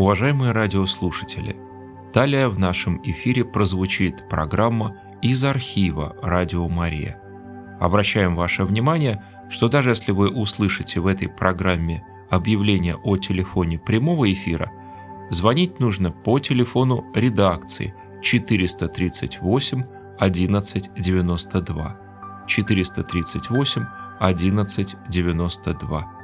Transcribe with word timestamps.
Уважаемые 0.00 0.52
радиослушатели, 0.52 1.56
далее 2.14 2.48
в 2.48 2.58
нашем 2.58 3.02
эфире 3.04 3.44
прозвучит 3.44 4.26
программа 4.30 4.96
из 5.20 5.44
архива 5.44 6.16
«Радио 6.22 6.66
Мария». 6.70 7.20
Обращаем 7.78 8.34
ваше 8.34 8.64
внимание, 8.64 9.22
что 9.50 9.68
даже 9.68 9.90
если 9.90 10.12
вы 10.12 10.30
услышите 10.30 11.00
в 11.00 11.06
этой 11.06 11.28
программе 11.28 12.02
объявление 12.30 12.96
о 12.96 13.18
телефоне 13.18 13.78
прямого 13.78 14.32
эфира, 14.32 14.72
звонить 15.28 15.80
нужно 15.80 16.12
по 16.12 16.38
телефону 16.38 17.04
редакции 17.14 17.92
438 18.22 19.82
1192 20.18 22.00
438 22.46 23.84
1192. 24.18 26.19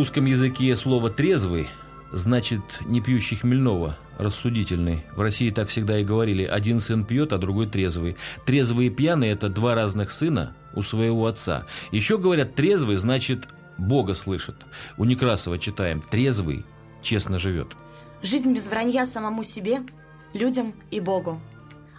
Русском 0.00 0.24
языке 0.24 0.74
слово 0.76 1.10
«трезвый» 1.10 1.68
значит 2.10 2.62
не 2.86 3.02
пьющий 3.02 3.36
хмельного, 3.36 3.98
рассудительный. 4.16 5.04
В 5.14 5.20
России 5.20 5.50
так 5.50 5.68
всегда 5.68 5.98
и 5.98 6.04
говорили. 6.04 6.42
Один 6.42 6.80
сын 6.80 7.04
пьет, 7.04 7.34
а 7.34 7.38
другой 7.38 7.66
трезвый. 7.66 8.16
Трезвый 8.46 8.86
и 8.86 8.90
пьяный– 8.90 9.28
это 9.36 9.50
два 9.50 9.74
разных 9.74 10.10
сына 10.10 10.56
у 10.72 10.82
своего 10.82 11.26
отца. 11.26 11.66
Еще 11.92 12.16
говорят, 12.16 12.54
трезвый 12.54 12.96
значит 12.96 13.46
Бога 13.76 14.14
слышит. 14.14 14.54
У 14.96 15.04
Некрасова 15.04 15.58
читаем 15.58 16.02
«трезвый 16.10 16.64
честно 17.02 17.38
живет». 17.38 17.68
Жизнь 18.22 18.54
без 18.54 18.68
вранья 18.68 19.04
самому 19.04 19.44
себе, 19.44 19.82
людям 20.32 20.72
и 20.90 20.98
Богу. 20.98 21.38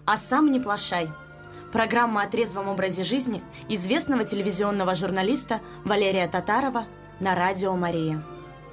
А 0.08 0.18
сам 0.18 0.52
не 0.52 0.60
плашай. 0.60 1.08
Программа 1.72 2.24
о 2.24 2.28
трезвом 2.28 2.68
образе 2.68 3.04
жизни 3.04 3.44
известного 3.70 4.24
телевизионного 4.24 4.96
журналиста 4.96 5.62
Валерия 5.86 6.28
Татарова 6.28 6.88
на 7.22 7.36
радио 7.36 7.76
«Мария». 7.76 8.22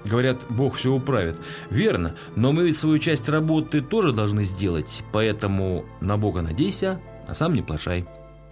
Говорят, 0.04 0.38
Бог 0.48 0.76
все 0.76 0.92
управит. 0.92 1.38
Верно, 1.70 2.14
но 2.34 2.52
мы 2.52 2.64
ведь 2.64 2.78
свою 2.78 2.98
часть 2.98 3.28
работы 3.28 3.82
тоже 3.82 4.12
должны 4.12 4.44
сделать, 4.44 5.02
поэтому 5.12 5.84
на 6.00 6.16
Бога 6.16 6.40
надейся, 6.40 7.00
а 7.26 7.34
сам 7.34 7.52
не 7.54 7.62
плашай. 7.62 8.06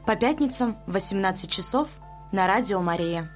По 0.07 0.17
пятницам 0.17 0.77
в 0.87 0.93
18 0.93 1.51
часов 1.51 1.89
на 2.33 2.47
радио 2.47 2.81
«Мария». 2.83 3.31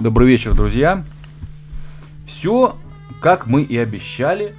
Добрый 0.00 0.28
вечер, 0.28 0.54
друзья. 0.54 1.04
Все, 2.26 2.74
как 3.20 3.46
мы 3.46 3.60
и 3.60 3.76
обещали. 3.76 4.54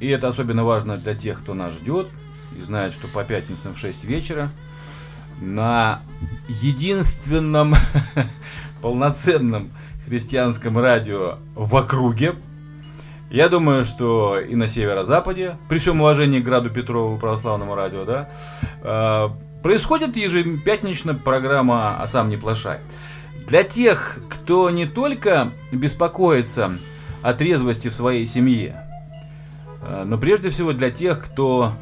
И 0.00 0.08
это 0.08 0.28
особенно 0.28 0.64
важно 0.64 0.98
для 0.98 1.14
тех, 1.14 1.38
кто 1.38 1.54
нас 1.54 1.72
ждет 1.72 2.08
и 2.54 2.60
знает, 2.60 2.92
что 2.92 3.08
по 3.08 3.24
пятницам 3.24 3.74
в 3.74 3.78
6 3.78 4.04
вечера 4.04 4.50
на 5.40 6.02
единственном 6.46 7.74
полноценном 8.82 9.70
христианском 10.06 10.76
радио 10.78 11.38
в 11.54 11.74
округе. 11.74 12.34
Я 13.30 13.48
думаю, 13.48 13.86
что 13.86 14.38
и 14.38 14.54
на 14.54 14.68
северо-западе, 14.68 15.56
при 15.70 15.78
всем 15.78 16.02
уважении 16.02 16.40
к 16.40 16.44
Граду 16.44 16.68
Петрову 16.68 17.16
православному 17.16 17.74
радио, 17.74 18.04
да, 18.04 18.28
э, 18.82 19.28
происходит 19.62 20.16
ежепятнично 20.16 21.14
программа 21.14 21.98
«А 21.98 22.06
сам 22.06 22.28
не 22.28 22.36
плашай». 22.36 22.80
Для 23.48 23.62
тех, 23.64 24.18
кто 24.28 24.68
не 24.68 24.84
только 24.84 25.52
беспокоится 25.72 26.78
о 27.22 27.32
трезвости 27.32 27.88
в 27.88 27.94
своей 27.94 28.26
семье, 28.26 28.84
э, 29.82 30.04
но 30.04 30.18
прежде 30.18 30.50
всего 30.50 30.74
для 30.74 30.90
тех, 30.90 31.24
кто 31.24 31.72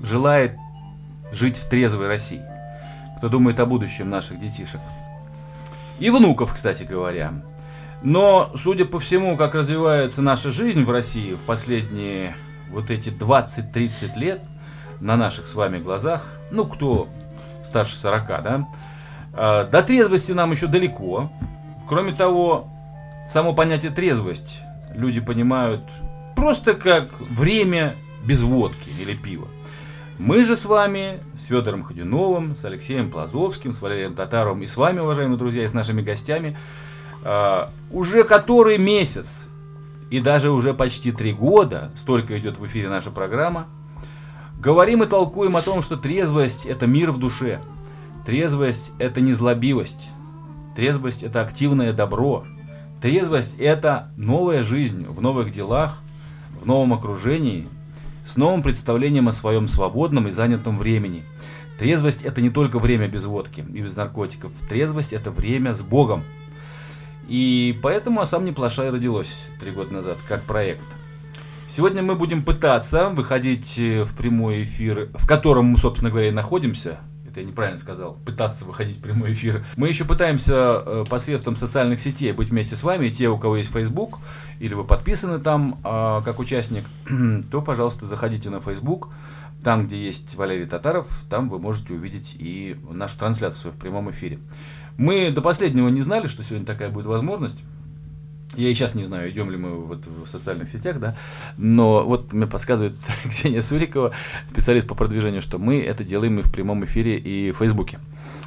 желает 0.00 0.52
жить 1.32 1.56
в 1.56 1.68
трезвой 1.68 2.06
России, 2.06 2.42
кто 3.18 3.28
думает 3.28 3.58
о 3.58 3.66
будущем 3.66 4.10
наших 4.10 4.38
детишек. 4.38 4.80
И 5.98 6.08
внуков, 6.08 6.54
кстати 6.54 6.84
говоря. 6.84 7.32
Но, 8.02 8.52
судя 8.54 8.84
по 8.84 9.00
всему, 9.00 9.36
как 9.36 9.56
развивается 9.56 10.22
наша 10.22 10.52
жизнь 10.52 10.84
в 10.84 10.90
России 10.90 11.34
в 11.34 11.40
последние 11.40 12.36
вот 12.70 12.90
эти 12.90 13.08
20-30 13.08 14.16
лет, 14.16 14.40
на 15.00 15.16
наших 15.16 15.48
с 15.48 15.54
вами 15.54 15.78
глазах, 15.78 16.24
ну, 16.52 16.64
кто 16.64 17.08
старше 17.68 17.96
40, 17.96 18.26
да, 18.26 18.68
до 19.32 19.82
трезвости 19.82 20.32
нам 20.32 20.52
еще 20.52 20.66
далеко. 20.66 21.30
Кроме 21.88 22.12
того, 22.12 22.68
само 23.28 23.52
понятие 23.54 23.92
трезвость 23.92 24.58
люди 24.94 25.20
понимают 25.20 25.82
просто 26.36 26.74
как 26.74 27.08
время 27.20 27.96
без 28.24 28.42
водки 28.42 28.90
или 28.98 29.14
пива. 29.14 29.48
Мы 30.18 30.44
же 30.44 30.56
с 30.56 30.64
вами, 30.64 31.20
с 31.38 31.46
Федором 31.46 31.82
Ходюновым, 31.82 32.54
с 32.56 32.64
Алексеем 32.64 33.10
Плазовским, 33.10 33.72
с 33.72 33.80
Валерием 33.80 34.14
Татаровым 34.14 34.62
и 34.62 34.66
с 34.66 34.76
вами, 34.76 35.00
уважаемые 35.00 35.38
друзья, 35.38 35.64
и 35.64 35.68
с 35.68 35.72
нашими 35.72 36.02
гостями, 36.02 36.58
а, 37.24 37.70
уже 37.90 38.24
который 38.24 38.76
месяц 38.76 39.26
и 40.10 40.20
даже 40.20 40.50
уже 40.50 40.74
почти 40.74 41.12
три 41.12 41.32
года, 41.32 41.90
столько 41.96 42.38
идет 42.38 42.58
в 42.58 42.66
эфире 42.66 42.90
наша 42.90 43.10
программа, 43.10 43.66
говорим 44.58 45.02
и 45.02 45.06
толкуем 45.06 45.56
о 45.56 45.62
том, 45.62 45.80
что 45.82 45.96
трезвость– 45.96 46.66
это 46.66 46.86
мир 46.86 47.12
в 47.12 47.18
душе– 47.18 47.60
Трезвость– 48.24 48.92
это 48.98 49.20
не 49.20 49.32
злобивость. 49.32 50.08
Трезвость– 50.76 51.22
это 51.24 51.40
активное 51.40 51.92
добро. 51.92 52.44
Трезвость– 53.00 53.54
это 53.58 54.10
новая 54.16 54.62
жизнь 54.62 55.06
в 55.06 55.20
новых 55.22 55.52
делах, 55.52 55.98
в 56.60 56.66
новом 56.66 56.92
окружении, 56.92 57.66
с 58.26 58.36
новым 58.36 58.62
представлением 58.62 59.28
о 59.28 59.32
своем 59.32 59.68
свободном 59.68 60.28
и 60.28 60.32
занятом 60.32 60.78
времени. 60.78 61.24
Трезвость– 61.78 62.22
это 62.24 62.42
не 62.42 62.50
только 62.50 62.78
время 62.78 63.08
без 63.08 63.24
водки 63.24 63.60
и 63.60 63.80
без 63.80 63.96
наркотиков. 63.96 64.52
Трезвость– 64.68 65.12
это 65.14 65.30
время 65.30 65.74
с 65.74 65.80
Богом. 65.80 66.24
И 67.26 67.78
поэтому 67.82 68.20
«А 68.20 68.26
сам 68.26 68.44
не 68.44 68.52
плашай» 68.52 68.90
родилось 68.90 69.34
три 69.60 69.70
года 69.70 69.94
назад, 69.94 70.18
как 70.28 70.42
проект. 70.44 70.82
Сегодня 71.70 72.02
мы 72.02 72.16
будем 72.16 72.42
пытаться 72.42 73.08
выходить 73.08 73.76
в 73.76 74.14
прямой 74.16 74.64
эфир, 74.64 75.08
в 75.14 75.26
котором 75.26 75.66
мы, 75.66 75.78
собственно 75.78 76.10
говоря, 76.10 76.28
и 76.28 76.32
находимся, 76.32 76.98
это 77.30 77.40
я 77.40 77.46
неправильно 77.46 77.78
сказал, 77.78 78.18
пытаться 78.24 78.64
выходить 78.64 78.98
в 78.98 79.00
прямой 79.00 79.32
эфир. 79.32 79.64
Мы 79.76 79.88
еще 79.88 80.04
пытаемся 80.04 80.54
э, 80.54 81.04
посредством 81.08 81.56
социальных 81.56 82.00
сетей 82.00 82.32
быть 82.32 82.50
вместе 82.50 82.76
с 82.76 82.82
вами. 82.82 83.08
те, 83.08 83.28
у 83.28 83.38
кого 83.38 83.56
есть 83.56 83.72
Facebook, 83.72 84.18
или 84.58 84.74
вы 84.74 84.84
подписаны 84.84 85.38
там 85.38 85.80
э, 85.84 86.22
как 86.24 86.38
участник, 86.38 86.84
то, 87.50 87.62
пожалуйста, 87.62 88.06
заходите 88.06 88.50
на 88.50 88.60
Facebook. 88.60 89.08
Там, 89.62 89.86
где 89.86 90.02
есть 90.02 90.34
Валерий 90.36 90.66
Татаров, 90.66 91.06
там 91.28 91.50
вы 91.50 91.58
можете 91.58 91.92
увидеть 91.92 92.34
и 92.38 92.76
нашу 92.90 93.18
трансляцию 93.18 93.72
в 93.72 93.76
прямом 93.76 94.10
эфире. 94.10 94.38
Мы 94.96 95.30
до 95.30 95.42
последнего 95.42 95.88
не 95.88 96.00
знали, 96.00 96.28
что 96.28 96.42
сегодня 96.42 96.66
такая 96.66 96.88
будет 96.88 97.06
возможность. 97.06 97.58
Я 98.56 98.68
и 98.68 98.74
сейчас 98.74 98.96
не 98.96 99.04
знаю, 99.04 99.30
идем 99.30 99.50
ли 99.50 99.56
мы 99.56 99.76
вот 99.76 100.00
в 100.06 100.26
социальных 100.26 100.70
сетях, 100.70 100.98
да, 100.98 101.16
но 101.56 102.04
вот 102.04 102.32
мне 102.32 102.48
подсказывает 102.48 102.96
Ксения 103.30 103.62
Сурикова, 103.62 104.12
специалист 104.50 104.88
по 104.88 104.96
продвижению, 104.96 105.40
что 105.40 105.58
мы 105.58 105.80
это 105.80 106.02
делаем 106.02 106.40
и 106.40 106.42
в 106.42 106.50
прямом 106.50 106.84
эфире, 106.84 107.16
и 107.16 107.52
в 107.52 107.58
Фейсбуке. 107.58 108.00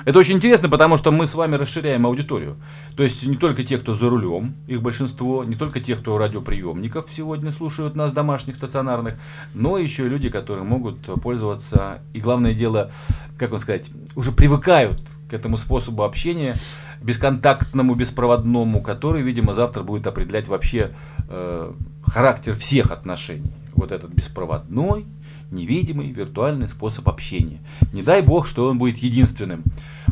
Это 0.04 0.20
очень 0.20 0.36
интересно, 0.36 0.68
потому 0.68 0.98
что 0.98 1.12
мы 1.12 1.26
с 1.26 1.34
вами 1.34 1.56
расширяем 1.56 2.06
аудиторию. 2.06 2.58
То 2.98 3.04
есть 3.04 3.24
не 3.24 3.38
только 3.38 3.64
те, 3.64 3.78
кто 3.78 3.96
за 3.96 4.10
рулем, 4.10 4.56
их 4.68 4.82
большинство, 4.82 5.46
не 5.46 5.56
только 5.56 5.80
те, 5.80 5.96
кто 5.96 6.18
радиоприемников 6.18 7.06
сегодня 7.16 7.54
слушают 7.54 7.96
нас, 7.96 8.12
домашних, 8.12 8.58
стационарных, 8.58 9.16
но 9.54 9.78
еще 9.78 10.06
и 10.06 10.10
люди, 10.10 10.30
которые 10.30 10.66
могут 10.66 10.98
пользоваться, 11.22 12.02
и 12.14 12.20
главное 12.20 12.54
дело, 12.54 12.92
как 13.38 13.52
вам 13.52 13.62
сказать, 13.62 13.86
уже 14.16 14.34
привыкают 14.34 15.02
к 15.30 15.34
этому 15.34 15.56
способу 15.56 16.04
общения, 16.04 16.58
бесконтактному, 17.04 17.96
беспроводному, 17.96 18.82
который, 18.82 19.22
видимо, 19.22 19.54
завтра 19.54 19.84
будет 19.84 20.08
определять 20.08 20.48
вообще 20.48 20.92
э, 21.30 21.72
характер 22.06 22.56
всех 22.56 22.92
отношений. 22.92 23.52
Вот 23.76 23.92
этот 23.92 24.12
беспроводной, 24.12 25.06
невидимый, 25.52 26.12
виртуальный 26.12 26.68
способ 26.68 27.08
общения. 27.10 27.60
Не 27.92 28.04
дай 28.04 28.22
бог, 28.22 28.48
что 28.48 28.68
он 28.68 28.78
будет 28.78 28.98
единственным. 28.98 29.64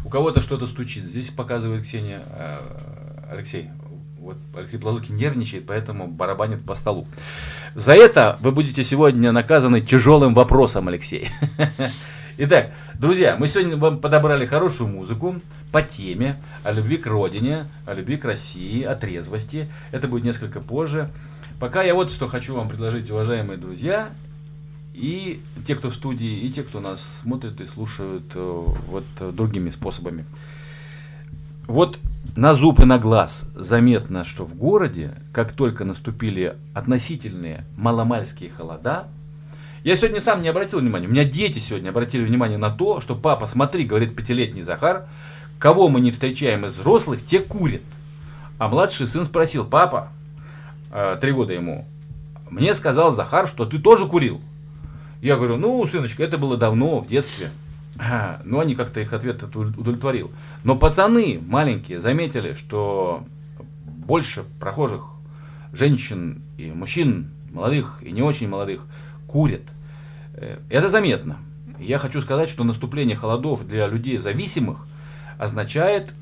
У 0.04 0.10
кого-то 0.10 0.42
что-то 0.42 0.68
стучит. 0.68 1.06
Здесь 1.06 1.30
показывает 1.30 1.84
Ксения, 1.84 2.24
э, 2.28 2.60
Алексей, 3.32 3.70
Вот 4.20 4.38
Алексей 4.56 4.78
Плазуцкий 4.78 5.16
нервничает, 5.16 5.66
поэтому 5.66 6.08
барабанит 6.08 6.64
по 6.66 6.76
столу. 6.76 7.08
За 7.74 7.94
это 7.94 8.38
вы 8.42 8.52
будете 8.52 8.84
сегодня 8.84 9.32
наказаны 9.32 9.80
тяжелым 9.82 10.34
вопросом, 10.34 10.90
Алексей. 10.90 11.30
Итак, 12.44 12.72
друзья, 12.98 13.38
мы 13.38 13.48
сегодня 13.48 13.78
вам 13.78 14.00
подобрали 14.00 14.48
хорошую 14.48 14.90
музыку 14.90 15.36
по 15.72 15.84
теме 15.84 16.42
о 16.64 16.72
любви 16.72 16.98
к 16.98 17.06
родине, 17.06 17.68
о 17.86 17.94
любви 17.94 18.18
к 18.18 18.26
России, 18.26 18.82
о 18.82 18.96
трезвости. 18.96 19.70
Это 19.92 20.08
будет 20.08 20.24
несколько 20.24 20.60
позже. 20.60 21.12
Пока 21.60 21.84
я 21.84 21.94
вот 21.94 22.10
что 22.10 22.28
хочу 22.28 22.56
вам 22.56 22.68
предложить, 22.68 23.12
уважаемые 23.12 23.60
друзья, 23.60 24.10
и 24.96 25.40
те, 25.68 25.76
кто 25.76 25.92
в 25.92 25.94
студии, 25.94 26.40
и 26.40 26.52
те, 26.52 26.64
кто 26.64 26.80
нас 26.80 27.00
смотрит 27.22 27.62
и 27.62 27.68
слушают 27.68 28.24
э, 28.34 28.64
вот 28.88 29.06
э, 29.20 29.32
другими 29.32 29.70
способами. 29.70 30.26
Вот 31.68 32.00
на 32.36 32.56
зуб 32.56 32.80
и 32.80 32.86
на 32.86 32.98
глаз 32.98 33.48
заметно, 33.54 34.26
что 34.26 34.46
в 34.46 34.56
городе, 34.56 35.14
как 35.32 35.52
только 35.52 35.86
наступили 35.86 36.56
относительные 36.74 37.66
маломальские 37.78 38.50
холода, 38.50 39.10
я 39.84 39.96
сегодня 39.96 40.22
сам 40.22 40.42
не 40.42 40.50
обратил 40.50 40.80
внимания, 40.80 41.08
у 41.08 41.12
меня 41.12 41.24
дети 41.24 41.60
сегодня 41.60 41.90
обратили 41.90 42.24
внимание 42.24 42.58
на 42.58 42.70
то, 42.70 43.02
что 43.02 43.16
папа, 43.16 43.48
смотри, 43.48 43.86
говорит 43.86 44.16
пятилетний 44.16 44.62
Захар, 44.62 45.08
кого 45.60 45.90
мы 45.90 46.02
не 46.02 46.12
встречаем 46.12 46.66
из 46.66 46.74
взрослых, 46.74 47.26
те 47.26 47.40
курят. 47.40 47.82
А 48.60 48.68
младший 48.68 49.08
сын 49.08 49.26
спросил, 49.26 49.66
папа, 49.66 50.10
э, 50.92 51.18
три 51.20 51.32
года 51.32 51.54
ему, 51.54 51.86
мне 52.52 52.76
сказал 52.76 53.12
Захар, 53.14 53.48
что 53.48 53.66
ты 53.66 53.80
тоже 53.80 54.08
курил. 54.08 54.42
Я 55.22 55.38
говорю, 55.38 55.58
ну, 55.58 55.88
сыночка, 55.88 56.24
это 56.24 56.38
было 56.38 56.58
давно, 56.58 57.00
в 57.00 57.08
детстве. 57.08 57.50
Ну, 58.44 58.60
они 58.60 58.76
как-то 58.76 59.00
их 59.00 59.14
ответ 59.14 59.44
удовлетворил. 59.44 60.32
Но 60.64 60.76
пацаны 60.76 61.40
маленькие 61.46 62.00
заметили, 62.00 62.56
что 62.56 63.24
больше 63.86 64.44
прохожих 64.60 65.06
женщин 65.74 66.42
и 66.58 66.72
мужчин, 66.72 67.32
молодых 67.52 68.00
и 68.02 68.12
не 68.12 68.22
очень 68.22 68.48
молодых, 68.48 68.82
курят. 69.32 69.64
Э, 70.34 70.58
это 70.70 70.90
заметно. 70.90 71.38
Я 71.80 71.98
хочу 71.98 72.22
сказать, 72.22 72.50
что 72.50 72.64
наступление 72.64 73.16
холодов 73.16 73.66
для 73.68 73.88
людей 73.88 74.18
зависимых 74.18 74.86
означает 75.40 76.14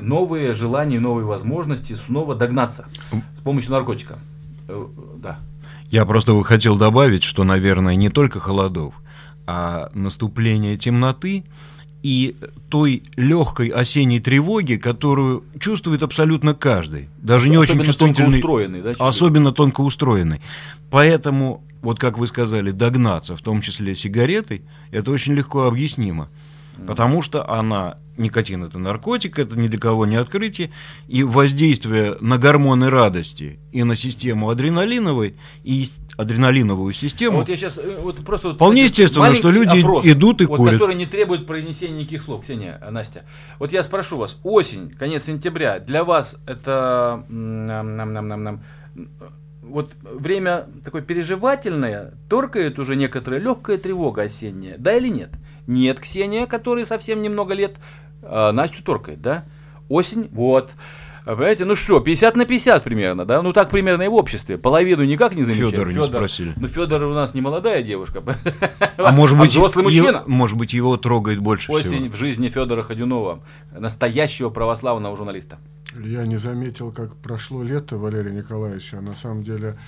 новые 0.00 0.54
желания, 0.54 1.00
новые 1.00 1.24
возможности 1.24 1.94
снова 1.94 2.34
догнаться 2.34 2.86
с 3.38 3.40
помощью 3.40 3.72
наркотика. 3.72 4.18
Э, 4.68 4.86
да. 5.16 5.38
Я 5.90 6.04
просто 6.04 6.40
хотел 6.42 6.76
добавить, 6.76 7.22
что, 7.22 7.44
наверное, 7.44 7.94
не 7.94 8.10
только 8.10 8.40
холодов, 8.40 8.94
а 9.46 9.90
наступление 9.94 10.76
темноты 10.76 11.44
и 12.02 12.36
той 12.68 13.02
легкой 13.16 13.68
осенней 13.68 14.20
тревоги, 14.20 14.76
которую 14.76 15.44
чувствует 15.58 16.02
абсолютно 16.02 16.54
каждый, 16.54 17.08
даже 17.18 17.48
не 17.48 17.56
особенно 17.56 17.80
очень 17.80 17.86
чувствительный, 17.86 18.14
тонко 18.14 18.36
устроенный, 18.36 18.82
да, 18.82 18.94
особенно 18.98 19.52
тонко 19.52 19.80
устроенный. 19.80 20.40
Поэтому, 20.90 21.62
вот 21.82 21.98
как 21.98 22.18
вы 22.18 22.26
сказали, 22.26 22.70
догнаться, 22.70 23.36
в 23.36 23.42
том 23.42 23.60
числе 23.62 23.96
сигаретой, 23.96 24.62
это 24.90 25.10
очень 25.10 25.34
легко 25.34 25.64
объяснимо. 25.64 26.28
Потому 26.86 27.22
что 27.22 27.48
она, 27.48 27.98
никотин 28.16 28.64
это 28.64 28.78
наркотик, 28.78 29.38
это 29.38 29.58
ни 29.58 29.68
для 29.68 29.78
кого 29.78 30.06
не 30.06 30.16
открытие, 30.16 30.70
и 31.08 31.22
воздействие 31.22 32.16
на 32.20 32.38
гормоны 32.38 32.88
радости 32.88 33.58
и 33.72 33.82
на 33.82 33.96
систему 33.96 34.50
адреналиновой, 34.50 35.36
и 35.64 35.88
адреналиновую 36.16 36.92
систему. 36.92 37.38
А 37.38 37.40
вот 37.40 37.48
я 37.48 37.56
сейчас, 37.56 37.78
э, 37.78 37.98
вот 38.00 38.24
просто 38.24 38.54
вполне 38.54 38.82
вот, 38.82 38.90
естественно, 38.90 39.34
что 39.34 39.50
люди 39.50 39.80
опрос, 39.80 40.06
идут 40.06 40.40
и 40.40 40.46
вот, 40.46 40.56
курят. 40.56 40.74
Который 40.74 40.94
не 40.94 41.06
требует 41.06 41.46
произнесения 41.46 42.00
никаких 42.00 42.22
слов. 42.22 42.42
Ксения, 42.42 42.80
Настя, 42.90 43.24
вот 43.58 43.72
я 43.72 43.82
спрошу 43.82 44.16
вас, 44.16 44.38
осень, 44.42 44.90
конец 44.90 45.24
сентября, 45.24 45.78
для 45.78 46.04
вас 46.04 46.36
это 46.46 47.24
нам, 47.28 47.96
нам, 47.96 48.12
нам, 48.12 48.26
нам, 48.26 48.44
нам, 48.44 48.62
вот 49.62 49.92
время 50.02 50.66
такое 50.84 51.02
переживательное, 51.02 52.14
торкает 52.28 52.78
уже 52.78 52.96
некоторая 52.96 53.40
легкая 53.40 53.78
тревога 53.78 54.22
осенняя, 54.22 54.76
да 54.78 54.96
или 54.96 55.08
нет? 55.08 55.30
Нет, 55.68 56.00
Ксения, 56.00 56.46
который 56.46 56.86
совсем 56.86 57.22
немного 57.22 57.54
лет, 57.54 57.76
э, 58.22 58.50
Настю 58.50 58.82
торкает, 58.82 59.20
да? 59.20 59.44
Осень, 59.88 60.28
вот. 60.32 60.70
Понимаете, 61.24 61.66
ну 61.66 61.76
что, 61.76 62.00
50 62.00 62.36
на 62.36 62.46
50 62.46 62.82
примерно, 62.82 63.26
да? 63.26 63.42
Ну 63.42 63.52
так 63.52 63.68
примерно 63.68 64.02
и 64.02 64.08
в 64.08 64.14
обществе. 64.14 64.56
Половину 64.56 65.04
никак 65.04 65.34
не 65.34 65.44
замечаем. 65.44 65.70
Федор 65.72 65.92
не 65.92 66.04
спросили. 66.04 66.54
Ну 66.56 66.68
Федор 66.68 67.02
у 67.02 67.12
нас 67.12 67.34
не 67.34 67.42
молодая 67.42 67.82
девушка. 67.82 68.22
А 68.96 69.12
может 69.12 69.36
а 69.36 69.42
быть, 69.42 69.50
взрослый 69.50 69.84
мужчина. 69.84 70.24
Может 70.26 70.56
быть, 70.56 70.72
его 70.72 70.96
трогает 70.96 71.40
больше 71.40 71.70
Осень 71.70 71.90
всего. 71.90 72.14
в 72.14 72.16
жизни 72.16 72.48
Федора 72.48 72.82
Ходюнова, 72.82 73.40
настоящего 73.78 74.48
православного 74.48 75.14
журналиста. 75.18 75.58
Я 76.02 76.24
не 76.24 76.38
заметил, 76.38 76.92
как 76.92 77.14
прошло 77.16 77.62
лето 77.62 77.98
Валерия 77.98 78.32
Николаевича. 78.32 79.02
На 79.02 79.14
самом 79.14 79.42
деле 79.42 79.78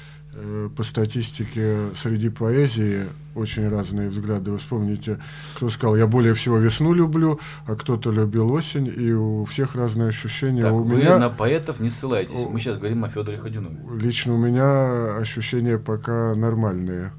по 0.77 0.82
статистике 0.82 1.91
среди 2.00 2.29
поэзии 2.29 3.09
очень 3.35 3.69
разные 3.69 4.09
взгляды. 4.09 4.50
Вы 4.50 4.59
вспомните, 4.59 5.19
кто 5.56 5.69
сказал, 5.71 5.97
я 5.97 6.06
более 6.06 6.35
всего 6.35 6.59
весну 6.59 6.93
люблю, 6.93 7.41
а 7.67 7.75
кто-то 7.75 8.11
любил 8.11 8.53
осень, 8.53 8.87
и 8.87 9.12
у 9.12 9.44
всех 9.44 9.75
разные 9.75 10.09
ощущения. 10.09 10.62
Так, 10.62 10.73
у 10.73 10.82
вы 10.82 10.99
меня... 10.99 11.19
на 11.19 11.31
поэтов 11.31 11.81
не 11.81 11.91
ссылайтесь. 11.91 12.47
Мы 12.49 12.61
сейчас 12.61 12.79
говорим 12.79 13.05
о 13.05 13.09
Федоре 13.09 13.38
Ходюнове. 13.38 13.77
Лично 14.00 14.35
у 14.35 14.38
меня 14.38 15.17
ощущения 15.17 15.79
пока 15.79 16.35
нормальные. 16.35 17.12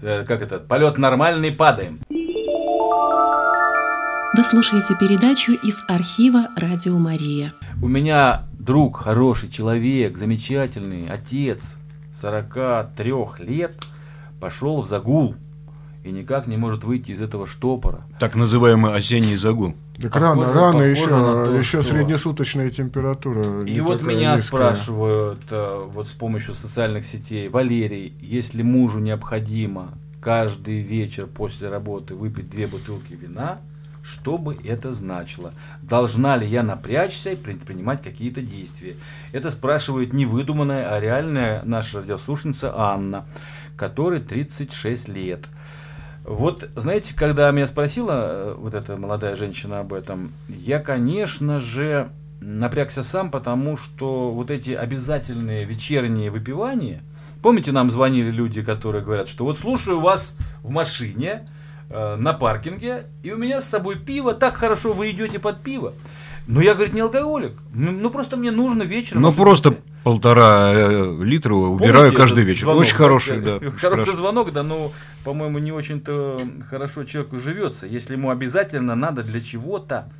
Э, 0.00 0.24
как 0.24 0.42
это? 0.42 0.58
Полет 0.58 0.98
нормальный, 0.98 1.52
падаем. 1.52 2.00
Вы 4.34 4.42
слушаете 4.42 4.94
передачу 4.98 5.52
из 5.52 5.82
архива 5.88 6.48
«Радио 6.56 6.98
Мария». 6.98 7.52
У 7.82 7.88
меня 7.88 8.44
друг, 8.52 8.98
хороший 8.98 9.50
человек, 9.50 10.16
замечательный, 10.16 11.06
отец– 11.06 11.76
43 12.22 13.12
лет 13.40 13.72
пошел 14.40 14.80
в 14.80 14.86
загул 14.86 15.34
и 16.04 16.12
никак 16.12 16.46
не 16.46 16.56
может 16.56 16.84
выйти 16.84 17.10
из 17.10 17.20
этого 17.20 17.48
штопора. 17.48 18.02
Так 18.20 18.36
называемый 18.36 18.94
осенний 18.94 19.36
загул. 19.36 19.74
Так 20.00 20.14
рано, 20.14 20.42
похоже, 20.42 20.58
рано 20.58 20.82
еще, 20.82 21.08
то, 21.08 21.54
еще 21.56 21.82
что... 21.82 21.92
среднесуточная 21.92 22.70
температура. 22.70 23.62
И 23.62 23.80
вот 23.80 24.02
меня 24.02 24.32
низкая. 24.32 24.46
спрашивают 24.46 25.42
э, 25.50 25.86
вот 25.92 26.08
с 26.08 26.12
помощью 26.12 26.54
социальных 26.54 27.06
сетей, 27.06 27.48
Валерий, 27.48 28.14
если 28.20 28.62
мужу 28.62 29.00
необходимо 29.00 29.90
каждый 30.20 30.80
вечер 30.80 31.26
после 31.26 31.68
работы 31.68 32.14
выпить 32.14 32.48
две 32.48 32.68
бутылки 32.68 33.14
вина, 33.14 33.60
что 34.02 34.36
бы 34.36 34.56
это 34.64 34.94
значило? 34.94 35.54
Должна 35.82 36.36
ли 36.36 36.46
я 36.46 36.62
напрячься 36.62 37.30
и 37.30 37.36
предпринимать 37.36 38.02
какие-то 38.02 38.42
действия? 38.42 38.96
Это 39.32 39.50
спрашивает 39.50 40.12
не 40.12 40.26
выдуманная, 40.26 40.92
а 40.92 41.00
реальная 41.00 41.62
наша 41.64 42.00
радиослушница 42.00 42.76
Анна, 42.76 43.26
которой 43.76 44.20
36 44.20 45.08
лет. 45.08 45.46
Вот, 46.24 46.68
знаете, 46.76 47.14
когда 47.16 47.50
меня 47.50 47.66
спросила 47.66 48.12
э, 48.12 48.54
вот 48.56 48.74
эта 48.74 48.96
молодая 48.96 49.34
женщина 49.34 49.80
об 49.80 49.92
этом, 49.92 50.32
я, 50.48 50.78
конечно 50.78 51.58
же, 51.58 52.10
напрягся 52.40 53.02
сам, 53.02 53.30
потому 53.30 53.76
что 53.76 54.30
вот 54.30 54.50
эти 54.50 54.70
обязательные 54.70 55.64
вечерние 55.64 56.30
выпивания, 56.30 57.02
помните, 57.42 57.72
нам 57.72 57.90
звонили 57.90 58.30
люди, 58.30 58.62
которые 58.62 59.04
говорят, 59.04 59.28
что 59.28 59.44
вот 59.44 59.58
слушаю 59.58 60.00
вас 60.00 60.36
в 60.62 60.70
машине, 60.70 61.48
Э, 61.94 62.16
на 62.16 62.32
паркинге, 62.32 63.04
и 63.22 63.32
у 63.32 63.36
меня 63.36 63.60
с 63.60 63.68
собой 63.68 63.96
пиво, 63.96 64.32
так 64.32 64.56
хорошо 64.56 64.94
вы 64.94 65.10
идете 65.10 65.38
под 65.38 65.60
пиво. 65.62 65.92
Но 66.46 66.62
я, 66.62 66.72
говорит, 66.72 66.94
не 66.94 67.00
алкоголик. 67.00 67.52
Ну, 67.74 67.92
ну 67.92 68.10
просто 68.10 68.38
мне 68.38 68.50
нужно 68.50 68.82
вечером. 68.82 69.20
Ну 69.20 69.30
просто 69.30 69.76
полтора 70.02 70.72
э, 70.72 71.22
литра 71.22 71.52
убираю 71.52 71.94
Помните 71.94 72.16
каждый 72.16 72.44
вечер. 72.44 72.64
Звонок, 72.64 72.80
очень 72.80 72.94
хороший, 72.94 73.40
да. 73.42 73.58
Хороший 73.58 73.78
хорошо. 73.78 74.16
звонок, 74.16 74.52
да, 74.52 74.62
но, 74.62 74.90
по-моему, 75.22 75.58
не 75.58 75.70
очень-то 75.70 76.40
хорошо 76.70 77.04
человеку 77.04 77.38
живется. 77.38 77.86
Если 77.86 78.14
ему 78.14 78.30
обязательно 78.30 78.94
надо 78.94 79.22
для 79.22 79.42
чего-то, 79.42 80.10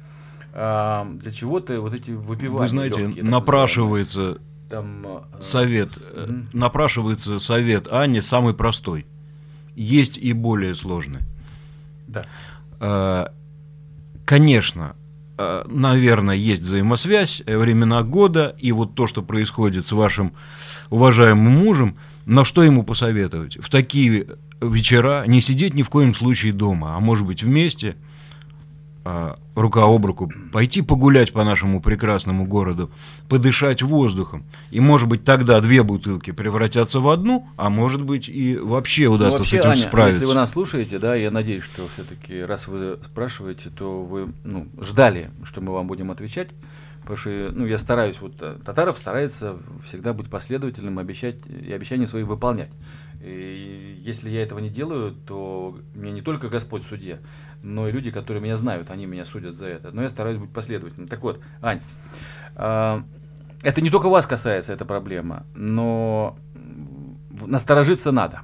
а, 0.53 1.09
для 1.11 1.33
чего-то 1.33 1.81
вот 1.81 1.95
эти 1.95 2.11
выпивания. 2.11 2.61
Вы 2.61 2.69
знаете, 2.69 3.01
легкие, 3.01 3.25
напрашивается 3.25 4.39
там, 4.69 5.07
э, 5.07 5.41
совет, 5.41 5.97
угу. 5.97 6.35
напрашивается 6.53 7.39
совет 7.39 7.91
Ане 7.91 8.21
самый 8.21 8.53
простой. 8.53 9.07
Есть 9.75 10.19
и 10.19 10.35
более 10.35 10.75
сложный. 10.75 11.21
Да. 12.13 12.27
Э, 12.81 13.27
конечно, 14.25 14.97
э, 15.39 15.65
наверное, 15.67 16.37
есть 16.37 16.63
взаимосвязь, 16.63 17.43
э, 17.47 17.57
времена 17.57 18.03
года 18.03 18.55
и 18.59 18.73
вот 18.73 18.95
то, 18.95 19.07
что 19.07 19.23
происходит 19.23 19.87
с 19.87 19.93
вашим 19.93 20.33
уважаемым 20.91 21.53
мужем, 21.53 21.97
но 22.27 22.45
что 22.45 22.63
ему 22.63 22.85
посоветовать? 22.85 23.57
В 23.57 23.69
такие 23.71 24.27
вечера 24.61 25.25
не 25.27 25.41
сидеть 25.41 25.75
ни 25.75 25.83
в 25.83 25.89
коем 25.89 26.15
случае 26.15 26.53
дома, 26.53 26.97
а 26.97 27.01
может 27.01 27.27
быть 27.27 27.43
вместе– 27.43 27.97
а, 29.05 29.39
рука 29.57 29.83
об 29.83 30.07
руку, 30.07 30.31
пойти 30.53 30.81
погулять 30.81 31.33
по 31.33 31.43
нашему 31.45 31.81
прекрасному 31.81 32.47
городу, 32.47 32.91
подышать 33.29 33.83
воздухом. 33.83 34.45
И, 34.71 34.79
может 34.79 35.09
быть, 35.09 35.25
тогда 35.25 35.61
две 35.61 35.83
бутылки 35.83 36.31
превратятся 36.31 37.01
в 37.01 37.09
одну, 37.09 37.49
а 37.57 37.69
может 37.69 38.03
быть, 38.03 38.29
и 38.29 38.57
вообще 38.57 39.07
удастся 39.07 39.39
ну, 39.39 39.45
вообще, 39.45 39.57
с 39.57 39.61
этим 39.61 39.71
Аня, 39.71 39.83
справиться. 39.83 40.21
Если 40.21 40.33
вы 40.33 40.35
нас 40.35 40.51
слушаете, 40.53 40.99
да, 40.99 41.17
я 41.17 41.31
надеюсь, 41.31 41.65
что 41.65 41.89
все-таки, 41.95 42.43
раз 42.43 42.69
вы 42.69 42.99
спрашиваете, 43.05 43.71
то 43.71 44.03
вы 44.05 44.33
ну, 44.45 44.69
ждали, 44.81 45.31
что 45.45 45.61
мы 45.61 45.73
вам 45.73 45.89
будем 45.89 46.11
отвечать. 46.11 46.49
Потому 47.03 47.17
что 47.17 47.51
ну, 47.53 47.67
я 47.67 47.79
стараюсь, 47.79 48.21
вот 48.21 48.35
э, 48.41 48.59
Татаров 48.65 48.97
старается 48.97 49.57
всегда 49.85 50.13
быть 50.13 50.31
последовательным 50.31 51.01
обещать, 51.01 51.35
и 51.49 51.73
обещания 51.73 52.07
свои 52.07 52.23
выполнять. 52.23 52.71
И 53.25 54.01
если 54.05 54.31
я 54.31 54.43
этого 54.43 54.61
не 54.61 54.69
делаю, 54.69 55.15
то 55.27 55.77
мне 55.95 56.13
не 56.13 56.23
только 56.23 56.49
Господь 56.49 56.85
судья, 56.89 57.19
но 57.63 57.89
и 57.89 57.93
люди, 57.93 58.11
которые 58.11 58.43
меня 58.43 58.57
знают, 58.57 58.91
они 58.91 59.07
меня 59.07 59.25
судят 59.25 59.57
за 59.57 59.67
это. 59.67 59.91
Но 59.93 60.03
я 60.03 60.09
стараюсь 60.09 60.39
быть 60.39 60.53
последовательным. 60.53 61.09
Так 61.09 61.23
вот, 61.23 61.41
Ань, 61.61 61.81
э, 62.57 63.03
это 63.63 63.81
не 63.81 63.91
только 63.91 64.09
вас 64.09 64.27
касается, 64.27 64.73
эта 64.73 64.85
проблема, 64.85 65.45
но 65.55 66.37
насторожиться 67.31 68.13
надо. 68.13 68.41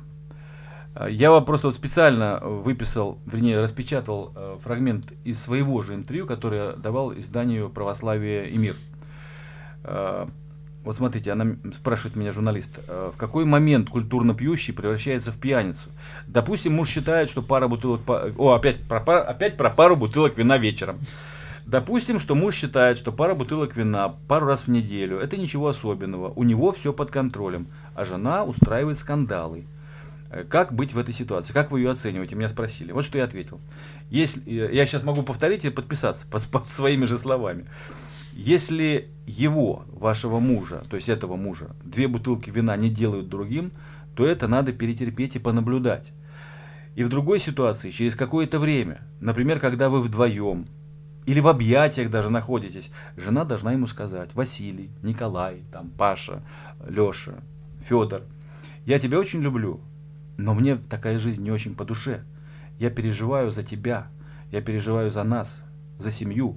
Я 1.09 1.31
вам 1.31 1.45
просто 1.45 1.69
вот 1.69 1.77
специально 1.77 2.41
выписал, 2.41 3.19
вернее, 3.27 3.61
распечатал 3.61 4.33
э, 4.35 4.57
фрагмент 4.65 5.13
из 5.23 5.41
своего 5.41 5.81
же 5.83 5.95
интервью, 5.95 6.27
которое 6.27 6.73
давал 6.73 7.13
изданию 7.13 7.71
«Православие 7.71 8.51
и 8.51 8.59
мир». 8.59 8.77
Э, 10.89 10.91
вот 10.91 10.97
смотрите, 10.97 11.33
она 11.33 11.57
спрашивает 11.75 12.17
меня 12.17 12.33
журналист, 12.33 12.71
э, 12.87 13.11
в 13.15 13.19
какой 13.19 13.45
момент 13.45 13.91
культурно 13.91 14.35
пьющий 14.35 14.73
превращается 14.73 15.33
в 15.33 15.37
пьяницу? 15.39 15.91
Допустим, 16.27 16.75
муж 16.75 16.89
считает, 16.89 17.31
что 17.31 17.43
пара 17.43 17.69
бутылок... 17.69 18.01
О, 18.09 18.53
опять 18.53 18.83
про, 18.89 18.99
опять 19.21 19.57
про 19.57 19.71
пару 19.71 19.97
бутылок 19.97 20.39
вина 20.39 20.57
вечером. 20.59 20.99
Допустим, 21.67 22.19
что 22.19 22.35
муж 22.35 22.55
считает, 22.55 22.97
что 22.97 23.13
пара 23.13 23.35
бутылок 23.35 23.77
вина 23.77 24.15
пару 24.27 24.47
раз 24.47 24.63
в 24.63 24.69
неделю– 24.69 25.19
это 25.21 25.37
ничего 25.37 25.69
особенного, 25.69 26.33
у 26.35 26.43
него 26.43 26.73
все 26.73 26.95
под 26.95 27.11
контролем, 27.11 27.67
а 27.95 28.05
жена 28.05 28.45
устраивает 28.45 28.99
скандалы– 28.99 29.65
Э, 30.31 30.45
как 30.45 30.73
быть 30.73 30.93
в 30.93 30.99
этой 30.99 31.15
ситуации? 31.15 31.53
Как 31.53 31.71
вы 31.71 31.81
ее 31.81 31.91
оцениваете? 31.91 32.35
Меня 32.35 32.49
спросили. 32.49 32.93
Вот 32.93 33.05
что 33.05 33.19
я 33.19 33.25
ответил. 33.25 33.61
Если, 34.11 34.43
э, 34.47 34.75
я 34.75 34.87
сейчас 34.87 35.03
могу 35.03 35.23
повторить 35.23 35.65
и 35.65 35.71
подписаться 35.71 36.27
под, 36.31 36.43
под 36.51 36.71
своими 36.71 37.05
же 37.07 37.19
словами. 37.19 37.67
Если 38.39 39.09
его, 39.27 39.85
вашего 39.89 40.39
мужа, 40.39 40.85
то 40.89 40.95
есть 40.95 41.09
этого 41.09 41.35
мужа, 41.35 41.75
две 41.83 42.07
бутылки 42.07 42.51
вина 42.51 42.77
не 42.77 42.89
делают 42.89 43.29
другим, 43.29 43.73
то 44.15 44.25
это 44.25 44.47
надо 44.47 44.73
перетерпеть 44.73 45.35
и 45.35 45.41
понаблюдать. 45.41 46.13
И 46.95 47.03
в 47.03 47.09
другой 47.09 47.41
ситуации, 47.41 47.91
через 47.91 48.15
какое-то 48.15 48.61
время, 48.61 49.03
например, 49.19 49.59
когда 49.59 49.89
вы 49.89 50.01
вдвоем, 50.01 50.67
или 51.27 51.41
в 51.41 51.49
объятиях 51.49 52.13
даже 52.13 52.31
находитесь, 52.31 52.93
жена 53.17 53.45
должна 53.45 53.73
ему 53.73 53.89
сказать, 53.89 54.33
Василий, 54.35 54.93
Николай, 55.03 55.65
там, 55.73 55.91
Паша, 55.91 56.45
Леша, 56.89 57.41
Федор, 57.89 58.23
я 58.87 59.01
тебя 59.01 59.19
очень 59.19 59.43
люблю, 59.43 59.81
но 60.37 60.55
мне 60.55 60.77
такая 60.77 61.19
жизнь 61.19 61.43
не 61.43 61.51
очень 61.51 61.75
по 61.75 61.85
душе. 61.85 62.23
Я 62.79 62.91
переживаю 62.91 63.51
за 63.51 63.65
тебя, 63.65 64.07
я 64.53 64.61
переживаю 64.61 65.11
за 65.11 65.25
нас, 65.25 65.61
за 65.99 66.13
семью. 66.13 66.57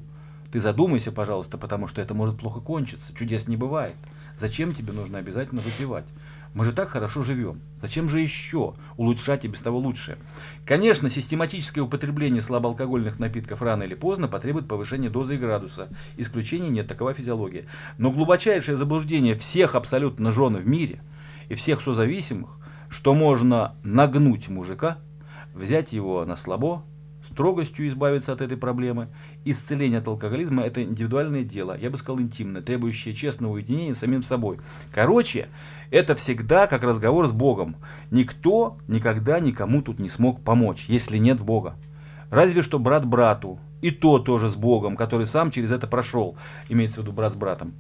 Ты 0.51 0.60
задумайся, 0.60 1.12
пожалуйста, 1.12 1.58
потому 1.58 1.88
что 1.88 2.01
это 2.01 2.13
может 2.13 2.39
плохо 2.39 2.60
кончиться. 2.60 3.13
Чудес 3.13 3.48
не 3.48 3.58
бывает. 3.58 3.96
Зачем 4.39 4.74
тебе 4.74 4.93
нужно 4.93 5.20
обязательно 5.20 5.62
выпивать? 5.62 6.05
Мы 6.53 6.65
же 6.65 6.74
так 6.74 6.89
хорошо 6.89 7.24
живем. 7.24 7.62
Зачем 7.81 8.10
же 8.10 8.20
еще 8.20 8.74
улучшать 8.98 9.46
и 9.46 9.48
без 9.48 9.60
того 9.60 9.77
лучшее? 9.79 10.17
Конечно, 10.65 11.10
систематическое 11.10 11.84
употребление 11.84 12.41
слабоалкогольных 12.41 13.20
напитков 13.20 13.62
рано 13.62 13.84
или 13.84 13.96
поздно 13.96 14.27
потребует 14.27 14.67
повышения 14.67 15.10
дозы 15.10 15.36
и 15.36 15.38
градуса. 15.38 15.88
Исключений 16.17 16.70
нет, 16.70 16.88
такова 16.88 17.13
физиология. 17.13 17.65
Но 17.98 18.12
глубочайшее 18.12 18.75
заблуждение 18.75 19.36
всех 19.36 19.75
абсолютно 19.75 20.31
жен 20.31 20.58
в 20.58 20.67
мире 20.67 21.01
и 21.48 21.55
всех 21.55 21.81
созависимых 21.81 22.58
что 22.91 23.15
можно 23.15 23.74
нагнуть 23.84 24.50
мужика, 24.50 24.98
взять 25.55 25.93
его 25.93 26.25
на 26.25 26.36
слабо, 26.36 26.84
строгостью 27.31 27.88
избавиться 27.88 28.34
от 28.34 28.41
этой 28.41 28.58
проблемы. 28.58 29.08
Исцеление 29.43 30.00
от 30.00 30.07
алкоголизма– 30.07 30.63
это 30.65 30.83
индивидуальное 30.83 31.43
дело, 31.43 31.75
я 31.75 31.89
бы 31.89 31.98
сказал 31.98 32.21
интимное, 32.21 32.62
требующее 32.62 33.15
честного 33.15 33.53
уединения 33.53 33.95
с 33.95 34.00
самим 34.00 34.21
собой. 34.21 34.60
Короче, 34.91 35.48
это 35.89 36.15
всегда 36.15 36.67
как 36.67 36.83
разговор 36.83 37.27
с 37.27 37.31
Богом. 37.31 37.77
Никто 38.12 38.77
никогда 38.88 39.39
никому 39.39 39.81
тут 39.81 39.98
не 39.98 40.10
смог 40.10 40.43
помочь, 40.43 40.86
если 40.88 41.17
нет 41.17 41.41
Бога. 41.41 41.75
Разве 42.29 42.62
что 42.62 42.77
брат 42.77 43.05
брату, 43.05 43.60
и 43.81 43.89
то 43.89 44.19
тоже 44.19 44.50
с 44.50 44.55
Богом, 44.55 44.95
который 44.95 45.25
сам 45.25 45.50
через 45.50 45.71
это 45.71 45.88
прошел, 45.88 46.38
имеется 46.69 47.00
в 47.00 47.03
виду 47.03 47.12
брат 47.12 47.33
с 47.33 47.36
братом 47.36 47.74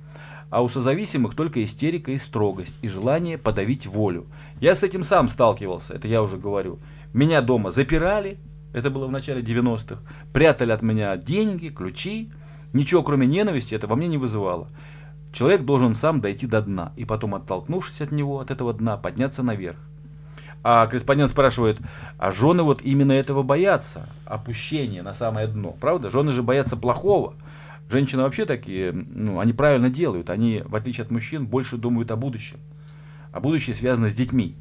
а 0.51 0.61
у 0.61 0.67
созависимых 0.67 1.33
только 1.33 1.63
истерика 1.63 2.11
и 2.11 2.19
строгость, 2.19 2.73
и 2.81 2.89
желание 2.89 3.37
подавить 3.37 3.87
волю. 3.87 4.27
Я 4.59 4.75
с 4.75 4.83
этим 4.83 5.03
сам 5.03 5.29
сталкивался, 5.29 5.93
это 5.93 6.07
я 6.09 6.21
уже 6.21 6.37
говорю. 6.37 6.77
Меня 7.13 7.41
дома 7.41 7.71
запирали, 7.71 8.37
это 8.73 8.89
было 8.89 9.07
в 9.07 9.11
начале 9.11 9.41
90-х, 9.41 10.01
прятали 10.33 10.71
от 10.71 10.81
меня 10.81 11.17
деньги, 11.17 11.69
ключи, 11.69 12.31
ничего 12.73 13.03
кроме 13.03 13.27
ненависти 13.27 13.75
это 13.75 13.87
во 13.87 13.95
мне 13.95 14.07
не 14.07 14.17
вызывало. 14.17 14.67
Человек 15.33 15.63
должен 15.63 15.95
сам 15.95 16.19
дойти 16.19 16.45
до 16.45 16.61
дна, 16.61 16.91
и 16.97 17.05
потом, 17.05 17.35
оттолкнувшись 17.35 18.01
от 18.01 18.11
него, 18.11 18.39
от 18.39 18.51
этого 18.51 18.73
дна, 18.73 18.97
подняться 18.97 19.43
наверх. 19.43 19.77
А 20.63 20.85
корреспондент 20.87 21.31
спрашивает, 21.31 21.79
а 22.17 22.31
жены 22.31 22.63
вот 22.63 22.81
именно 22.81 23.13
этого 23.13 23.41
боятся, 23.41 24.07
опущения 24.25 25.01
на 25.01 25.13
самое 25.13 25.47
дно, 25.47 25.75
правда? 25.79 26.11
Жены 26.11 26.33
же 26.33 26.43
боятся 26.43 26.77
плохого. 26.77 27.33
Женщины 27.89 28.21
вообще 28.21 28.45
такие, 28.45 28.91
ну, 28.93 29.39
они 29.39 29.53
правильно 29.53 29.89
делают. 29.89 30.29
Они, 30.29 30.61
в 30.63 30.75
отличие 30.75 31.03
от 31.03 31.11
мужчин, 31.11 31.45
больше 31.45 31.77
думают 31.77 32.11
о 32.11 32.15
будущем. 32.15 32.57
А 33.31 33.39
будущее 33.39 33.75
связано 33.75 34.09
с 34.09 34.13
детьми. 34.13 34.55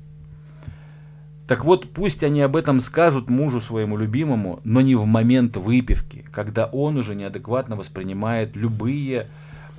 Так 1.50 1.64
вот, 1.64 1.90
пусть 1.90 2.22
они 2.22 2.42
об 2.42 2.54
этом 2.54 2.78
скажут 2.78 3.28
мужу 3.28 3.60
своему 3.60 3.96
любимому, 3.96 4.60
но 4.62 4.82
не 4.82 4.94
в 4.94 5.04
момент 5.04 5.56
выпивки, 5.56 6.24
когда 6.30 6.66
он 6.66 6.96
уже 6.96 7.16
неадекватно 7.16 7.74
воспринимает 7.74 8.54
любые 8.54 9.26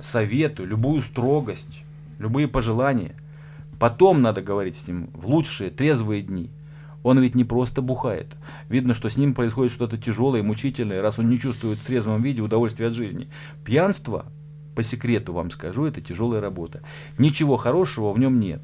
советы, 0.02 0.64
любую 0.64 1.00
строгость, 1.00 1.82
любые 2.18 2.46
пожелания. 2.46 3.14
Потом 3.80 4.20
надо 4.20 4.42
говорить 4.42 4.76
с 4.76 4.86
ним 4.86 5.08
в 5.14 5.26
лучшие, 5.26 5.70
трезвые 5.70 6.20
дни– 6.20 6.50
он 7.04 7.18
ведь 7.18 7.34
не 7.34 7.44
просто 7.44 7.80
бухает. 7.80 8.26
Видно, 8.68 8.92
что 8.92 9.08
с 9.08 9.16
ним 9.16 9.32
происходит 9.32 9.72
что-то 9.72 9.96
тяжелое, 9.96 10.42
мучительное, 10.42 11.00
раз 11.00 11.18
он 11.18 11.30
не 11.30 11.38
чувствует 11.40 11.78
в 11.78 11.84
трезвом 11.84 12.22
виде 12.22 12.42
удовольствия 12.42 12.88
от 12.88 12.92
жизни. 12.92 13.28
Пьянство, 13.64 14.26
по 14.76 14.82
секрету 14.82 15.32
вам 15.32 15.50
скажу, 15.50 15.86
это 15.86 16.02
тяжелая 16.02 16.42
работа. 16.42 16.82
Ничего 17.16 17.56
хорошего 17.56 18.12
в 18.12 18.18
нем 18.18 18.38
нет. 18.38 18.60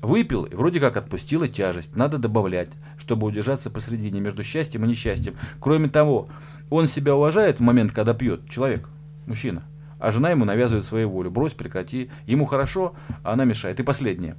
Выпил 0.00 0.44
и 0.44 0.54
вроде 0.54 0.80
как 0.80 0.96
отпустила 0.96 1.48
тяжесть. 1.48 1.96
Надо 1.96 2.18
добавлять, 2.18 2.70
чтобы 2.98 3.26
удержаться 3.26 3.68
посредине 3.70 4.20
между 4.20 4.44
счастьем 4.44 4.84
и 4.84 4.88
несчастьем. 4.88 5.34
Кроме 5.60 5.88
того, 5.88 6.28
он 6.70 6.86
себя 6.86 7.16
уважает 7.16 7.58
в 7.58 7.62
момент, 7.62 7.92
когда 7.92 8.14
пьет. 8.14 8.48
Человек, 8.48 8.88
мужчина. 9.26 9.62
А 9.98 10.12
жена 10.12 10.30
ему 10.30 10.44
навязывает 10.44 10.86
свою 10.86 11.08
волю. 11.10 11.30
Брось, 11.30 11.52
прекрати. 11.52 12.10
Ему 12.26 12.44
хорошо, 12.44 12.94
а 13.24 13.32
она 13.32 13.44
мешает. 13.44 13.80
И 13.80 13.82
последнее. 13.82 14.36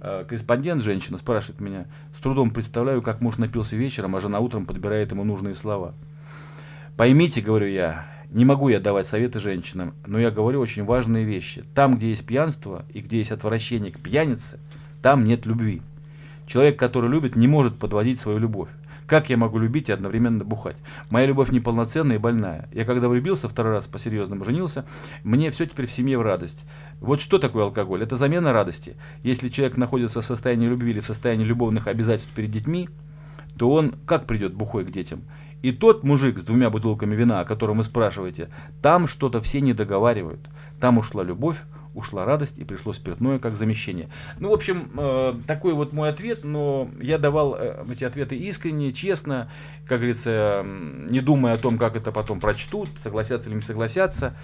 Э, 0.00 0.24
корреспондент, 0.26 0.82
женщина, 0.82 1.18
спрашивает 1.18 1.60
меня, 1.60 1.86
с 2.16 2.22
трудом 2.22 2.50
представляю, 2.50 3.02
как 3.02 3.20
муж 3.20 3.36
напился 3.36 3.76
вечером, 3.76 4.16
а 4.16 4.20
жена 4.20 4.40
утром 4.40 4.64
подбирает 4.64 5.10
ему 5.10 5.24
нужные 5.24 5.54
слова. 5.54 5.94
Поймите, 6.96 7.40
говорю 7.40 7.66
я, 7.66 8.06
не 8.30 8.44
могу 8.44 8.68
я 8.68 8.80
давать 8.80 9.08
советы 9.08 9.40
женщинам, 9.40 9.94
но 10.06 10.18
я 10.18 10.30
говорю 10.30 10.60
очень 10.60 10.84
важные 10.84 11.24
вещи. 11.24 11.64
Там, 11.74 11.96
где 11.96 12.10
есть 12.10 12.24
пьянство 12.24 12.84
и 12.94 13.00
где 13.00 13.18
есть 13.18 13.30
отвращение 13.30 13.92
к 13.92 14.00
пьянице, 14.00 14.58
там 15.02 15.24
нет 15.24 15.46
любви. 15.46 15.82
Человек, 16.46 16.78
который 16.78 17.08
любит, 17.10 17.36
не 17.36 17.46
может 17.46 17.78
подводить 17.78 18.20
свою 18.20 18.38
любовь. 18.38 18.68
Как 19.06 19.28
я 19.28 19.36
могу 19.36 19.58
любить 19.58 19.88
и 19.88 19.92
одновременно 19.92 20.44
бухать? 20.44 20.76
Моя 21.10 21.26
любовь 21.26 21.50
неполноценная 21.50 22.16
и 22.16 22.20
больная. 22.20 22.68
Я 22.72 22.84
когда 22.84 23.08
влюбился, 23.08 23.48
второй 23.48 23.72
раз 23.72 23.86
по-серьезному 23.86 24.44
женился, 24.44 24.84
мне 25.24 25.50
все 25.50 25.66
теперь 25.66 25.86
в 25.86 25.92
семье 25.92 26.16
в 26.16 26.22
радость. 26.22 26.58
Вот 27.00 27.20
что 27.20 27.40
такое 27.40 27.64
алкоголь? 27.64 28.04
Это 28.04 28.14
замена 28.14 28.52
радости. 28.52 28.94
Если 29.24 29.48
человек 29.48 29.76
находится 29.76 30.20
в 30.20 30.24
состоянии 30.24 30.68
любви 30.68 30.92
или 30.92 31.00
в 31.00 31.06
состоянии 31.06 31.44
любовных 31.44 31.88
обязательств 31.88 32.32
перед 32.34 32.52
детьми, 32.52 32.88
то 33.58 33.70
он 33.72 33.94
как 34.06 34.26
придет 34.26 34.54
бухой 34.54 34.84
к 34.84 34.92
детям? 34.92 35.22
И 35.62 35.72
тот 35.72 36.04
мужик 36.04 36.38
с 36.38 36.44
двумя 36.44 36.70
бутылками 36.70 37.16
вина, 37.16 37.40
о 37.40 37.44
котором 37.44 37.78
вы 37.78 37.84
спрашиваете, 37.84 38.48
там 38.80 39.08
что-то 39.08 39.40
все 39.40 39.60
не 39.60 39.72
договаривают. 39.72 40.40
Там 40.78 40.98
ушла 40.98 41.24
любовь, 41.24 41.58
ушла 41.94 42.24
радость 42.24 42.58
и 42.58 42.64
пришло 42.64 42.92
спиртное 42.92 43.38
как 43.38 43.56
замещение. 43.56 44.08
Ну, 44.38 44.50
в 44.50 44.52
общем, 44.52 44.90
э, 44.96 45.34
такой 45.46 45.74
вот 45.74 45.92
мой 45.92 46.08
ответ, 46.08 46.44
но 46.44 46.88
я 47.00 47.18
давал 47.18 47.56
э, 47.58 47.84
эти 47.90 48.04
ответы 48.04 48.36
искренне, 48.36 48.92
честно, 48.92 49.50
как 49.86 49.98
говорится, 49.98 50.64
не 50.64 51.20
думая 51.20 51.54
о 51.54 51.58
том, 51.58 51.78
как 51.78 51.96
это 51.96 52.12
потом 52.12 52.40
прочтут, 52.40 52.88
согласятся 53.02 53.48
или 53.48 53.56
не 53.56 53.62
согласятся. 53.62 54.36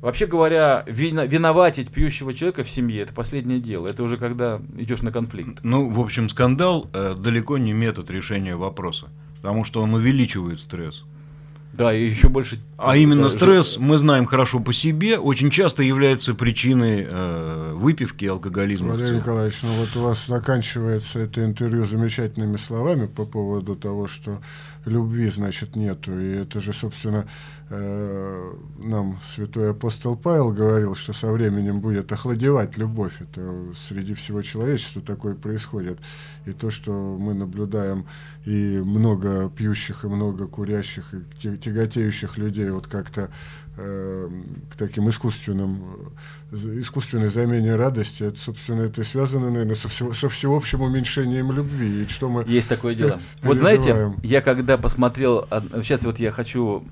Вообще 0.00 0.26
говоря, 0.26 0.82
виноватить 0.86 1.90
пьющего 1.90 2.32
человека 2.32 2.64
в 2.64 2.70
семье– 2.70 3.02
это 3.02 3.12
последнее 3.12 3.60
дело. 3.60 3.86
Это 3.86 4.02
уже 4.02 4.16
когда 4.16 4.60
идешь 4.78 5.02
на 5.02 5.12
конфликт. 5.12 5.60
Ну, 5.62 5.90
в 5.90 6.00
общем, 6.00 6.30
скандал 6.30 6.88
э, 6.94 7.14
далеко 7.14 7.58
не 7.58 7.74
метод 7.74 8.10
решения 8.10 8.56
вопроса, 8.56 9.08
потому 9.36 9.64
что 9.64 9.82
он 9.82 9.92
увеличивает 9.92 10.58
стресс. 10.58 11.04
Да, 11.72 11.94
и 11.94 12.08
еще 12.08 12.28
больше... 12.28 12.58
А 12.76 12.96
именно 12.96 13.28
стресс, 13.28 13.76
мы 13.78 13.98
знаем 13.98 14.26
хорошо 14.26 14.58
по 14.58 14.72
себе, 14.72 15.18
очень 15.18 15.50
часто 15.50 15.82
является 15.82 16.34
причиной 16.34 17.06
э, 17.08 17.72
выпивки 17.74 18.24
и 18.24 18.28
алкоголизма. 18.28 18.94
Валерий. 18.94 19.18
Николаевич, 19.18 19.58
ну 19.62 19.68
вот 19.74 19.94
у 19.96 20.00
вас 20.00 20.26
заканчивается 20.26 21.20
это 21.20 21.44
интервью 21.44 21.84
замечательными 21.84 22.56
словами 22.56 23.06
по 23.06 23.24
поводу 23.24 23.76
того, 23.76 24.08
что 24.08 24.40
любви, 24.84 25.30
значит, 25.30 25.76
нету. 25.76 26.18
И 26.18 26.36
это 26.36 26.60
же, 26.60 26.72
собственно, 26.72 27.26
э, 27.68 28.52
нам 28.78 29.18
святой 29.34 29.70
апостол 29.70 30.16
Павел 30.16 30.52
говорил, 30.52 30.94
что 30.94 31.12
со 31.12 31.30
временем 31.30 31.80
будет 31.80 32.10
охладевать 32.12 32.76
любовь. 32.76 33.20
Это 33.20 33.72
среди 33.88 34.14
всего 34.14 34.42
человечества 34.42 35.02
такое 35.02 35.34
происходит. 35.34 35.98
И 36.46 36.52
то, 36.52 36.70
что 36.70 36.92
мы 36.92 37.34
наблюдаем 37.34 38.06
и 38.44 38.80
много 38.84 39.50
пьющих, 39.50 40.04
и 40.04 40.08
много 40.08 40.46
курящих, 40.46 41.12
и 41.14 41.18
те- 41.42 41.56
тяготеющих 41.56 42.38
людей 42.38 42.70
вот 42.70 42.86
как-то 42.86 43.30
к 43.76 44.76
таким 44.76 45.08
искусственным, 45.08 46.12
э, 46.52 46.80
искусственной 46.80 47.28
замене 47.28 47.76
радости, 47.76 48.24
это, 48.24 48.38
собственно, 48.38 48.82
это 48.82 49.04
связано, 49.04 49.50
наверное, 49.50 49.74
со, 49.74 49.88
всего- 49.88 50.12
со 50.12 50.28
всеобщим 50.28 50.82
уменьшением 50.82 51.52
любви. 51.52 52.02
И 52.02 52.08
что 52.08 52.28
мы 52.28 52.44
Есть 52.46 52.68
такое 52.68 52.94
дело. 52.94 53.20
Вот 53.42 53.58
знаете, 53.58 54.12
я 54.22 54.40
когда 54.42 54.76
посмотрел, 54.76 55.46
сейчас 55.82 56.04
вот 56.04 56.18
я 56.18 56.30
хочу, 56.30 56.84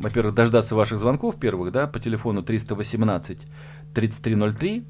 во-первых, 0.00 0.34
дождаться 0.34 0.74
ваших 0.74 1.00
звонков 1.00 1.36
первых, 1.38 1.72
да, 1.72 1.86
по 1.86 1.98
телефону 1.98 2.42
318 2.42 3.38
3303. 3.94 4.84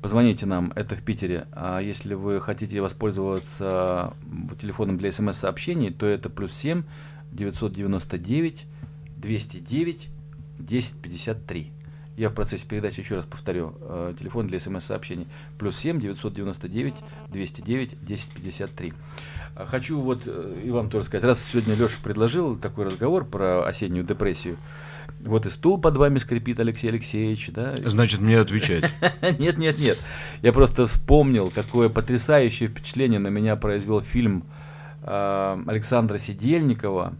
Позвоните 0.00 0.46
нам, 0.46 0.72
это 0.74 0.96
в 0.96 1.02
Питере. 1.02 1.46
А 1.52 1.78
если 1.78 2.14
вы 2.14 2.40
хотите 2.40 2.80
воспользоваться 2.80 4.14
телефоном 4.60 4.98
для 4.98 5.12
смс-сообщений, 5.12 5.92
то 5.92 6.06
это 6.06 6.28
плюс 6.28 6.52
7 6.54 6.82
999 7.30 8.66
209 9.16 10.08
1053. 10.58 11.72
Я 12.16 12.28
в 12.28 12.34
процессе 12.34 12.66
передачи 12.66 13.00
еще 13.00 13.16
раз 13.16 13.24
повторю. 13.24 13.74
э, 13.80 14.14
телефон 14.18 14.46
для 14.46 14.60
смс-сообщений. 14.60 15.26
Плюс 15.58 15.78
7 15.78 15.98
999 16.00 16.94
209 17.28 17.92
1053. 18.02 18.92
А 19.54 19.66
Хочу 19.66 20.00
вот 20.00 20.22
э, 20.26 20.62
и 20.64 20.70
вам 20.70 20.90
тоже 20.90 21.06
сказать, 21.06 21.24
раз 21.24 21.42
сегодня 21.42 21.74
Леша 21.74 21.96
предложил 22.02 22.56
такой 22.56 22.86
разговор 22.86 23.24
про 23.24 23.66
осеннюю 23.66 24.04
депрессию, 24.04 24.58
вот 25.24 25.46
и 25.46 25.50
стул 25.50 25.78
под 25.78 25.96
вами 25.96 26.18
скрипит 26.18 26.58
Алексей 26.58 26.88
Алексеевич, 26.88 27.50
да? 27.52 27.74
Значит, 27.84 28.20
мне 28.20 28.38
отвечать. 28.40 28.92
Нет, 29.38 29.56
нет, 29.58 29.78
нет. 29.78 29.98
Я 30.42 30.52
просто 30.52 30.86
вспомнил, 30.86 31.52
какое 31.54 31.88
потрясающее 31.88 32.68
впечатление 32.68 33.20
на 33.20 33.28
меня 33.28 33.56
произвел 33.56 34.00
фильм 34.00 34.44
э, 35.02 35.62
Александра 35.66 36.18
Сидельникова, 36.18 37.14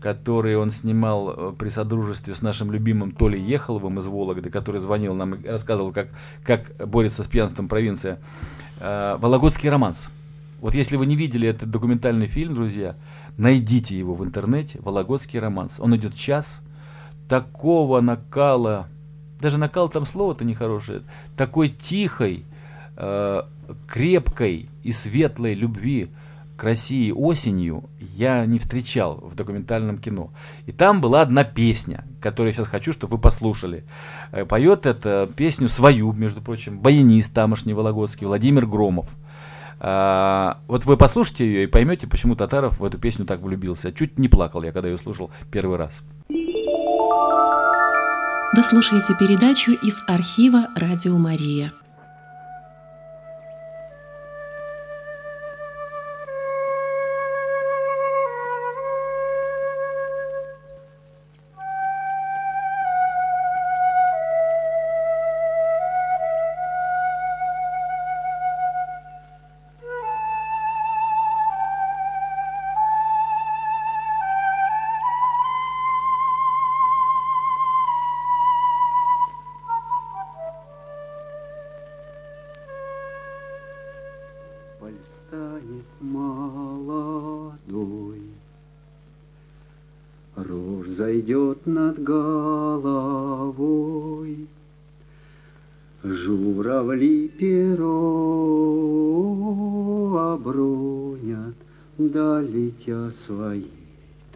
который 0.00 0.56
он 0.56 0.70
снимал 0.70 1.30
э, 1.30 1.52
при 1.58 1.70
содружестве 1.70 2.34
с 2.34 2.42
нашим 2.42 2.70
любимым 2.70 3.12
Толей 3.12 3.42
Ехаловым 3.42 3.98
из 3.98 4.06
Вологды, 4.06 4.50
который 4.50 4.80
звонил 4.80 5.14
нам 5.14 5.34
и 5.34 5.48
рассказывал, 5.48 5.92
как, 5.92 6.08
как 6.44 6.72
борется 6.86 7.24
с 7.24 7.26
пьянством 7.26 7.68
провинция. 7.68 8.18
Э, 8.78 9.16
Вологодский 9.18 9.70
романс. 9.70 10.08
Вот 10.60 10.74
если 10.74 10.96
вы 10.96 11.06
не 11.06 11.16
видели 11.16 11.48
этот 11.48 11.70
документальный 11.70 12.26
фильм, 12.26 12.54
друзья, 12.54 12.96
найдите 13.36 13.98
его 13.98 14.14
в 14.14 14.24
интернете. 14.24 14.78
Вологодский 14.82 15.38
романс. 15.38 15.72
Он 15.78 15.96
идет 15.96 16.14
час. 16.14 16.60
Такого 17.28 18.00
накала, 18.00 18.88
даже 19.40 19.58
накал 19.58 19.88
там 19.88 20.06
слово-то 20.06 20.44
нехорошее, 20.44 21.02
такой 21.36 21.70
тихой, 21.70 22.44
э, 22.96 23.42
крепкой 23.88 24.68
и 24.84 24.92
светлой 24.92 25.54
любви 25.54 26.08
к 26.56 26.64
России 26.64 27.10
осенью 27.10 27.84
я 28.00 28.44
не 28.46 28.58
встречал 28.58 29.16
в 29.16 29.34
документальном 29.34 29.98
кино. 29.98 30.30
И 30.66 30.72
там 30.72 31.00
была 31.00 31.20
одна 31.20 31.44
песня, 31.44 32.04
которую 32.20 32.52
я 32.52 32.56
сейчас 32.56 32.68
хочу, 32.68 32.92
чтобы 32.92 33.16
вы 33.16 33.22
послушали. 33.22 33.84
Э, 34.32 34.44
Поет 34.44 34.86
эту 34.86 35.30
песню 35.34 35.68
свою, 35.68 36.12
между 36.12 36.40
прочим, 36.40 36.78
баянист 36.78 37.32
тамошний 37.32 37.74
Вологодский 37.74 38.26
Владимир 38.26 38.66
Громов. 38.66 39.06
А, 39.78 40.58
вот 40.68 40.86
вы 40.86 40.96
послушайте 40.96 41.44
ее 41.44 41.64
и 41.64 41.66
поймете, 41.66 42.06
почему 42.06 42.34
Татаров 42.34 42.80
в 42.80 42.84
эту 42.84 42.98
песню 42.98 43.26
так 43.26 43.40
влюбился. 43.40 43.92
Чуть 43.92 44.18
не 44.18 44.28
плакал 44.28 44.62
я, 44.62 44.72
когда 44.72 44.88
ее 44.88 44.96
слушал 44.96 45.30
первый 45.52 45.76
раз. 45.76 46.02
Вы 48.54 48.62
слушаете 48.62 49.14
передачу 49.18 49.72
из 49.72 50.02
архива 50.08 50.68
«Радио 50.76 51.18
Мария». 51.18 51.72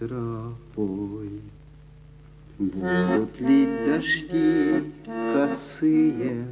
Тропой. 0.00 1.40
Будут 2.58 3.40
ли 3.40 3.66
дожди 3.86 4.92
косые, 5.06 6.46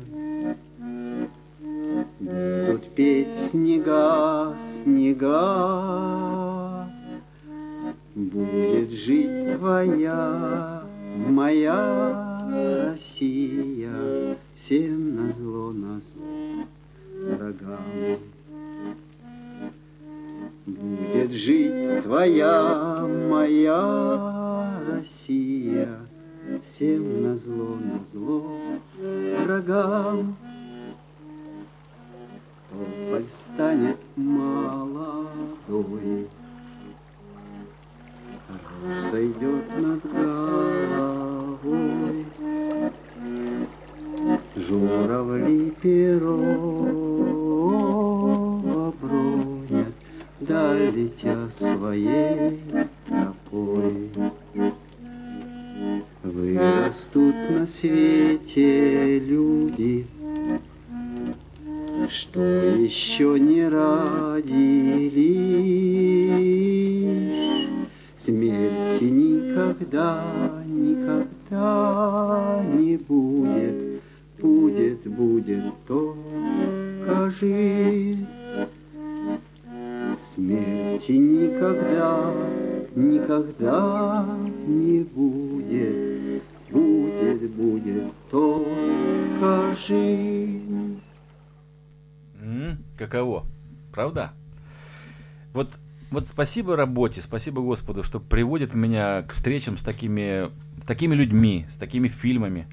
спасибо 96.48 96.76
работе, 96.76 97.20
спасибо 97.20 97.60
Господу, 97.60 98.02
что 98.02 98.20
приводит 98.20 98.72
меня 98.72 99.20
к 99.20 99.34
встречам 99.34 99.76
с 99.76 99.82
такими, 99.82 100.48
с 100.80 100.86
такими 100.86 101.14
людьми, 101.14 101.66
с 101.70 101.76
такими 101.76 102.08
фильмами. 102.08 102.66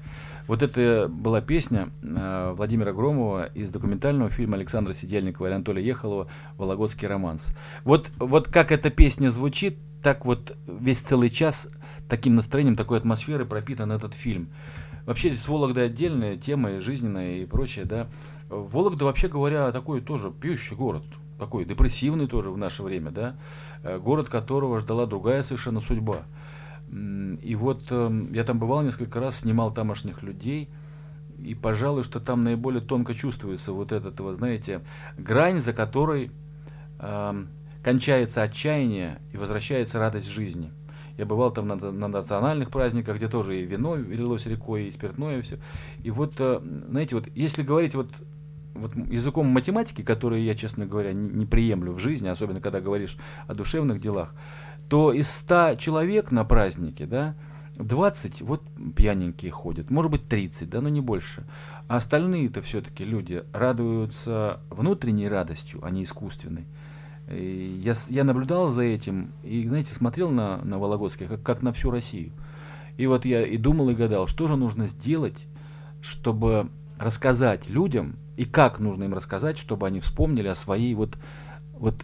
Вот 0.46 0.62
это 0.62 1.10
была 1.12 1.42
песня 1.42 1.90
э, 2.02 2.54
Владимира 2.56 2.94
Громова 2.94 3.50
из 3.54 3.68
документального 3.68 4.30
фильма 4.30 4.56
Александра 4.56 4.94
Сидельникова 4.94 5.48
и 5.48 5.52
Анатолия 5.52 5.86
Ехолова 5.86 6.28
«Вологодский 6.56 7.06
романс». 7.06 7.48
Вот, 7.84 8.08
вот 8.16 8.48
как 8.48 8.72
эта 8.72 8.88
песня 8.88 9.28
звучит, 9.28 9.76
так 10.02 10.24
вот 10.24 10.56
весь 10.66 11.00
целый 11.00 11.28
час 11.28 11.68
таким 12.08 12.34
настроением, 12.34 12.76
такой 12.76 12.96
атмосферой 12.96 13.44
пропитан 13.44 13.92
этот 13.92 14.14
фильм. 14.14 14.48
Вообще, 15.04 15.36
с 15.36 15.46
Вологдой 15.46 15.84
отдельная 15.84 16.38
тема, 16.38 16.80
жизненная 16.80 17.42
и 17.42 17.44
прочее, 17.44 17.84
да. 17.84 18.06
Вологда, 18.48 19.04
вообще 19.04 19.28
говоря, 19.28 19.70
такой 19.70 20.00
тоже 20.00 20.30
пьющий 20.30 20.74
город, 20.74 21.04
такой 21.38 21.64
депрессивный 21.64 22.26
тоже 22.26 22.50
в 22.50 22.58
наше 22.58 22.82
время, 22.82 23.10
да. 23.10 23.36
Э, 23.82 23.98
город, 23.98 24.28
которого 24.28 24.80
ждала 24.80 25.06
другая 25.06 25.42
совершенно 25.42 25.80
судьба. 25.80 26.22
И 26.88 27.56
вот 27.58 27.82
э, 27.90 28.26
я 28.32 28.44
там 28.44 28.58
бывал 28.58 28.82
несколько 28.82 29.18
раз, 29.18 29.40
снимал 29.40 29.72
тамошних 29.72 30.22
людей, 30.22 30.68
и, 31.42 31.54
пожалуй, 31.54 32.04
что 32.04 32.20
там 32.20 32.44
наиболее 32.44 32.80
тонко 32.80 33.14
чувствуется 33.14 33.72
вот 33.72 33.92
этот, 33.92 34.18
вы 34.20 34.34
знаете, 34.34 34.80
грань, 35.18 35.60
за 35.60 35.72
которой 35.72 36.30
э, 36.98 37.44
кончается 37.82 38.42
отчаяние 38.42 39.20
и 39.32 39.36
возвращается 39.36 39.98
радость 39.98 40.28
жизни. 40.28 40.70
Я 41.18 41.24
бывал 41.24 41.50
там 41.50 41.66
на, 41.66 41.76
на 41.76 42.08
национальных 42.08 42.70
праздниках, 42.70 43.16
где 43.16 43.28
тоже 43.28 43.60
и 43.60 43.64
вино 43.64 43.96
лилось 43.96 44.46
рекой, 44.46 44.84
и 44.84 44.92
спиртное, 44.92 45.38
и 45.38 45.42
все. 45.42 45.58
И 46.02 46.10
вот, 46.10 46.34
э, 46.38 46.60
знаете, 46.88 47.16
вот 47.16 47.26
если 47.34 47.62
говорить 47.62 47.94
вот, 47.94 48.10
вот 48.76 48.94
языком 48.96 49.46
математики, 49.46 50.02
который 50.02 50.42
я, 50.42 50.54
честно 50.54 50.86
говоря, 50.86 51.12
не, 51.12 51.28
не 51.28 51.46
приемлю 51.46 51.92
в 51.92 51.98
жизни, 51.98 52.28
особенно 52.28 52.60
когда 52.60 52.80
говоришь 52.80 53.16
о 53.46 53.54
душевных 53.54 54.00
делах, 54.00 54.34
то 54.88 55.12
из 55.12 55.30
100 55.30 55.76
человек 55.76 56.30
на 56.30 56.44
празднике, 56.44 57.06
да, 57.06 57.34
20 57.76 58.40
вот 58.42 58.62
пьяненькие 58.94 59.50
ходят, 59.50 59.90
может 59.90 60.10
быть 60.10 60.28
30, 60.28 60.68
да, 60.68 60.80
но 60.80 60.88
не 60.88 61.00
больше. 61.00 61.44
А 61.88 61.96
остальные-то 61.96 62.62
все-таки 62.62 63.04
люди 63.04 63.44
радуются 63.52 64.60
внутренней 64.70 65.28
радостью, 65.28 65.80
а 65.82 65.90
не 65.90 66.04
искусственной. 66.04 66.64
И 67.30 67.80
я, 67.82 67.94
я 68.08 68.24
наблюдал 68.24 68.68
за 68.68 68.82
этим 68.82 69.32
и, 69.42 69.66
знаете, 69.66 69.94
смотрел 69.94 70.30
на, 70.30 70.58
на 70.58 70.78
Вологодских 70.78 71.28
как, 71.28 71.42
как 71.42 71.62
на 71.62 71.72
всю 71.72 71.90
Россию. 71.90 72.32
И 72.96 73.06
вот 73.06 73.24
я 73.24 73.44
и 73.44 73.56
думал, 73.56 73.90
и 73.90 73.94
гадал, 73.94 74.26
что 74.26 74.46
же 74.46 74.56
нужно 74.56 74.86
сделать, 74.86 75.36
чтобы 76.00 76.70
рассказать 76.98 77.68
людям, 77.68 78.16
и 78.36 78.44
как 78.44 78.78
нужно 78.78 79.04
им 79.04 79.14
рассказать, 79.14 79.58
чтобы 79.58 79.86
они 79.86 80.00
вспомнили 80.00 80.48
о 80.48 80.54
своей 80.54 80.94
вот, 80.94 81.16
вот 81.72 81.94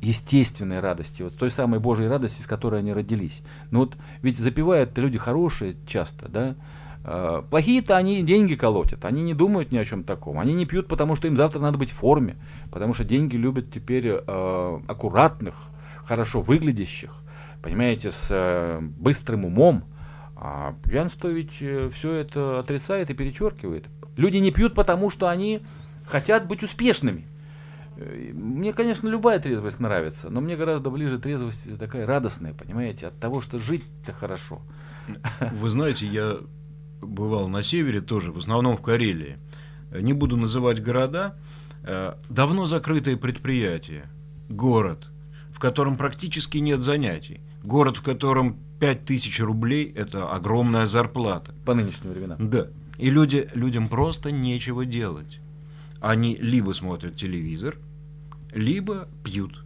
естественной 0.00 0.80
радости, 0.80 1.22
вот 1.22 1.36
той 1.36 1.50
самой 1.50 1.80
Божьей 1.80 2.08
радости, 2.08 2.42
с 2.42 2.46
которой 2.46 2.80
они 2.80 2.92
родились. 2.92 3.42
Ну 3.70 3.80
вот 3.80 3.96
ведь 4.22 4.38
запивают 4.38 4.96
люди 4.96 5.18
хорошие 5.18 5.76
часто, 5.86 6.28
да, 6.28 6.56
а, 7.02 7.42
Плохие-то 7.42 7.96
они 7.96 8.22
деньги 8.22 8.54
колотят, 8.54 9.04
они 9.04 9.22
не 9.22 9.34
думают 9.34 9.72
ни 9.72 9.78
о 9.78 9.84
чем 9.84 10.04
таком. 10.04 10.38
Они 10.38 10.52
не 10.52 10.66
пьют, 10.66 10.86
потому 10.86 11.16
что 11.16 11.28
им 11.28 11.36
завтра 11.36 11.60
надо 11.60 11.78
быть 11.78 11.90
в 11.90 11.94
форме, 11.96 12.36
потому 12.70 12.94
что 12.94 13.04
деньги 13.04 13.36
любят 13.36 13.72
теперь 13.72 14.06
э, 14.08 14.80
аккуратных, 14.86 15.54
хорошо 16.04 16.40
выглядящих, 16.40 17.14
понимаете, 17.62 18.10
с 18.10 18.26
э, 18.28 18.80
быстрым 18.80 19.44
умом. 19.44 19.84
А 20.36 20.74
пьянство 20.84 21.28
ведь 21.28 21.52
э, 21.60 21.90
все 21.94 22.12
это 22.12 22.58
отрицает 22.58 23.10
и 23.10 23.14
перечеркивает. 23.14 23.86
Люди 24.16 24.38
не 24.38 24.50
пьют, 24.50 24.74
потому 24.74 25.10
что 25.10 25.28
они 25.28 25.62
хотят 26.10 26.46
быть 26.46 26.62
успешными. 26.62 27.26
Мне, 27.96 28.72
конечно, 28.72 29.08
любая 29.08 29.38
трезвость 29.40 29.78
нравится, 29.78 30.30
но 30.30 30.40
мне 30.40 30.56
гораздо 30.56 30.90
ближе 30.90 31.18
трезвость 31.18 31.78
такая 31.78 32.06
радостная, 32.06 32.54
понимаете, 32.54 33.08
от 33.08 33.18
того, 33.18 33.40
что 33.40 33.58
жить-то 33.58 34.12
хорошо. 34.12 34.62
Вы 35.52 35.70
знаете, 35.70 36.06
я 36.06 36.38
бывал 37.02 37.48
на 37.48 37.62
севере 37.62 38.00
тоже, 38.00 38.32
в 38.32 38.38
основном 38.38 38.76
в 38.76 38.82
Карелии. 38.82 39.38
Не 39.92 40.12
буду 40.12 40.36
называть 40.36 40.82
города. 40.82 41.36
Э, 41.82 42.14
давно 42.28 42.66
закрытое 42.66 43.16
предприятие, 43.16 44.06
город, 44.48 45.08
в 45.52 45.58
котором 45.58 45.96
практически 45.96 46.58
нет 46.58 46.82
занятий. 46.82 47.40
Город, 47.62 47.96
в 47.96 48.02
котором 48.02 48.56
5000 48.80 49.40
рублей– 49.40 49.92
это 49.96 50.30
огромная 50.30 50.86
зарплата. 50.86 51.52
По 51.66 51.74
нынешним 51.74 52.12
временам. 52.12 52.50
Да. 52.50 52.68
И 52.98 53.10
люди, 53.10 53.48
людям 53.54 53.88
просто 53.88 54.30
нечего 54.30 54.84
делать. 54.84 55.40
Они 56.00 56.36
либо 56.36 56.72
смотрят 56.72 57.16
телевизор– 57.16 57.76
либо 58.52 59.08
пьют. 59.24 59.62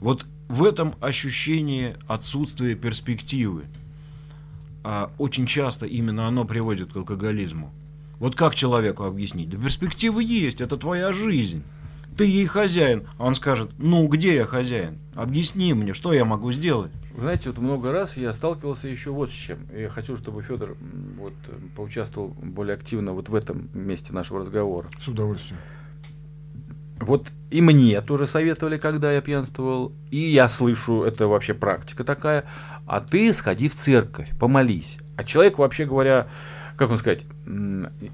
Вот 0.00 0.26
в 0.48 0.64
этом 0.64 0.94
ощущении 1.00 1.96
отсутствия 2.06 2.74
перспективы. 2.74 3.64
А 4.84 5.10
очень 5.18 5.46
часто 5.46 5.86
именно 5.86 6.28
оно 6.28 6.44
приводит 6.44 6.92
к 6.92 6.96
алкоголизму. 6.96 7.72
Вот 8.18 8.36
как 8.36 8.54
человеку 8.54 9.04
объяснить? 9.04 9.50
Да 9.50 9.58
перспективы 9.58 10.22
есть, 10.22 10.60
это 10.60 10.76
твоя 10.76 11.12
жизнь. 11.12 11.62
Ты 12.16 12.24
ей 12.24 12.46
хозяин. 12.46 13.06
А 13.18 13.24
он 13.24 13.34
скажет, 13.34 13.70
ну 13.78 14.06
где 14.08 14.36
я 14.36 14.46
хозяин? 14.46 14.98
Объясни 15.14 15.74
мне, 15.74 15.94
что 15.94 16.12
я 16.12 16.24
могу 16.24 16.50
сделать? 16.52 16.92
Вы 17.14 17.22
знаете, 17.22 17.50
вот 17.50 17.58
много 17.58 17.92
раз 17.92 18.16
я 18.16 18.32
сталкивался 18.32 18.88
еще 18.88 19.10
вот 19.10 19.30
с 19.30 19.34
чем. 19.34 19.58
И 19.74 19.82
я 19.82 19.88
хочу, 19.88 20.16
чтобы 20.16 20.42
Федор 20.42 20.76
вот, 21.18 21.34
поучаствовал 21.74 22.28
более 22.42 22.74
активно 22.74 23.12
вот 23.12 23.28
в 23.28 23.34
этом 23.34 23.68
месте 23.72 24.12
нашего 24.12 24.40
разговора. 24.40 24.88
С 25.00 25.08
удовольствием. 25.08 25.58
Вот 26.98 27.28
и 27.50 27.60
мне 27.60 28.00
тоже 28.00 28.26
советовали, 28.26 28.78
когда 28.78 29.12
я 29.12 29.20
пьянствовал, 29.20 29.92
и 30.10 30.18
я 30.18 30.48
слышу, 30.48 31.02
это 31.02 31.28
вообще 31.28 31.54
практика 31.54 32.04
такая, 32.04 32.44
а 32.86 33.00
ты 33.00 33.32
сходи 33.34 33.68
в 33.68 33.74
церковь, 33.74 34.30
помолись. 34.38 34.96
А 35.16 35.24
человек, 35.24 35.58
вообще 35.58 35.84
говоря, 35.84 36.26
как 36.76 36.90
он 36.90 36.98
сказать, 36.98 37.20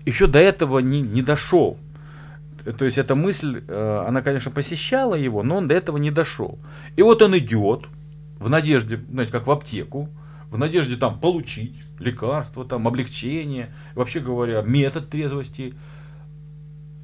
еще 0.04 0.26
до 0.26 0.38
этого 0.38 0.80
не, 0.80 1.00
не 1.00 1.22
дошел. 1.22 1.78
То 2.64 2.84
есть 2.84 2.98
эта 2.98 3.14
мысль, 3.14 3.62
э, 3.66 4.04
она, 4.06 4.22
конечно, 4.22 4.50
посещала 4.50 5.14
его, 5.14 5.42
но 5.42 5.56
он 5.56 5.68
до 5.68 5.74
этого 5.74 5.96
не 5.96 6.10
дошел. 6.10 6.58
И 6.96 7.02
вот 7.02 7.22
он 7.22 7.36
идет 7.36 7.86
в 8.38 8.48
надежде, 8.48 8.98
знаете, 9.10 9.32
как 9.32 9.46
в 9.46 9.50
аптеку, 9.50 10.08
в 10.50 10.58
надежде 10.58 10.96
там 10.96 11.18
получить 11.18 11.74
лекарство, 11.98 12.64
там 12.64 12.86
облегчение, 12.86 13.70
вообще 13.94 14.20
говоря, 14.20 14.62
метод 14.62 15.08
трезвости. 15.08 15.74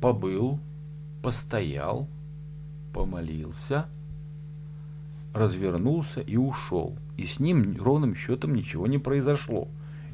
Побыл, 0.01 0.61
постоял, 1.23 2.07
помолился, 2.93 3.87
развернулся 5.35 6.21
и 6.21 6.37
ушел. 6.37 6.97
И 7.17 7.27
с 7.27 7.41
ним 7.41 7.77
ровным 7.81 8.15
счетом 8.15 8.55
ничего 8.55 8.87
не 8.87 8.99
произошло. 8.99 9.67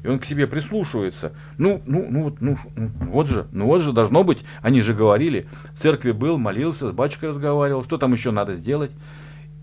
И 0.05 0.07
он 0.07 0.19
к 0.19 0.25
себе 0.25 0.45
прислушивается. 0.45 1.33
Ну, 1.57 1.81
ну, 1.87 2.05
ну, 2.07 2.23
вот, 2.25 2.39
ну, 2.39 2.59
ну, 2.75 2.91
вот 3.07 3.27
же, 3.27 3.47
ну 3.51 3.65
вот 3.65 3.81
же 3.81 3.91
должно 3.91 4.23
быть. 4.23 4.43
Они 4.61 4.83
же 4.83 4.93
говорили, 4.93 5.47
в 5.73 5.81
церкви 5.81 6.11
был, 6.11 6.37
молился, 6.37 6.89
с 6.89 6.91
батюшкой 6.91 7.29
разговаривал, 7.29 7.83
что 7.83 7.97
там 7.97 8.13
еще 8.13 8.29
надо 8.29 8.53
сделать. 8.53 8.91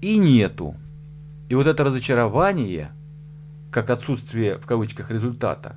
И 0.00 0.18
нету. 0.18 0.74
И 1.48 1.54
вот 1.54 1.68
это 1.68 1.84
разочарование, 1.84 2.90
как 3.70 3.88
отсутствие 3.90 4.58
в 4.58 4.66
кавычках 4.66 5.12
результата, 5.12 5.76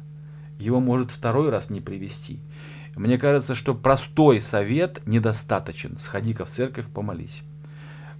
его 0.58 0.80
может 0.80 1.12
второй 1.12 1.52
раз 1.52 1.70
не 1.70 1.80
привести. 1.80 2.40
Мне 2.96 3.20
кажется, 3.20 3.54
что 3.54 3.76
простой 3.76 4.42
совет 4.42 5.06
недостаточен. 5.06 6.00
Сходи-ка 6.00 6.46
в 6.46 6.50
церковь, 6.50 6.88
помолись. 6.88 7.44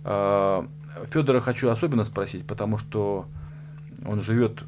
А, 0.04 0.68
Федора 1.12 1.42
хочу 1.42 1.70
особенно 1.70 2.06
спросить, 2.06 2.46
потому 2.46 2.78
что 2.78 3.26
он 4.06 4.22
живет 4.22 4.64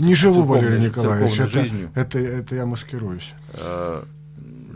не 0.00 0.14
живу, 0.14 0.44
Валерий 0.44 0.86
Николаевич, 0.86 1.38
это, 1.38 1.48
жизнью. 1.48 1.90
Это, 1.94 2.18
это 2.18 2.54
я 2.54 2.66
маскируюсь. 2.66 3.34
А, 3.54 4.04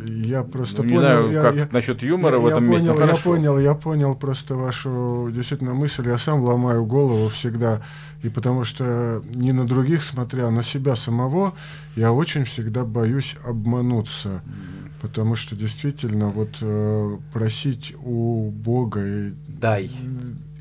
я 0.07 0.43
просто 0.43 0.83
ну, 0.83 0.89
понял. 0.89 1.01
Не 1.01 1.07
знаю, 1.07 1.33
я, 1.33 1.43
как 1.43 1.57
я, 1.57 1.69
насчет 1.71 2.03
юмора 2.03 2.37
я, 2.37 2.41
в 2.41 2.47
этом 2.47 2.65
я 2.65 2.71
месте. 2.71 2.91
Понял. 2.91 3.07
Я 3.07 3.17
понял, 3.17 3.59
я 3.59 3.75
понял 3.75 4.15
просто 4.15 4.55
вашу 4.55 5.31
действительно 5.33 5.75
мысль. 5.75 6.07
Я 6.09 6.19
сам 6.19 6.43
ломаю 6.43 6.85
голову 6.85 7.29
всегда. 7.29 7.83
И 8.23 8.29
потому 8.31 8.65
что 8.65 9.23
не 9.35 9.53
на 9.53 9.67
других 9.67 10.03
смотря, 10.03 10.47
а 10.47 10.51
на 10.51 10.63
себя 10.63 10.97
самого, 10.97 11.55
я 11.95 12.13
очень 12.13 12.45
всегда 12.45 12.85
боюсь 12.85 13.37
обмануться. 13.45 14.29
Mm-hmm. 14.29 14.91
Потому 15.03 15.37
что 15.37 15.55
действительно 15.55 16.29
вот 16.29 16.57
э, 16.63 17.19
просить 17.35 17.95
у 18.03 18.51
Бога 18.51 19.05
и, 19.05 19.33
Дай. 19.49 19.91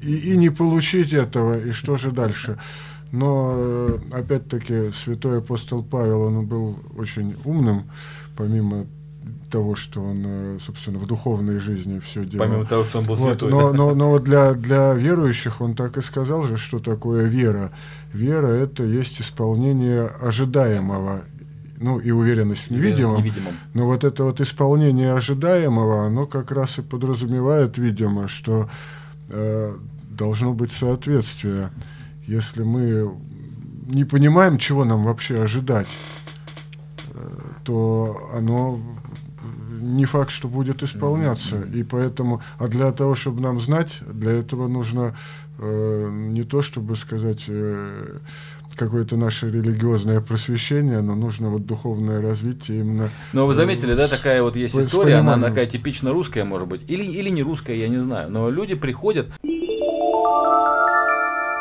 И, 0.01 0.15
и 0.17 0.37
не 0.37 0.49
получить 0.49 1.13
этого, 1.13 1.57
и 1.57 1.71
что 1.71 1.95
же 1.95 2.11
дальше? 2.11 2.59
Но 3.13 3.53
э, 3.55 3.99
опять-таки 4.11 4.89
святой 4.91 5.37
апостол 5.37 5.83
Павел, 5.83 6.23
он 6.23 6.47
был 6.47 6.79
очень 6.97 7.35
умным, 7.45 7.83
помимо 8.35 8.87
того, 9.51 9.75
что 9.75 10.01
он, 10.01 10.23
э, 10.25 10.57
собственно, 10.65 10.97
в 10.97 11.05
духовной 11.05 11.59
жизни 11.59 11.99
все 11.99 12.25
делал. 12.25 12.47
Помимо 12.47 12.65
того, 12.65 12.83
что 12.85 12.97
он 12.97 13.05
был 13.05 13.15
вот, 13.15 13.33
святой. 13.33 13.51
Но, 13.51 13.71
но, 13.71 13.93
но 13.93 14.09
вот 14.09 14.23
для, 14.23 14.53
для 14.53 14.95
верующих 14.95 15.61
он 15.61 15.75
так 15.75 15.95
и 15.99 16.01
сказал 16.01 16.45
же, 16.45 16.57
что 16.57 16.79
такое 16.79 17.25
вера. 17.25 17.71
Вера– 18.13 18.47
это 18.47 18.83
есть 18.83 19.21
исполнение 19.21 20.07
ожидаемого, 20.07 21.25
ну 21.79 21.99
и 21.99 22.09
уверенность 22.09 22.65
в 22.67 22.71
невидимом. 22.71 23.19
невидимом. 23.19 23.53
Но 23.75 23.85
вот 23.85 24.03
это 24.03 24.23
вот 24.23 24.41
исполнение 24.41 25.13
ожидаемого, 25.13 26.07
оно 26.07 26.25
как 26.25 26.51
раз 26.51 26.79
и 26.79 26.81
подразумевает, 26.81 27.77
видимо, 27.77 28.27
что 28.27 28.71
э, 29.29 29.77
должно 30.09 30.55
быть 30.55 30.71
соответствие. 30.71 31.69
Если 32.27 32.63
мы 32.63 33.11
не 33.87 34.05
понимаем, 34.05 34.57
чего 34.57 34.85
нам 34.85 35.03
вообще 35.03 35.41
ожидать, 35.41 35.87
э, 37.13 37.29
то 37.63 38.31
оно 38.33 38.79
не 39.81 40.05
факт, 40.05 40.31
что 40.31 40.47
будет 40.47 40.83
исполняться. 40.83 41.57
Mm-hmm. 41.57 41.79
И 41.79 41.83
поэтому, 41.83 42.41
а 42.57 42.67
для 42.67 42.91
того, 42.91 43.15
чтобы 43.15 43.41
нам 43.41 43.59
знать, 43.59 43.99
для 44.01 44.31
этого 44.31 44.67
нужно 44.67 45.15
э, 45.59 46.09
не 46.11 46.43
то, 46.43 46.61
чтобы 46.61 46.95
сказать 46.95 47.43
э, 47.47 48.19
какое-то 48.75 49.17
наше 49.17 49.51
религиозное 49.51 50.21
просвещение, 50.21 51.01
но 51.01 51.15
нужно 51.15 51.49
вот 51.49 51.65
духовное 51.65 52.21
развитие 52.21 52.79
именно. 52.79 53.09
Но 53.33 53.45
вы 53.45 53.53
заметили, 53.53 53.93
да, 53.93 54.07
такая 54.07 54.41
вот 54.41 54.55
есть 54.55 54.75
история, 54.75 55.15
она 55.15 55.37
такая 55.37 55.65
типично 55.65 56.11
русская, 56.11 56.43
может 56.43 56.67
быть, 56.67 56.81
или, 56.87 57.03
или 57.03 57.29
не 57.29 57.43
русская, 57.43 57.77
я 57.77 57.87
не 57.87 57.99
знаю, 57.99 58.31
но 58.31 58.49
люди 58.49 58.75
приходят. 58.75 59.27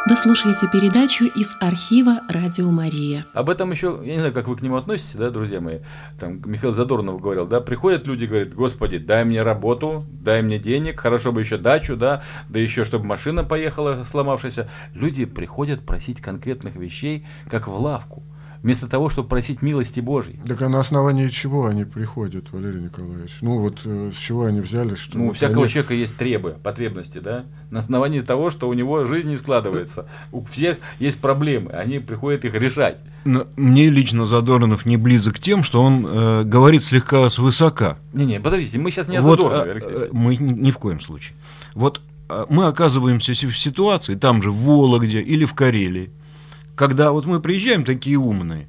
Вы 0.04 0.16
слушаете 0.16 0.66
передачу 0.68 1.26
из 1.26 1.56
архива 1.60 2.22
«Радио 2.28 2.68
Мария». 2.72 3.24
Об 3.34 3.48
этом 3.48 3.70
еще, 3.70 4.00
я 4.02 4.14
не 4.14 4.18
знаю, 4.18 4.34
как 4.34 4.48
вы 4.48 4.56
к 4.56 4.60
нему 4.60 4.74
относитесь, 4.74 5.14
да, 5.14 5.30
друзья 5.30 5.60
мои. 5.60 5.78
Там 6.18 6.42
Михаил 6.44 6.74
Задорнов 6.74 7.20
говорил, 7.20 7.46
да, 7.46 7.60
приходят 7.60 8.04
люди, 8.04 8.24
говорят, 8.24 8.52
господи, 8.52 8.98
дай 8.98 9.24
мне 9.24 9.42
работу, 9.42 10.04
дай 10.10 10.42
мне 10.42 10.58
денег, 10.58 10.98
хорошо 10.98 11.30
бы 11.30 11.40
еще 11.42 11.56
дачу, 11.56 11.96
да, 11.96 12.24
да 12.48 12.58
еще, 12.58 12.84
чтобы 12.84 13.04
машина 13.04 13.44
поехала 13.44 14.04
сломавшаяся. 14.10 14.68
Люди 14.92 15.24
приходят 15.24 15.86
просить 15.86 16.20
конкретных 16.20 16.74
вещей, 16.74 17.24
как 17.48 17.68
в 17.68 17.74
лавку 17.74 18.24
вместо 18.62 18.86
того, 18.86 19.10
чтобы 19.10 19.28
просить 19.28 19.60
милости 19.62 20.00
Божьей. 20.00 20.40
Так 20.46 20.62
а 20.62 20.68
на 20.68 20.80
основании 20.80 21.28
чего 21.28 21.66
они 21.66 21.84
приходят, 21.84 22.52
Валерий 22.52 22.80
Николаевич? 22.80 23.32
Ну 23.40 23.58
вот 23.58 23.80
э, 23.84 24.12
с 24.14 24.18
чего 24.18 24.44
они 24.44 24.60
взяли? 24.60 24.94
Что 24.94 25.18
ну, 25.18 25.24
у 25.24 25.26
вот 25.28 25.36
всякого 25.36 25.62
они... 25.62 25.70
человека 25.70 25.94
есть 25.94 26.16
требы, 26.16 26.56
потребности, 26.62 27.18
да? 27.18 27.44
На 27.70 27.80
основании 27.80 28.20
того, 28.20 28.50
что 28.50 28.68
у 28.68 28.72
него 28.72 29.04
жизнь 29.04 29.28
не 29.28 29.36
складывается. 29.36 30.08
У 30.30 30.44
всех 30.44 30.78
есть 30.98 31.20
проблемы, 31.20 31.72
они 31.72 31.98
приходят 31.98 32.44
их 32.44 32.54
решать. 32.54 32.98
Но 33.24 33.46
мне 33.56 33.88
лично 33.90 34.26
Задорнов 34.26 34.86
не 34.86 34.96
близок 34.96 35.38
тем, 35.38 35.62
что 35.62 35.82
он 35.82 36.06
э, 36.08 36.42
говорит 36.44 36.84
слегка 36.84 37.28
свысока. 37.30 37.98
Не-не, 38.12 38.40
подождите, 38.40 38.78
мы 38.78 38.90
сейчас 38.90 39.08
не 39.08 39.16
о 39.16 39.22
вот, 39.22 39.40
Задорнове, 39.40 39.70
э, 39.70 39.74
Алексей 39.74 40.08
Мы 40.12 40.36
ни 40.36 40.70
в 40.70 40.78
коем 40.78 41.00
случае. 41.00 41.34
Вот 41.74 42.00
э, 42.28 42.46
мы 42.48 42.66
оказываемся 42.66 43.32
в 43.32 43.58
ситуации, 43.58 44.14
там 44.14 44.42
же 44.42 44.50
в 44.50 44.56
Вологде 44.56 45.20
или 45.20 45.44
в 45.44 45.54
Карелии, 45.54 46.10
когда 46.74 47.12
вот 47.12 47.26
мы 47.26 47.40
приезжаем 47.40 47.84
такие 47.84 48.18
умные, 48.18 48.68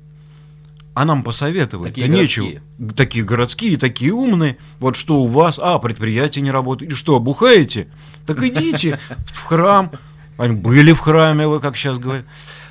а 0.93 1.05
нам 1.05 1.23
посоветовать 1.23 1.95
такие 1.95 2.07
нечего. 2.07 2.61
Такие 2.95 3.23
городские, 3.23 3.77
такие 3.77 4.13
умные. 4.13 4.57
Вот 4.79 4.95
что 4.95 5.21
у 5.21 5.27
вас, 5.27 5.59
а, 5.61 5.79
предприятие 5.79 6.43
не 6.43 6.51
работает. 6.51 6.91
И 6.91 6.95
что, 6.95 7.19
бухаете? 7.19 7.87
Так 8.27 8.43
идите 8.43 8.99
в 9.25 9.43
храм. 9.45 9.91
Они 10.37 10.55
были 10.55 10.93
в 10.93 10.99
храме, 10.99 11.47
вы 11.47 11.59
как 11.59 11.75
сейчас 11.77 11.97
говорят. 11.97 12.25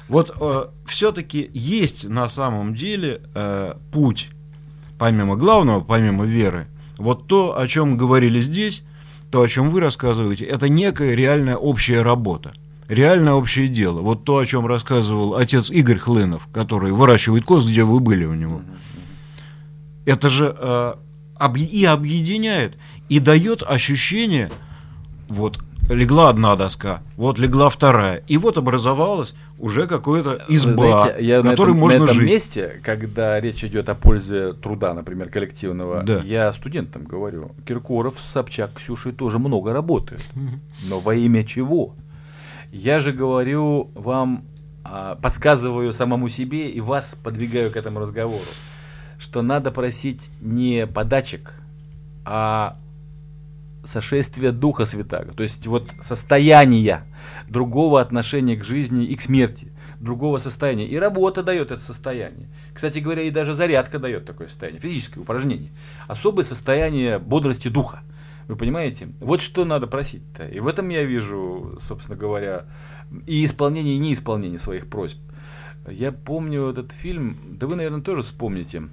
Вот 0.09 0.35
э, 0.38 0.66
все-таки 0.87 1.51
есть 1.53 2.09
на 2.09 2.29
самом 2.29 2.75
деле 2.75 3.23
э, 3.35 3.75
путь, 3.92 4.29
помимо 4.99 5.37
главного, 5.37 5.81
помимо 5.81 6.25
веры, 6.25 6.66
вот 6.99 7.27
то, 7.27 7.59
о 7.59 7.66
чем 7.66 7.97
говорили 7.97 8.42
здесь, 8.42 8.83
то, 9.31 9.40
о 9.42 9.49
чем 9.49 9.71
вы 9.71 9.81
рассказываете, 9.81 10.45
это 10.45 10.68
некая 10.68 11.14
реальная 11.14 11.57
общая 11.57 12.03
работа 12.03 12.53
реально 12.92 13.37
общее 13.37 13.68
дело. 13.68 14.02
Вот 14.02 14.24
то, 14.24 14.38
о 14.38 14.46
чем 14.46 14.66
рассказывал 14.66 15.37
отец 15.37 15.70
Игорь 15.70 15.98
Хлынов, 15.98 16.46
который 16.52 16.92
выращивает 16.92 17.44
коз, 17.44 17.68
где 17.68 17.85
вы 17.85 18.00
были 18.00 18.24
у 18.24 18.35
него. 18.35 18.62
Это 20.05 20.28
же 20.28 20.55
э, 20.59 20.94
об, 21.37 21.57
и 21.57 21.85
объединяет, 21.85 22.76
и 23.09 23.18
дает 23.20 23.62
ощущение, 23.62 24.50
вот 25.28 25.59
легла 25.88 26.28
одна 26.28 26.57
доска, 26.57 27.02
вот 27.16 27.38
легла 27.38 27.70
вторая, 27.70 28.22
и 28.26 28.37
вот 28.37 28.57
образовалась 28.59 29.35
уже 29.59 29.87
какая-то 29.87 30.44
изба, 30.48 31.02
Знаете, 31.02 31.24
я 31.24 31.42
которой 31.42 31.68
на 31.68 31.70
этом, 31.70 31.78
можно 31.78 31.98
на 32.00 32.05
этом 32.05 32.16
жить. 32.16 32.26
месте, 32.26 32.81
когда 32.83 33.38
речь 33.40 33.62
идет 33.62 33.88
о 33.88 33.94
пользе 33.94 34.55
труда, 34.55 34.92
например, 34.92 35.28
коллективного, 35.28 36.02
Да. 36.02 36.20
я 36.24 36.52
студентам 36.52 37.05
говорю, 37.05 37.52
Киркоров, 37.66 38.16
Собчак, 38.33 38.72
Ксюшей 38.74 39.12
тоже 39.12 39.38
много 39.38 39.72
работают. 39.72 40.22
Но 40.88 40.98
во 40.98 41.14
имя 41.14 41.44
чего? 41.44 41.94
Я 42.72 43.00
же 43.00 43.12
говорю 43.12 43.90
вам, 43.94 44.46
а, 44.82 45.16
подсказываю 45.16 45.92
самому 45.92 46.30
себе 46.30 46.70
и 46.70 46.80
вас 46.80 47.14
подвигаю 47.22 47.70
к 47.70 47.76
этому 47.76 48.00
разговору, 48.00 48.46
что 49.18 49.42
надо 49.42 49.70
просить 49.70 50.30
не 50.40 50.87
подачек, 50.87 51.52
а 52.24 52.78
сошествия 53.85 54.52
Духа 54.52 54.87
Святаго, 54.87 55.35
то 55.35 55.42
есть 55.42 55.66
вот 55.66 55.90
состояния 56.00 57.04
другого 57.46 58.00
отношения 58.00 58.56
к 58.56 58.64
жизни 58.64 59.04
и 59.04 59.16
к 59.16 59.20
смерти, 59.20 59.70
другого 60.00 60.38
состояния. 60.38 60.87
И 60.87 60.96
работа 60.96 61.42
дает 61.42 61.72
это 61.72 61.85
состояние. 61.85 62.48
Кстати 62.72 63.00
говоря, 63.00 63.20
и 63.20 63.30
даже 63.30 63.52
зарядка 63.54 63.98
дает 63.98 64.24
такое 64.24 64.48
состояние, 64.48 64.80
физическое 64.80 65.20
упражнение. 65.20 65.72
Особое 66.08 66.44
состояние 66.46 67.18
бодрости 67.18 67.68
духа. 67.68 68.00
Вы 68.48 68.57
понимаете? 68.57 69.09
Вот 69.20 69.40
что 69.40 69.64
надо 69.64 69.87
просить-то. 69.87 70.46
И 70.46 70.61
в 70.61 70.66
этом 70.66 70.88
я 70.88 71.05
вижу, 71.05 71.78
собственно 71.81 72.16
говоря, 72.16 72.66
и 73.26 73.44
исполнение, 73.44 73.96
и 73.96 73.98
неисполнение 73.98 74.59
своих 74.59 74.88
просьб. 74.88 75.18
Я 75.88 76.12
помню 76.12 76.68
этот 76.68 76.92
фильм, 76.92 77.37
да 77.59 77.66
вы, 77.66 77.76
наверное, 77.76 78.02
тоже 78.02 78.22
вспомните, 78.22 78.85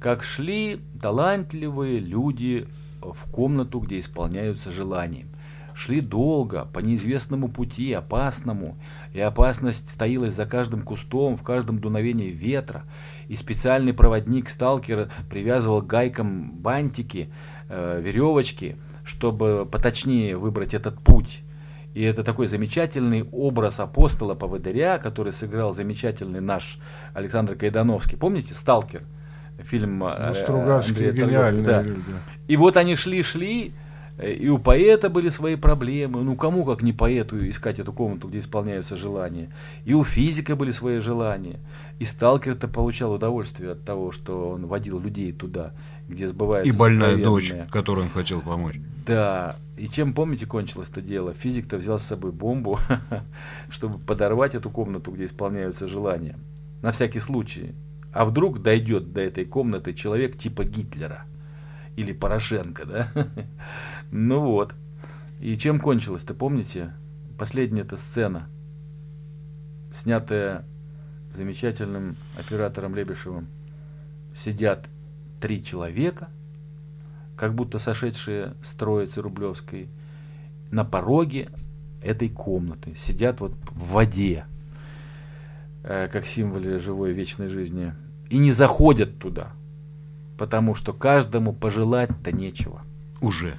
как 0.00 0.22
шли 0.22 0.80
талантливые 1.00 1.98
люди 1.98 2.68
в 3.00 3.30
комнату, 3.30 3.80
где 3.80 3.98
исполняются 3.98 4.70
желания. 4.70 5.26
Шли 5.74 6.00
долго, 6.00 6.66
по 6.66 6.80
неизвестному 6.80 7.48
пути, 7.48 7.92
опасному, 7.92 8.76
и 9.14 9.20
опасность 9.20 9.96
таилась 9.96 10.34
за 10.34 10.44
каждым 10.44 10.82
кустом, 10.82 11.36
в 11.36 11.42
каждом 11.42 11.78
дуновении 11.78 12.28
ветра. 12.28 12.84
И 13.28 13.36
специальный 13.36 13.94
проводник 13.94 14.50
сталкера 14.50 15.08
привязывал 15.30 15.80
гайкам 15.80 16.52
бантики, 16.52 17.30
веревочки, 17.72 18.76
чтобы 19.04 19.66
поточнее 19.70 20.36
выбрать 20.36 20.74
этот 20.74 20.98
путь. 21.00 21.40
И 21.94 22.02
это 22.02 22.24
такой 22.24 22.46
замечательный 22.46 23.28
образ 23.32 23.80
апостола 23.80 24.34
поводыря, 24.34 24.98
который 24.98 25.32
сыграл 25.32 25.74
замечательный 25.74 26.40
наш 26.40 26.78
Александр 27.14 27.54
Кайдановский. 27.54 28.16
Помните 28.16 28.54
«Сталкер»? 28.54 29.02
Фильм 29.64 29.98
Ну, 29.98 30.08
э, 30.08 30.34
Стругацкие 30.34 31.10
Андрея 31.10 31.26
гениальные 31.26 31.64
да. 31.64 31.82
люди. 31.82 32.02
И 32.48 32.56
вот 32.56 32.76
они 32.76 32.96
шли-шли, 32.96 33.72
э, 34.18 34.32
и 34.32 34.48
у 34.48 34.58
поэта 34.58 35.08
были 35.08 35.28
свои 35.28 35.56
проблемы. 35.56 36.22
Ну, 36.22 36.34
кому, 36.34 36.64
как 36.64 36.82
не 36.82 36.92
поэту, 36.92 37.48
искать 37.48 37.78
эту 37.78 37.92
комнату, 37.92 38.28
где 38.28 38.38
исполняются 38.38 38.96
желания. 38.96 39.50
И 39.84 39.94
у 39.94 40.02
физика 40.02 40.56
были 40.56 40.72
свои 40.72 40.98
желания. 40.98 41.60
И 41.98 42.06
сталкер-то 42.06 42.66
получал 42.66 43.12
удовольствие 43.12 43.72
от 43.72 43.84
того, 43.84 44.10
что 44.10 44.50
он 44.50 44.66
водил 44.66 44.98
людей 44.98 45.32
туда, 45.32 45.72
где 46.12 46.28
сбывается 46.28 46.72
И 46.72 46.76
больная 46.76 47.16
дочь, 47.16 47.52
которой 47.70 48.02
он 48.02 48.10
хотел 48.10 48.40
помочь. 48.40 48.76
Да, 49.06 49.56
и 49.76 49.88
чем, 49.88 50.14
помните, 50.14 50.46
кончилось 50.46 50.88
это 50.90 51.02
дело? 51.02 51.34
Физик-то 51.34 51.76
взял 51.76 51.98
с 51.98 52.04
собой 52.04 52.30
бомбу, 52.30 52.78
чтобы 53.70 53.98
подорвать 53.98 54.54
эту 54.54 54.70
комнату, 54.70 55.10
где 55.10 55.26
исполняются 55.26 55.88
желания. 55.88 56.38
На 56.82 56.92
всякий 56.92 57.20
случай. 57.20 57.74
А 58.12 58.24
вдруг 58.24 58.62
дойдет 58.62 59.12
до 59.12 59.20
этой 59.20 59.44
комнаты 59.44 59.94
человек 59.94 60.38
типа 60.38 60.64
Гитлера? 60.64 61.24
Или 61.96 62.12
Порошенко, 62.12 62.84
да? 62.84 63.08
Ну 64.10 64.40
вот. 64.40 64.74
И 65.40 65.56
чем 65.56 65.80
кончилось-то, 65.80 66.34
помните? 66.34 66.92
Последняя 67.38 67.82
эта 67.82 67.96
сцена, 67.96 68.48
снятая 69.92 70.64
замечательным 71.34 72.16
оператором 72.38 72.94
Лебешевым. 72.94 73.48
Сидят 74.34 74.86
три 75.42 75.62
человека, 75.62 76.28
как 77.36 77.54
будто 77.54 77.80
сошедшие 77.80 78.54
с 78.62 78.68
троицы 78.70 79.20
Рублевской, 79.20 79.88
на 80.70 80.84
пороге 80.84 81.50
этой 82.00 82.28
комнаты. 82.28 82.94
Сидят 82.96 83.40
вот 83.40 83.52
в 83.72 83.92
воде, 83.92 84.46
э, 85.82 86.08
как 86.12 86.26
символе 86.26 86.78
живой 86.78 87.12
вечной 87.12 87.48
жизни, 87.48 87.92
и 88.30 88.38
не 88.38 88.52
заходят 88.52 89.18
туда, 89.18 89.48
потому 90.38 90.76
что 90.76 90.92
каждому 90.92 91.52
пожелать-то 91.52 92.30
нечего. 92.30 92.82
Уже. 93.20 93.56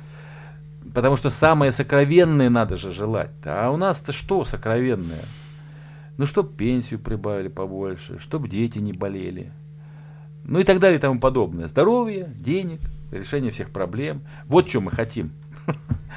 Потому 0.94 1.18
что 1.18 1.30
самое 1.30 1.74
сокровенное 1.74 2.50
надо 2.50 2.78
же 2.78 2.92
желать. 2.92 3.32
А 3.44 3.70
у 3.72 3.78
нас-то 3.78 4.14
что 4.14 4.46
сокровенное? 4.46 5.26
Ну, 6.18 6.26
чтоб 6.26 6.56
пенсию 6.56 7.00
прибавили 7.00 7.50
побольше, 7.50 8.20
чтоб 8.20 8.48
дети 8.48 8.80
не 8.80 8.94
болели. 8.94 9.52
Ну 10.44 10.60
и 10.60 10.64
так 10.64 10.80
далее 10.80 10.98
и 10.98 11.02
тому 11.02 11.20
подобное. 11.20 11.68
Здоровье, 11.68 12.30
денег, 12.36 12.80
решение 13.12 13.52
всех 13.52 13.70
проблем. 13.70 14.22
Вот 14.46 14.70
что 14.70 14.82
мы 14.82 14.92
хотим. 14.92 15.32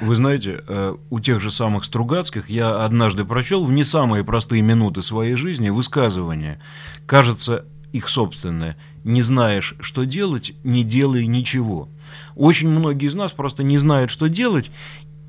Вы 0.01 0.15
знаете, 0.15 0.63
э, 0.67 0.95
у 1.09 1.19
тех 1.19 1.41
же 1.41 1.51
самых 1.51 1.85
Стругацких 1.85 2.49
я 2.49 2.83
однажды 2.85 3.25
прочел 3.25 3.65
в 3.65 3.71
не 3.71 3.83
самые 3.83 4.23
простые 4.23 4.61
минуты 4.61 5.01
своей 5.01 5.35
жизни 5.35 5.69
высказывание. 5.69 6.59
Кажется, 7.05 7.65
их 7.93 8.09
собственное. 8.09 8.77
Не 9.03 9.21
знаешь, 9.21 9.75
что 9.79 10.03
делать, 10.03 10.53
не 10.63 10.83
делай 10.83 11.25
ничего. 11.25 11.89
Очень 12.35 12.69
многие 12.69 13.07
из 13.07 13.15
нас 13.15 13.31
просто 13.31 13.63
не 13.63 13.77
знают, 13.77 14.11
что 14.11 14.27
делать, 14.27 14.69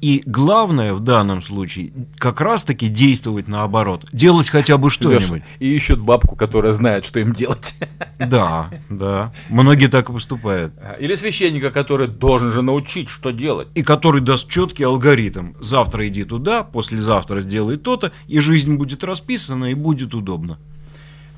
И 0.00 0.22
главное 0.26 0.94
в 0.94 1.00
данном 1.00 1.42
случае 1.42 1.92
как 2.18 2.40
раз-таки 2.40 2.88
действовать 2.88 3.48
наоборот, 3.48 4.06
делать 4.12 4.48
хотя 4.48 4.78
бы 4.78 4.90
что-нибудь. 4.90 5.42
И 5.58 5.74
ищут 5.74 6.00
бабку, 6.00 6.36
которая 6.36 6.72
знает, 6.72 7.04
что 7.04 7.20
им 7.20 7.32
делать. 7.32 7.74
Да, 8.18 8.70
да. 8.90 9.32
Многие 9.48 9.86
так 9.86 10.10
и 10.10 10.12
поступают. 10.12 10.72
Или 10.98 11.14
священника, 11.14 11.70
который 11.70 12.08
должен 12.08 12.50
же 12.50 12.62
научить, 12.62 13.08
что 13.08 13.30
делать. 13.30 13.68
И 13.74 13.82
который 13.82 14.20
даст 14.20 14.48
четкий 14.48 14.82
алгоритм. 14.82 15.54
Завтра 15.60 16.08
иди 16.08 16.24
туда, 16.24 16.64
послезавтра 16.64 17.40
сделай 17.40 17.76
то-то, 17.76 18.10
и 18.26 18.40
жизнь 18.40 18.74
будет 18.76 19.04
расписана, 19.04 19.66
и 19.66 19.74
будет 19.74 20.14
удобно. 20.14 20.58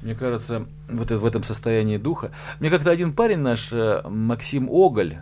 Мне 0.03 0.15
кажется, 0.15 0.67
вот 0.89 1.11
в 1.11 1.25
этом 1.27 1.43
состоянии 1.43 1.99
духа. 1.99 2.31
Мне 2.59 2.71
как-то 2.71 2.91
один 2.91 3.13
парень 3.13 3.41
наш, 3.41 3.69
э, 3.71 4.01
Максим 4.09 4.69
Оголь, 4.71 5.19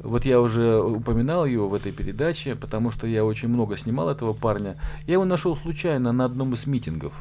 вот 0.00 0.24
я 0.24 0.40
уже 0.40 0.80
упоминал 0.80 1.46
его 1.46 1.68
в 1.68 1.74
этой 1.74 1.92
передаче, 1.92 2.54
потому 2.54 2.90
что 2.90 3.06
я 3.06 3.24
очень 3.24 3.48
много 3.48 3.76
снимал 3.76 4.10
этого 4.10 4.32
парня. 4.32 4.76
Я 5.06 5.14
его 5.14 5.24
нашел 5.24 5.56
случайно 5.56 6.12
на 6.12 6.24
одном 6.24 6.54
из 6.54 6.66
митингов. 6.66 7.12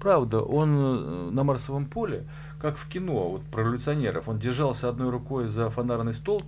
Правда, 0.00 0.40
он 0.40 0.76
э, 0.76 1.30
на 1.32 1.42
Марсовом 1.44 1.86
поле, 1.86 2.26
как 2.60 2.76
в 2.76 2.88
кино, 2.88 3.28
вот 3.28 3.42
про 3.42 3.62
революционеров. 3.62 4.28
Он 4.28 4.38
держался 4.38 4.88
одной 4.88 5.10
рукой 5.10 5.48
за 5.48 5.70
фонарный 5.70 6.14
столб, 6.14 6.44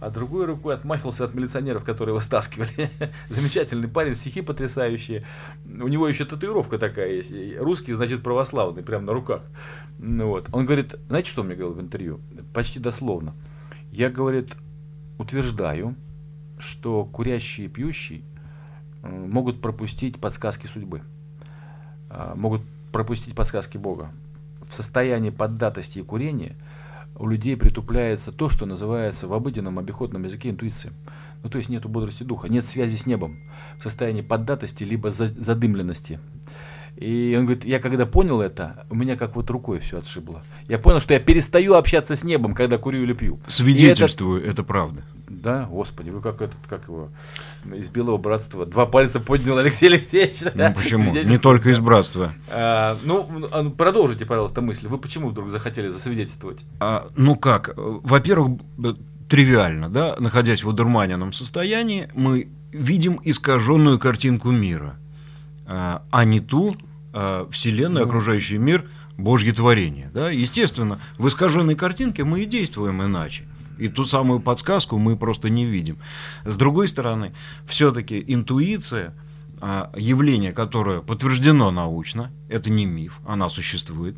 а 0.00 0.10
другой 0.10 0.46
рукой 0.46 0.74
отмахивался 0.74 1.24
от 1.24 1.34
милиционеров, 1.34 1.84
которые 1.84 2.12
его 2.12 2.20
стаскивали. 2.20 2.90
Замечательный 3.28 3.88
парень, 3.88 4.14
стихи 4.14 4.42
потрясающие. 4.42 5.24
У 5.64 5.88
него 5.88 6.08
еще 6.08 6.24
татуировка 6.24 6.78
такая 6.78 7.14
есть. 7.14 7.32
Русский, 7.58 7.92
значит, 7.92 8.22
православный, 8.22 8.82
прямо 8.82 9.06
на 9.06 9.12
руках. 9.12 9.42
Ну, 9.98 10.28
вот. 10.28 10.48
Он 10.52 10.66
говорит, 10.66 10.94
знаете, 11.08 11.30
что 11.30 11.42
он 11.42 11.48
мне 11.48 11.56
говорил 11.56 11.76
в 11.76 11.80
интервью? 11.80 12.20
Почти 12.52 12.78
дословно. 12.78 13.34
Я, 13.90 14.10
говорит, 14.10 14.54
утверждаю, 15.18 15.94
что 16.58 17.04
курящие 17.04 17.66
и 17.66 17.68
пьющие 17.68 18.22
э, 19.02 19.08
могут 19.08 19.60
пропустить 19.60 20.18
подсказки 20.18 20.66
судьбы, 20.66 21.02
а, 22.10 22.34
могут 22.34 22.62
пропустить 22.92 23.34
подсказки 23.34 23.76
Бога. 23.76 24.10
В 24.68 24.74
состоянии 24.74 25.30
поддатости 25.30 25.98
и 25.98 26.02
курения 26.02 26.56
у 27.16 27.26
людей 27.26 27.56
притупляется 27.56 28.32
то, 28.32 28.48
что 28.48 28.66
называется 28.66 29.26
в 29.26 29.32
обыденном 29.32 29.78
обиходном 29.78 30.24
языке 30.24 30.50
интуицией. 30.50 30.94
Ну, 31.42 31.50
то 31.50 31.58
есть 31.58 31.68
нет 31.68 31.84
бодрости 31.86 32.22
духа, 32.22 32.48
нет 32.48 32.66
связи 32.66 32.96
с 32.96 33.06
небом 33.06 33.38
в 33.78 33.82
состоянии 33.82 34.22
поддатости 34.22 34.84
либо 34.84 35.10
задымленности. 35.10 36.18
И 36.98 37.36
он 37.38 37.44
говорит, 37.44 37.64
я 37.64 37.78
когда 37.78 38.06
понял 38.06 38.40
это, 38.40 38.84
у 38.90 38.96
меня 38.96 39.16
как 39.16 39.36
вот 39.36 39.48
рукой 39.50 39.78
все 39.78 39.98
отшибло. 39.98 40.42
Я 40.66 40.78
понял, 40.78 41.00
что 41.00 41.14
я 41.14 41.20
перестаю 41.20 41.74
общаться 41.74 42.16
с 42.16 42.24
небом, 42.24 42.54
когда 42.54 42.76
курю 42.76 43.04
или 43.04 43.12
пью. 43.12 43.38
Свидетельствую, 43.46 44.40
это, 44.40 44.50
это 44.50 44.62
правда. 44.64 45.04
Да, 45.28 45.68
господи, 45.70 46.10
вы 46.10 46.20
как 46.20 46.42
этот, 46.42 46.56
как 46.68 46.88
его, 46.88 47.10
из 47.72 47.88
Белого 47.88 48.16
Братства. 48.16 48.66
Два 48.66 48.84
пальца 48.84 49.20
поднял 49.20 49.58
Алексей 49.58 49.86
Алексеевич. 49.86 50.38
Ну 50.54 50.74
почему? 50.74 51.14
Не 51.24 51.38
только 51.38 51.70
из 51.70 51.78
Братства. 51.78 52.32
А, 52.50 52.98
ну, 53.04 53.28
а, 53.52 53.70
продолжите, 53.70 54.26
пожалуйста, 54.26 54.60
мысль. 54.60 54.88
Вы 54.88 54.98
почему 54.98 55.28
вдруг 55.28 55.50
захотели 55.50 55.90
засвидетельствовать? 55.90 56.58
А, 56.80 57.10
ну 57.14 57.36
как, 57.36 57.74
во-первых, 57.76 58.60
тривиально, 59.28 59.88
да, 59.88 60.16
находясь 60.18 60.64
в 60.64 60.68
одурманенном 60.68 61.32
состоянии, 61.32 62.08
мы 62.14 62.48
видим 62.72 63.20
искаженную 63.22 64.00
картинку 64.00 64.50
мира, 64.50 64.96
а, 65.64 66.02
а 66.10 66.24
не 66.24 66.40
ту, 66.40 66.74
э, 67.18 67.46
Вселенную, 67.50 68.04
окружающий 68.04 68.58
мир, 68.58 68.84
Божье 69.16 69.52
творение. 69.52 70.10
Да? 70.14 70.30
Естественно, 70.30 71.00
в 71.18 71.26
искаженной 71.26 71.74
картинке 71.74 72.24
мы 72.24 72.42
и 72.42 72.46
действуем 72.46 73.02
иначе. 73.02 73.44
И 73.76 73.88
ту 73.88 74.04
самую 74.04 74.40
подсказку 74.40 74.98
мы 74.98 75.16
просто 75.16 75.50
не 75.50 75.64
видим. 75.64 75.98
С 76.44 76.56
другой 76.56 76.88
стороны, 76.88 77.32
все-таки 77.66 78.24
интуиция, 78.26 79.14
а, 79.60 79.90
явление, 79.96 80.52
которое 80.52 81.00
подтверждено 81.00 81.70
научно, 81.70 82.30
это 82.48 82.70
не 82.70 82.86
миф, 82.86 83.20
она 83.26 83.48
существует, 83.48 84.16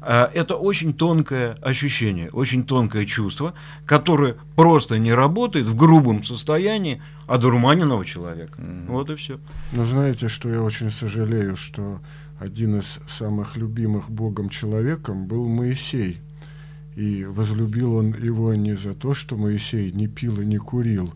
а, 0.00 0.30
это 0.32 0.56
очень 0.56 0.92
тонкое 0.92 1.54
ощущение, 1.62 2.30
очень 2.30 2.64
тонкое 2.64 3.06
чувство, 3.06 3.54
которое 3.86 4.36
просто 4.56 4.98
не 4.98 5.12
работает 5.12 5.66
в 5.66 5.76
грубом 5.76 6.22
состоянии 6.22 7.02
одурманенного 7.26 8.04
человека. 8.04 8.60
Mm-hmm. 8.60 8.86
Вот 8.86 9.10
и 9.10 9.16
все. 9.16 9.38
Но 9.72 9.84
знаете, 9.84 10.28
что 10.28 10.48
я 10.48 10.62
очень 10.62 10.90
сожалею, 10.90 11.56
что 11.56 12.00
один 12.38 12.78
из 12.78 12.98
самых 13.08 13.56
любимых 13.56 14.10
Богом 14.10 14.48
человеком 14.48 15.26
был 15.26 15.48
Моисей. 15.48 16.20
И 16.96 17.24
возлюбил 17.24 17.94
он 17.94 18.14
его 18.14 18.54
не 18.54 18.76
за 18.76 18.94
то, 18.94 19.14
что 19.14 19.36
Моисей 19.36 19.92
не 19.92 20.08
пил 20.08 20.40
и 20.40 20.46
не 20.46 20.58
курил, 20.58 21.14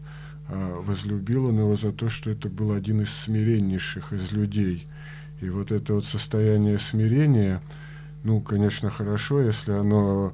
а 0.48 0.80
возлюбил 0.80 1.46
он 1.46 1.58
его 1.58 1.76
за 1.76 1.92
то, 1.92 2.08
что 2.08 2.30
это 2.30 2.48
был 2.48 2.72
один 2.72 3.02
из 3.02 3.10
смиреннейших 3.10 4.12
из 4.12 4.30
людей. 4.32 4.86
И 5.40 5.48
вот 5.48 5.72
это 5.72 5.94
вот 5.94 6.04
состояние 6.04 6.78
смирения– 6.78 7.60
ну, 8.24 8.40
конечно, 8.40 8.90
хорошо, 8.90 9.40
если 9.40 9.72
оно 9.72 10.32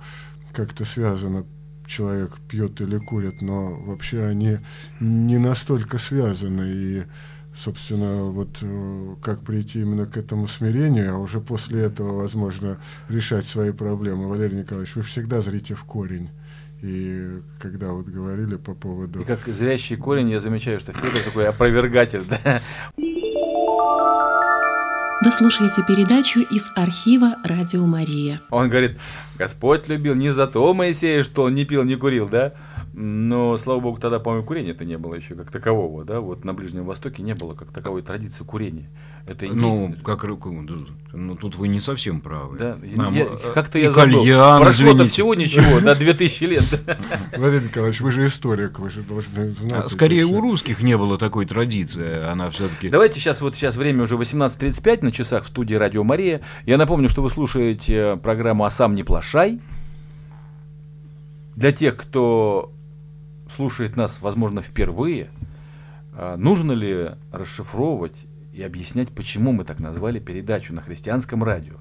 как-то 0.52 0.84
связано, 0.84 1.44
человек 1.86 2.38
пьет 2.48 2.80
или 2.82 2.98
курит, 2.98 3.40
но 3.40 3.70
вообще 3.70 4.24
они 4.24 4.58
не 5.00 5.38
настолько 5.38 5.98
связаны. 5.98 6.64
И, 6.66 7.04
собственно, 7.58 8.24
вот 8.24 8.58
э, 8.62 9.14
как 9.22 9.40
прийти 9.40 9.80
именно 9.80 10.06
к 10.06 10.16
этому 10.16 10.48
смирению, 10.48 11.14
а 11.14 11.18
уже 11.18 11.40
после 11.40 11.82
этого, 11.82 12.16
возможно, 12.16 12.78
решать 13.08 13.46
свои 13.46 13.72
проблемы. 13.72 14.28
Валерий 14.28 14.58
Николаевич, 14.58 14.94
вы 14.94 15.02
всегда 15.02 15.40
зрите 15.40 15.74
в 15.74 15.84
корень. 15.84 16.30
И 16.82 17.40
когда 17.58 17.88
вот 17.88 18.06
говорили 18.06 18.54
по 18.54 18.74
поводу... 18.74 19.20
И 19.20 19.24
как 19.24 19.40
зрящий 19.46 19.96
корень, 19.96 20.30
я 20.30 20.40
замечаю, 20.40 20.78
что 20.78 20.92
Федор 20.92 21.20
такой 21.24 21.48
опровергатель, 21.48 22.22
да? 22.24 22.60
Вы 25.20 25.32
слушаете 25.32 25.82
передачу 25.82 26.38
из 26.38 26.70
архива 26.76 27.34
«Радио 27.44 27.84
Мария». 27.84 28.40
Он 28.50 28.68
говорит, 28.68 28.98
Господь 29.36 29.88
любил 29.88 30.14
не 30.14 30.30
за 30.30 30.46
то 30.46 30.72
Моисея, 30.72 31.24
что 31.24 31.42
он 31.42 31.56
не 31.56 31.64
пил, 31.64 31.82
не 31.82 31.96
курил, 31.96 32.28
да? 32.28 32.54
Но, 33.00 33.56
слава 33.58 33.78
богу, 33.78 34.00
тогда, 34.00 34.18
по-моему, 34.18 34.44
курения-то 34.44 34.84
не 34.84 34.98
было 34.98 35.14
еще 35.14 35.36
как 35.36 35.52
такового, 35.52 36.04
да? 36.04 36.18
Вот 36.18 36.44
на 36.44 36.52
Ближнем 36.52 36.84
Востоке 36.84 37.22
не 37.22 37.32
было 37.32 37.54
как 37.54 37.70
таковой 37.70 38.02
традиции 38.02 38.42
курения. 38.42 38.88
Это 39.24 39.46
ну, 39.46 39.94
как 40.02 40.24
ну, 40.24 41.36
тут 41.36 41.54
вы 41.54 41.68
не 41.68 41.78
совсем 41.78 42.20
правы. 42.20 42.58
Да, 42.58 42.78
Нам, 42.96 43.14
я, 43.14 43.26
как-то 43.54 43.78
я 43.78 43.92
забыл. 43.92 44.24
Прошло-то 44.24 45.06
всего 45.06 45.36
ничего, 45.36 45.78
на 45.78 45.94
2000 45.94 46.44
лет. 46.44 46.64
Владимир 47.36 47.66
Николаевич, 47.66 48.00
вы 48.00 48.10
же 48.10 48.26
историк, 48.26 48.80
вы 48.80 48.90
же 48.90 49.02
должны 49.02 49.52
знать. 49.52 49.84
А, 49.84 49.88
скорее, 49.88 50.24
у 50.24 50.40
русских 50.40 50.82
не 50.82 50.96
было 50.96 51.18
такой 51.18 51.46
традиции, 51.46 52.24
она 52.24 52.50
все-таки... 52.50 52.88
Давайте 52.88 53.20
сейчас, 53.20 53.40
вот 53.40 53.54
сейчас 53.54 53.76
время 53.76 54.02
уже 54.02 54.16
18.35 54.16 55.04
на 55.04 55.12
часах 55.12 55.44
в 55.44 55.46
студии 55.46 55.74
Радио 55.76 56.02
Мария. 56.02 56.40
Я 56.66 56.76
напомню, 56.76 57.08
что 57.08 57.22
вы 57.22 57.30
слушаете 57.30 58.18
программу 58.20 58.64
«А 58.64 58.70
сам 58.70 58.96
не 58.96 59.04
плашай». 59.04 59.60
Для 61.54 61.70
тех, 61.70 61.96
кто 61.96 62.72
слушает 63.58 63.96
нас, 63.96 64.20
возможно, 64.20 64.62
впервые, 64.62 65.30
а, 66.14 66.36
нужно 66.36 66.70
ли 66.70 67.10
расшифровывать 67.32 68.14
и 68.52 68.62
объяснять, 68.62 69.08
почему 69.08 69.50
мы 69.50 69.64
так 69.64 69.80
назвали 69.80 70.20
передачу 70.20 70.72
на 70.72 70.80
христианском 70.80 71.42
радио. 71.42 71.74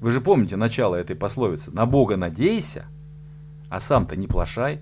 Вы 0.00 0.10
же 0.10 0.20
помните 0.20 0.56
начало 0.56 0.96
этой 0.96 1.14
пословицы 1.14 1.70
«На 1.70 1.86
Бога 1.86 2.16
надейся, 2.16 2.86
а 3.68 3.80
сам-то 3.80 4.16
не 4.16 4.26
плашай». 4.26 4.80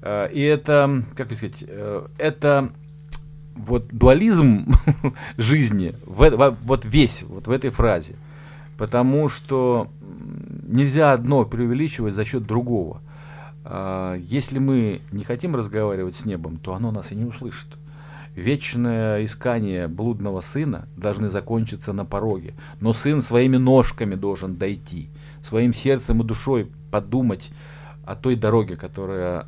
Э, 0.00 0.28
и 0.32 0.40
это, 0.40 1.04
как 1.14 1.32
сказать, 1.32 1.62
э, 1.64 2.08
это 2.18 2.72
вот 3.54 3.86
дуализм 3.92 4.66
жизни, 5.36 5.94
вот 6.04 6.84
весь 6.84 7.22
вот 7.22 7.46
в 7.46 7.50
этой 7.52 7.70
фразе. 7.70 8.16
Потому 8.76 9.28
что 9.28 9.88
нельзя 10.66 11.12
одно 11.12 11.44
преувеличивать 11.44 12.14
за 12.14 12.24
счет 12.24 12.44
другого. 12.48 13.00
Э, 13.64 14.18
если 14.28 14.58
мы 14.58 15.00
не 15.10 15.24
хотим 15.24 15.56
разговаривать 15.56 16.16
с 16.16 16.24
небом, 16.24 16.58
то 16.58 16.74
оно 16.74 16.90
нас 16.90 17.12
и 17.12 17.14
не 17.14 17.24
услышит 17.24 17.68
вечное 18.34 19.24
искание 19.24 19.88
блудного 19.88 20.40
сына 20.40 20.88
должны 20.96 21.28
закончиться 21.28 21.92
на 21.92 22.04
пороге. 22.04 22.54
Но 22.80 22.92
сын 22.92 23.22
своими 23.22 23.56
ножками 23.56 24.14
должен 24.14 24.56
дойти, 24.56 25.08
своим 25.42 25.74
сердцем 25.74 26.22
и 26.22 26.24
душой 26.24 26.70
подумать 26.90 27.50
о 28.04 28.16
той 28.16 28.36
дороге, 28.36 28.76
которая 28.76 29.46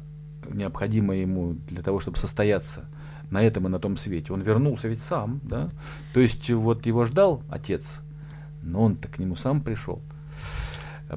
необходима 0.48 1.16
ему 1.16 1.56
для 1.68 1.82
того, 1.82 2.00
чтобы 2.00 2.18
состояться 2.18 2.84
на 3.30 3.42
этом 3.42 3.66
и 3.66 3.70
на 3.70 3.78
том 3.78 3.96
свете. 3.96 4.32
Он 4.32 4.42
вернулся 4.42 4.88
ведь 4.88 5.02
сам, 5.02 5.40
да? 5.42 5.70
То 6.12 6.20
есть 6.20 6.50
вот 6.50 6.84
его 6.86 7.06
ждал 7.06 7.42
отец, 7.48 8.00
но 8.62 8.82
он-то 8.82 9.08
к 9.08 9.18
нему 9.18 9.34
сам 9.34 9.62
пришел. 9.62 10.00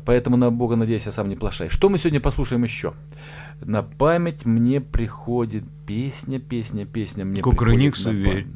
Поэтому 0.06 0.38
на 0.38 0.52
Бога 0.52 0.76
надеюсь, 0.76 1.08
а 1.08 1.12
сам 1.12 1.30
не 1.30 1.36
плашай. 1.36 1.70
Что 1.70 1.90
мы 1.90 1.98
сегодня 1.98 2.20
послушаем 2.20 2.64
еще? 2.64 2.94
На 3.62 3.84
память 3.84 4.46
мне 4.46 4.82
приходит 4.82 5.64
песня, 5.86 6.40
песня, 6.40 6.86
песня. 6.86 7.26
Мне 7.26 7.42
Кукрыниксу 7.42 8.12
верь. 8.12 8.48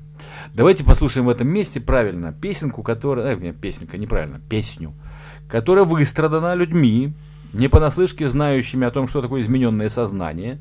Давайте 0.53 0.84
послушаем 0.84 1.25
в 1.25 1.29
этом 1.29 1.47
месте 1.47 1.79
правильно 1.79 2.32
песенку, 2.34 2.84
которая... 2.84 3.36
Э, 3.36 3.39
нет, 3.39 3.57
песенка, 3.57 3.97
неправильно, 3.97 4.39
песню, 4.49 4.93
которая 5.47 5.86
выстрадана 5.86 6.53
людьми, 6.53 7.13
не 7.53 7.67
понаслышке 7.67 8.27
знающими 8.27 8.86
о 8.86 8.91
том, 8.91 9.07
что 9.07 9.21
такое 9.21 9.41
измененное 9.41 9.89
сознание, 9.89 10.59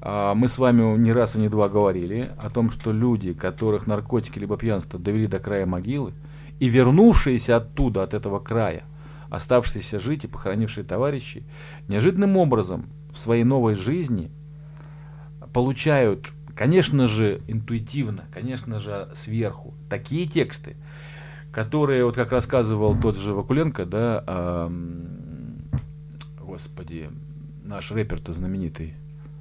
А, 0.00 0.34
Мы 0.34 0.48
с 0.48 0.58
вами 0.58 0.96
не 0.98 1.12
раз 1.12 1.34
и 1.34 1.40
не 1.40 1.48
два 1.48 1.68
говорили 1.68 2.28
о 2.38 2.50
том, 2.50 2.70
что 2.70 2.92
люди, 2.92 3.32
которых 3.32 3.86
наркотики 3.86 4.38
либо 4.38 4.56
пьянство 4.56 4.98
довели 4.98 5.26
до 5.26 5.38
края 5.38 5.66
могилы, 5.66 6.12
и 6.60 6.68
вернувшиеся 6.68 7.56
оттуда, 7.56 8.02
от 8.02 8.14
этого 8.14 8.38
края, 8.38 8.84
оставшиеся 9.30 9.98
жить 9.98 10.24
и 10.24 10.28
похоронившие 10.28 10.84
товарищи, 10.84 11.44
неожиданным 11.88 12.36
образом 12.36 12.86
в 13.12 13.18
своей 13.18 13.44
новой 13.44 13.74
жизни 13.74 14.30
получают, 15.52 16.30
конечно 16.54 17.06
же, 17.06 17.40
интуитивно, 17.46 18.24
конечно 18.32 18.80
же, 18.80 19.08
сверху, 19.14 19.74
такие 19.88 20.26
тексты, 20.26 20.76
которые, 21.52 22.04
вот 22.04 22.14
как 22.14 22.32
рассказывал 22.32 22.98
тот 22.98 23.16
же 23.16 23.34
Вакуленко, 23.34 23.86
да, 23.86 24.22
ам, 24.26 25.06
господи, 26.40 27.10
наш 27.64 27.90
рэпер-то 27.90 28.32
знаменитый, 28.32 28.94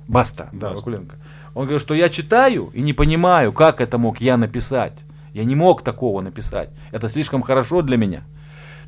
Баста, 0.07 0.49
да, 0.53 0.69
Баста. 0.69 0.75
Вакуленко. 0.77 1.15
Он 1.53 1.63
говорит, 1.63 1.81
что 1.81 1.93
я 1.93 2.09
читаю 2.09 2.71
и 2.73 2.81
не 2.81 2.93
понимаю, 2.93 3.51
как 3.51 3.81
это 3.81 3.97
мог 3.97 4.21
я 4.21 4.38
написать. 4.38 4.99
Я 5.33 5.43
не 5.43 5.55
мог 5.55 5.83
такого 5.83 6.21
написать. 6.21 6.69
Это 6.91 7.09
слишком 7.09 7.41
хорошо 7.41 7.81
для 7.81 7.97
меня. 7.97 8.23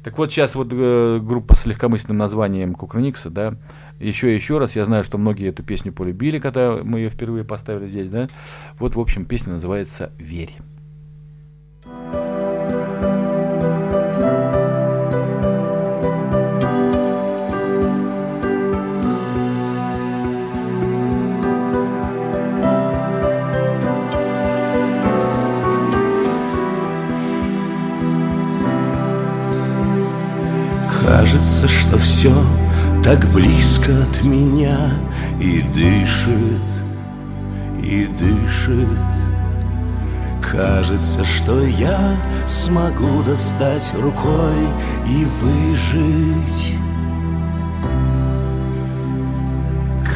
Так 0.04 0.18
вот, 0.18 0.32
сейчас 0.32 0.56
вот 0.56 0.70
э, 0.72 1.20
группа 1.22 1.56
с 1.56 1.66
легкомысленным 1.66 2.18
названием 2.18 2.74
Кукрыникса, 2.74 3.30
да, 3.30 3.56
еще 4.00 4.32
и 4.32 4.36
еще 4.36 4.58
раз, 4.58 4.76
я 4.76 4.86
знаю, 4.86 5.04
что 5.04 5.18
многие 5.18 5.50
эту 5.50 5.62
песню 5.62 5.92
полюбили, 5.92 6.40
когда 6.40 6.78
мы 6.84 7.00
ее 7.00 7.10
впервые 7.10 7.44
поставили 7.44 7.88
здесь, 7.88 8.10
да. 8.10 8.30
Вот, 8.78 8.96
в 8.96 9.00
общем, 9.00 9.26
песня 9.26 9.54
называется 9.54 10.12
«Верь». 10.18 10.56
Кажется, 31.32 31.68
что 31.68 32.00
все 32.00 32.34
так 33.04 33.24
близко 33.32 33.92
от 34.02 34.24
меня. 34.24 34.94
И 35.40 35.62
дышит, 35.62 36.66
и 37.84 38.08
дышит. 38.08 38.88
Кажется, 40.42 41.24
что 41.24 41.64
я 41.68 42.18
смогу 42.48 43.22
достать 43.22 43.94
рукой 44.02 44.70
и 45.08 45.28
выжить. 45.44 46.76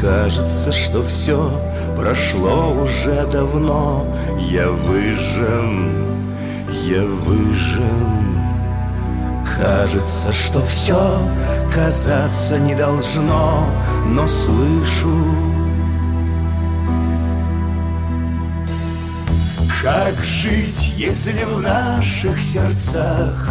Кажется, 0.01 0.71
что 0.71 1.05
все 1.05 1.47
прошло 1.95 2.73
уже 2.81 3.27
давно. 3.31 4.03
Я 4.49 4.67
выжжен, 4.67 5.91
я 6.87 7.03
выжжен 7.03 8.32
Кажется, 9.57 10.33
что 10.33 10.65
все 10.65 11.19
казаться 11.73 12.57
не 12.57 12.75
должно, 12.75 13.65
но 14.07 14.27
слышу, 14.27 15.23
Как 19.83 20.15
жить, 20.23 20.93
если 20.95 21.43
в 21.43 21.61
наших 21.61 22.39
сердцах 22.39 23.49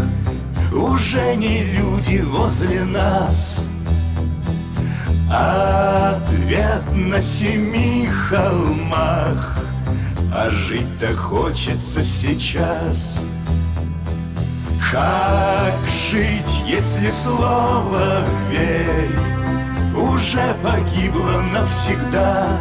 Уже 0.73 1.37
не 1.37 1.63
люди 1.63 2.23
возле 2.23 2.85
нас? 2.85 3.67
Ответ 5.31 6.83
на 6.95 7.21
семи 7.21 8.07
холмах 8.07 9.59
А 10.35 10.49
жить-то 10.49 11.15
хочется 11.15 12.03
сейчас 12.03 13.27
как 14.93 15.73
жить, 16.11 16.63
если 16.67 17.09
слово 17.11 18.25
«верь» 18.51 19.17
Уже 19.97 20.55
погибло 20.63 21.41
навсегда? 21.55 22.61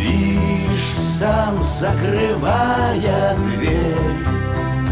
Лишь 0.00 0.94
сам 1.20 1.62
закрывая 1.62 3.36
дверь 3.36 4.26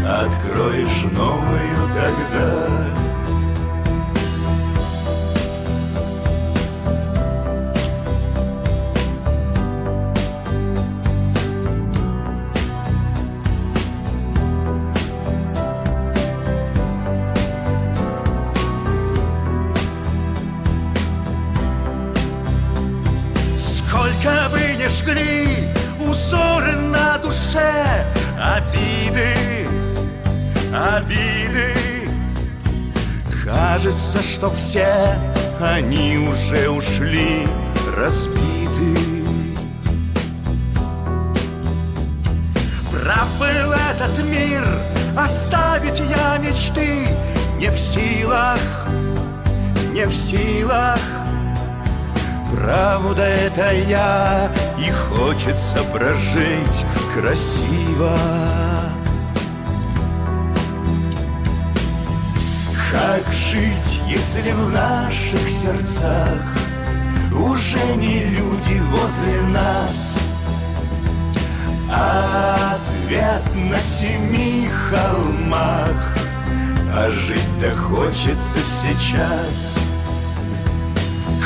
Откроешь 0.07 1.03
новую 1.11 1.75
тогда 1.95 3.10
Кажется, 34.11 34.33
что 34.33 34.49
все 34.51 35.15
они 35.61 36.17
уже 36.17 36.69
ушли 36.69 37.47
разбиты 37.95 39.23
Прав 42.91 43.41
этот 43.41 44.25
мир, 44.25 44.65
оставить 45.17 45.99
я 45.99 46.37
мечты 46.39 47.07
Не 47.57 47.69
в 47.69 47.77
силах, 47.77 48.59
не 49.93 50.05
в 50.05 50.11
силах 50.11 50.99
Правда 52.53 53.23
это 53.23 53.71
я, 53.71 54.51
и 54.77 54.91
хочется 54.91 55.81
прожить 55.85 56.85
красиво. 57.15 58.11
Как 62.91 63.23
жить, 63.33 63.90
если 64.11 64.51
в 64.51 64.69
наших 64.71 65.49
сердцах 65.49 66.41
Уже 67.33 67.83
не 67.95 68.25
люди 68.25 68.81
возле 68.89 69.41
нас 69.53 70.17
Ответ 71.89 73.43
на 73.69 73.79
семи 73.79 74.69
холмах 74.69 76.15
А 76.93 77.09
жить-то 77.09 77.75
хочется 77.75 78.59
сейчас. 78.61 79.77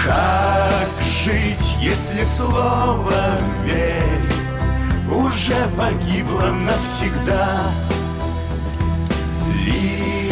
Как 0.03 0.89
жить, 1.23 1.75
если 1.81 2.23
слово 2.23 3.37
«верь» 3.63 4.31
Уже 5.11 5.55
погибло 5.77 6.51
навсегда? 6.51 7.61
Лишь 9.63 10.24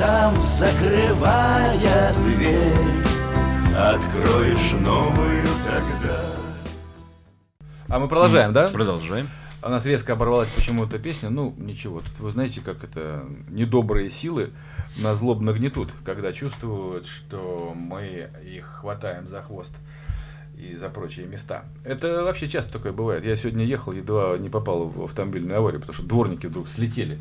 сам 0.00 0.34
закрывая 0.40 1.76
дверь 2.24 3.04
Откроешь 3.76 4.72
новую 4.82 5.42
тогда 5.66 6.16
А 7.86 7.98
мы 7.98 8.08
продолжаем, 8.08 8.54
да? 8.54 8.68
Продолжаем. 8.68 9.28
У 9.62 9.68
нас 9.68 9.84
резко 9.84 10.14
оборвалась 10.14 10.48
почему-то 10.48 10.98
песня. 10.98 11.28
Ну, 11.28 11.54
ничего. 11.58 12.00
Тут 12.00 12.18
вы 12.18 12.32
знаете, 12.32 12.62
как 12.62 12.82
это 12.82 13.26
недобрые 13.50 14.08
силы 14.08 14.52
нас 14.96 15.18
злобно 15.18 15.52
гнетут, 15.52 15.90
когда 16.02 16.32
чувствуют, 16.32 17.06
что 17.06 17.74
мы 17.76 18.30
их 18.42 18.78
хватаем 18.80 19.28
за 19.28 19.42
хвост 19.42 19.72
и 20.56 20.76
за 20.76 20.88
прочие 20.88 21.26
места. 21.26 21.64
Это 21.84 22.24
вообще 22.24 22.48
часто 22.48 22.72
такое 22.72 22.92
бывает. 22.92 23.26
Я 23.26 23.36
сегодня 23.36 23.66
ехал, 23.66 23.92
едва 23.92 24.38
не 24.38 24.48
попал 24.48 24.86
в 24.86 25.04
автомобильную 25.04 25.58
аварию, 25.58 25.80
потому 25.80 25.94
что 25.94 26.06
дворники 26.06 26.46
вдруг 26.46 26.70
слетели. 26.70 27.20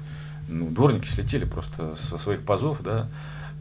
Ну, 0.50 0.68
дворники 0.70 1.08
слетели 1.08 1.46
просто 1.46 1.96
со 2.10 2.18
своих 2.18 2.42
пазов, 2.42 2.82
да. 2.82 3.08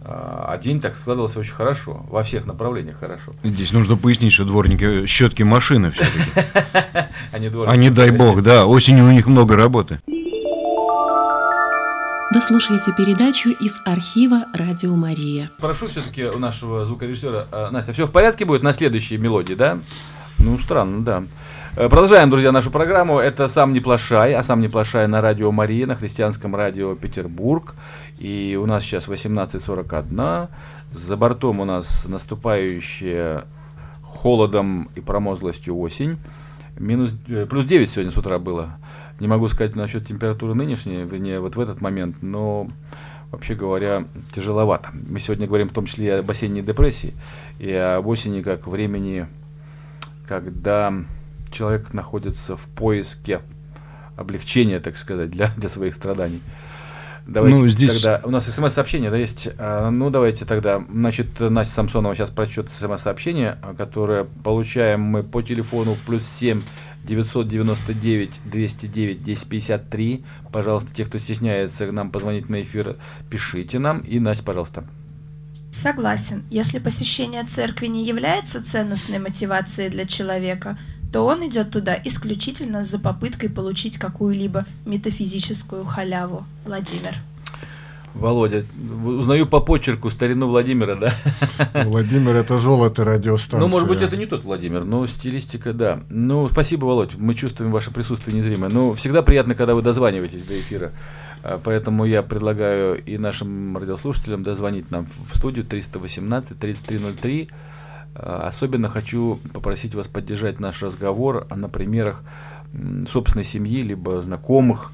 А 0.05 0.57
день 0.63 0.81
так 0.81 0.97
складывался 0.97 1.39
очень 1.41 1.53
хорошо, 1.53 2.07
во 2.09 2.23
всех 2.23 2.47
направлениях 2.47 2.99
хорошо. 2.99 3.35
Здесь 3.43 3.73
нужно 3.73 3.97
пояснить, 3.97 4.33
что 4.33 4.45
дворники 4.45 5.07
щетки 5.07 5.43
машины 5.43 5.91
все-таки. 5.91 6.31
А 7.33 7.77
не 7.77 7.89
А 7.89 7.91
дай 7.91 8.11
бог, 8.11 8.43
да, 8.43 8.65
осенью 8.67 9.05
у 9.05 9.11
них 9.11 9.27
много 9.27 9.57
работы. 9.57 10.01
Вы 12.31 12.41
слушаете 12.43 12.93
передачу 12.93 13.49
из 13.49 13.81
архива 13.87 14.45
«Радио 14.55 14.95
Мария». 14.95 15.51
Прошу 15.59 15.89
все-таки 15.89 16.25
у 16.25 16.39
нашего 16.39 16.85
звукорежиссера. 16.85 17.47
а, 17.51 17.71
Настя, 17.71 17.95
все 17.95 18.07
в 18.07 18.13
порядке 18.13 18.45
будет 18.45 18.63
на 18.63 18.75
следующей 18.75 19.17
мелодии, 19.17 19.55
да? 19.55 19.79
Ну, 20.39 20.59
странно, 20.59 21.03
да. 21.03 21.25
Э, 21.81 21.89
Продолжаем, 21.89 22.29
друзья, 22.29 22.51
нашу 22.51 22.73
программу. 22.73 23.21
Это 23.21 23.47
«Сам 23.47 23.73
не 23.73 23.79
плашай», 23.79 24.35
а 24.35 24.43
«Сам 24.43 24.59
не 24.59 24.67
плашай» 24.67 25.07
на 25.07 25.21
радио 25.21 25.53
Мария, 25.53 25.87
на 25.87 25.95
христианском 25.95 26.57
радио 26.57 26.97
Петербург. 26.97 27.77
И 28.19 28.59
у 28.61 28.67
нас 28.67 28.83
сейчас 28.83 29.07
18.41. 29.07 30.49
За 30.93 31.17
бортом 31.17 31.61
у 31.61 31.65
нас 31.65 32.05
наступающее 32.05 33.45
холодом 34.03 34.91
и 34.97 35.01
промозглостью 35.01 35.79
осень. 35.79 36.19
Минус, 36.77 37.15
э, 37.29 37.47
плюс 37.47 37.65
9 37.65 37.89
сегодня 37.89 38.11
с 38.11 38.17
утра 38.17 38.41
было. 38.41 38.71
Не 39.21 39.29
могу 39.29 39.49
сказать 39.49 39.77
насчет 39.77 40.05
температуры 40.05 40.55
нынешней, 40.55 41.05
вернее, 41.05 41.39
вот 41.39 41.55
в 41.55 41.61
этот 41.61 41.81
момент, 41.81 42.17
но 42.23 42.67
вообще 43.31 43.55
говоря, 43.55 44.05
тяжеловато. 44.35 44.89
Мы 44.93 45.21
сегодня 45.21 45.47
говорим 45.47 45.69
в 45.69 45.73
том 45.73 45.87
числе 45.87 46.07
и 46.07 46.11
об 46.11 46.29
осенней 46.29 46.63
депрессии, 46.63 47.15
и 47.61 47.71
об 47.71 48.09
осени 48.09 48.43
как 48.43 48.67
времени, 48.67 49.29
когда 50.27 50.93
человек 51.53 51.93
находится 51.93 52.57
в 52.57 52.67
поиске 52.67 53.41
облегчения, 54.17 54.81
так 54.81 54.97
сказать, 54.97 55.31
для, 55.31 55.49
для 55.57 55.69
своих 55.69 55.95
страданий. 55.95 56.43
Давайте 57.29 57.59
ну, 57.59 57.69
здесь... 57.69 58.01
тогда... 58.01 58.27
У 58.27 58.31
нас 58.31 58.47
смс-сообщение, 58.47 59.11
да, 59.11 59.19
есть? 59.19 59.49
А, 59.59 59.91
ну, 59.91 60.09
давайте 60.09 60.47
тогда. 60.47 60.83
Значит, 60.91 61.39
Настя 61.39 61.75
Самсонова 61.75 62.17
сейчас 62.17 62.31
прочтет 62.31 62.71
смс-сообщение, 62.73 63.59
которое 63.77 64.25
получаем 64.25 65.03
мы 65.03 65.23
по 65.23 65.43
телефону 65.43 65.97
плюс 66.07 66.27
7 66.27 66.63
999 67.05 68.41
209 68.47 69.21
1053. 69.21 70.25
Пожалуйста, 70.51 70.89
те, 70.95 71.05
кто 71.05 71.19
стесняется 71.19 71.93
нам 71.93 72.11
позвонить 72.11 72.49
на 72.49 72.63
эфир, 72.63 72.97
пишите 73.29 73.79
нам. 73.79 73.99
И, 74.01 74.19
Настя, 74.19 74.45
пожалуйста. 74.45 74.85
Согласен. 75.71 76.45
Если 76.49 76.79
посещение 76.79 77.45
церкви 77.45 77.89
не 77.89 78.05
является 78.05 78.65
ценностной 78.65 79.19
мотивацией 79.19 79.91
для 79.91 80.07
человека, 80.07 80.79
то 81.13 81.25
он 81.25 81.47
идет 81.47 81.71
туда 81.71 81.99
исключительно 82.05 82.85
за 82.85 82.99
попыткой 82.99 83.51
получить 83.51 83.99
какую-либо 83.99 84.67
метафизическую 84.85 85.85
халяву. 85.85 86.45
Владимир. 86.67 87.17
Володя, 88.15 88.65
узнаю 89.05 89.47
по 89.47 89.61
почерку 89.61 90.11
старину 90.11 90.49
Владимира, 90.49 90.97
да? 90.97 91.15
Владимир 91.85 92.35
это 92.35 92.59
золото 92.59 93.05
радиостанции. 93.05 93.65
Ну, 93.65 93.69
может 93.69 93.87
быть, 93.87 94.03
это 94.03 94.17
не 94.17 94.27
тот 94.27 94.45
Владимир, 94.45 94.85
но 94.85 95.07
стилистика, 95.07 95.73
да. 95.73 96.01
Ну, 96.09 96.49
спасибо, 96.49 96.87
Володь, 96.87 97.15
мы 97.17 97.35
чувствуем 97.35 97.71
ваше 97.71 97.93
присутствие 97.93 98.37
незримое. 98.37 98.71
Ну, 98.71 98.95
всегда 98.95 99.23
приятно, 99.23 99.55
когда 99.55 99.75
вы 99.75 99.83
дозваниваетесь 99.83 100.43
до 100.43 100.59
эфира. 100.59 100.93
А, 101.43 101.61
поэтому 101.63 102.05
я 102.05 102.23
предлагаю 102.23 103.03
и 103.05 103.19
нашим 103.19 103.77
радиослушателям 103.77 104.43
дозвонить 104.43 104.91
нам 104.91 105.07
в 105.33 105.37
студию 105.37 105.65
318 105.65 106.59
3303 106.59 107.49
а, 107.51 107.55
особенно 108.19 108.89
хочу 108.89 109.41
попросить 109.53 109.95
вас 109.95 110.09
поддержать 110.09 110.61
наш 110.61 110.83
разговор 110.83 111.47
на 111.55 111.69
примерах 111.69 112.23
собственной 113.11 113.45
семьи, 113.45 113.83
либо 113.83 114.21
знакомых, 114.23 114.93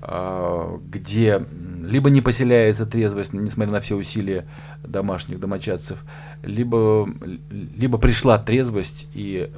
а, 0.00 0.80
где 0.88 1.44
либо 1.84 2.10
не 2.10 2.20
поселяется 2.20 2.86
трезвость, 2.86 3.32
несмотря 3.32 3.72
на 3.72 3.80
все 3.80 3.94
усилия 3.94 4.46
домашних 4.82 5.38
домочадцев, 5.38 5.98
либо, 6.42 7.08
либо 7.50 7.98
пришла 7.98 8.38
трезвость 8.38 9.06
и 9.14 9.50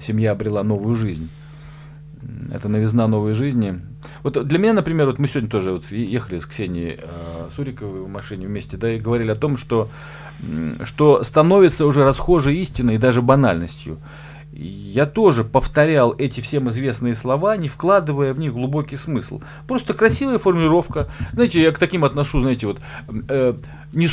семья 0.00 0.32
обрела 0.32 0.62
новую 0.62 0.94
жизнь. 0.94 1.28
Это 2.52 2.68
новизна 2.68 3.06
новой 3.06 3.32
жизни. 3.34 3.80
Вот 4.22 4.46
для 4.46 4.58
меня, 4.58 4.72
например, 4.72 5.06
вот 5.06 5.18
мы 5.18 5.28
сегодня 5.28 5.48
тоже 5.48 5.72
вот 5.72 5.90
ехали 5.90 6.40
с 6.40 6.46
Ксенией 6.46 6.98
э, 7.00 7.48
Суриковой 7.54 8.02
в 8.02 8.08
машине 8.08 8.46
вместе, 8.46 8.76
да, 8.76 8.92
и 8.92 8.98
говорили 8.98 9.30
о 9.30 9.36
том, 9.36 9.56
что 9.56 9.88
что 10.84 11.22
становится 11.24 11.86
уже 11.86 12.04
расхожей 12.04 12.56
истиной 12.58 12.96
и 12.96 12.98
даже 12.98 13.22
банальностью. 13.22 13.98
Я 14.52 15.06
тоже 15.06 15.44
повторял 15.44 16.14
эти 16.16 16.40
всем 16.40 16.68
известные 16.70 17.14
слова, 17.14 17.56
не 17.56 17.68
вкладывая 17.68 18.32
в 18.32 18.38
них 18.38 18.52
глубокий 18.52 18.96
смысл. 18.96 19.40
Просто 19.66 19.94
красивая 19.94 20.38
формулировка. 20.38 21.08
Знаете, 21.32 21.62
я 21.62 21.70
к 21.70 21.78
таким 21.78 22.04
отношу, 22.04 22.40
знаете, 22.42 22.66
вот 22.66 22.80
э, 23.28 23.54
не, 23.92 24.08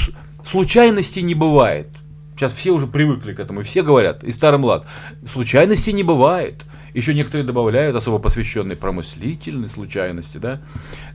случайностей 0.46 1.24
не 1.24 1.34
бывает. 1.34 1.88
Сейчас 2.36 2.52
все 2.54 2.72
уже 2.72 2.86
привыкли 2.86 3.34
к 3.34 3.40
этому, 3.40 3.62
все 3.62 3.82
говорят, 3.82 4.24
и 4.24 4.32
старый 4.32 4.60
млад, 4.60 4.86
случайностей 5.32 5.94
не 5.94 6.04
бывает. 6.04 6.66
Еще 6.94 7.14
некоторые 7.14 7.46
добавляют 7.46 7.96
особо 7.96 8.20
посвященные 8.20 8.78
промыслительной 8.78 9.68
случайности. 9.68 10.38
Да? 10.38 10.62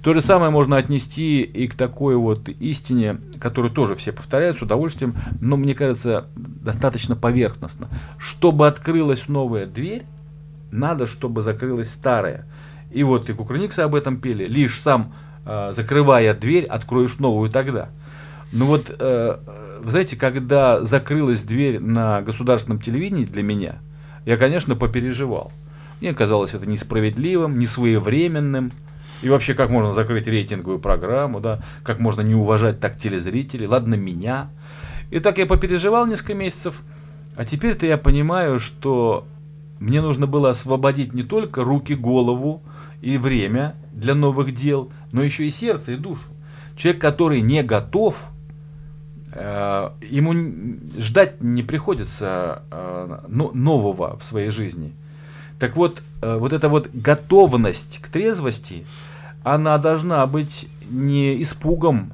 То 0.03 0.13
же 0.13 0.21
самое 0.21 0.51
можно 0.51 0.77
отнести 0.77 1.43
и 1.43 1.69
к 1.69 1.75
такой 1.75 2.17
вот 2.17 2.49
истине, 2.49 3.19
которую 3.39 3.73
тоже 3.73 3.97
все 3.97 4.13
повторяют 4.13 4.59
с 4.59 4.63
удовольствием, 4.63 5.15
но 5.41 5.57
мне 5.57 5.75
кажется 5.75 6.27
достаточно 6.37 7.17
поверхностно. 7.17 7.89
Чтобы 8.19 8.67
открылась 8.67 9.29
новая 9.29 9.67
дверь, 9.67 10.05
надо, 10.71 11.07
чтобы 11.07 11.43
закрылась 11.43 11.91
старая. 11.91 12.45
И 12.91 13.03
вот 13.03 13.29
и 13.31 13.33
Кукрыниксы 13.33 13.81
об 13.81 13.95
этом 13.95 14.21
пели. 14.21 14.45
Лишь 14.45 14.81
сам, 14.81 15.15
э, 15.47 15.73
закрывая 15.75 16.35
дверь, 16.35 16.65
откроешь 16.65 17.19
новую 17.19 17.51
тогда. 17.51 17.89
Ну 18.53 18.67
вот, 18.67 18.87
э, 18.89 19.39
вы 19.83 19.91
знаете, 19.91 20.17
когда 20.17 20.85
закрылась 20.85 21.43
дверь 21.43 21.81
на 21.81 22.23
государственном 22.23 22.81
телевидении 22.81 23.25
для 23.25 23.43
меня, 23.43 23.77
я, 24.25 24.37
конечно, 24.37 24.77
попереживал. 24.77 25.53
Мне 26.01 26.15
казалось 26.15 26.55
это 26.55 26.69
несправедливым, 26.69 27.59
несвоевременным. 27.59 28.73
И 29.23 29.29
вообще, 29.29 29.55
как 29.55 29.71
можно 29.71 29.93
закрыть 29.93 30.27
рейтинговую 30.27 30.79
программу, 30.79 31.41
да, 31.41 31.61
как 31.83 31.99
можно 31.99 32.23
не 32.23 32.35
уважать 32.35 32.81
так 32.81 32.99
телезрителей, 32.99 33.67
ладно 33.67 33.95
меня. 33.95 34.51
И 35.11 35.21
так 35.21 35.39
я 35.39 35.47
попереживал 35.47 36.07
несколько 36.07 36.35
месяцев, 36.35 36.81
а 37.37 37.45
теперь-то 37.45 37.85
я 37.85 37.99
понимаю, 37.99 38.61
что 38.61 39.27
мне 39.79 40.01
нужно 40.01 40.27
было 40.27 40.51
освободить 40.51 41.13
не 41.13 41.23
только 41.23 41.65
руки, 41.65 41.95
голову 41.95 42.63
и 43.03 43.19
время 43.19 43.75
для 43.93 44.15
новых 44.15 44.55
дел, 44.55 44.91
но 45.13 45.23
еще 45.23 45.47
и 45.47 45.51
сердце 45.51 45.93
и 45.93 45.97
душу. 45.97 46.25
Человек, 46.77 47.03
который 47.03 47.41
не 47.41 47.63
готов, 47.63 48.17
ему 49.33 50.79
ждать 50.99 51.41
не 51.41 51.63
приходится 51.63 52.63
э, 52.71 53.19
нового 53.29 54.19
в 54.19 54.25
своей 54.25 54.51
жизни– 54.51 54.93
так 55.61 55.77
вот, 55.77 56.03
э, 56.23 56.39
вот 56.39 56.55
эта 56.55 56.71
вот 56.71 56.89
готовность 56.93 58.01
к 58.01 58.09
трезвости, 58.09 58.87
она 59.45 59.77
должна 59.77 60.27
быть 60.27 60.67
не 60.89 61.41
испугом 61.43 62.13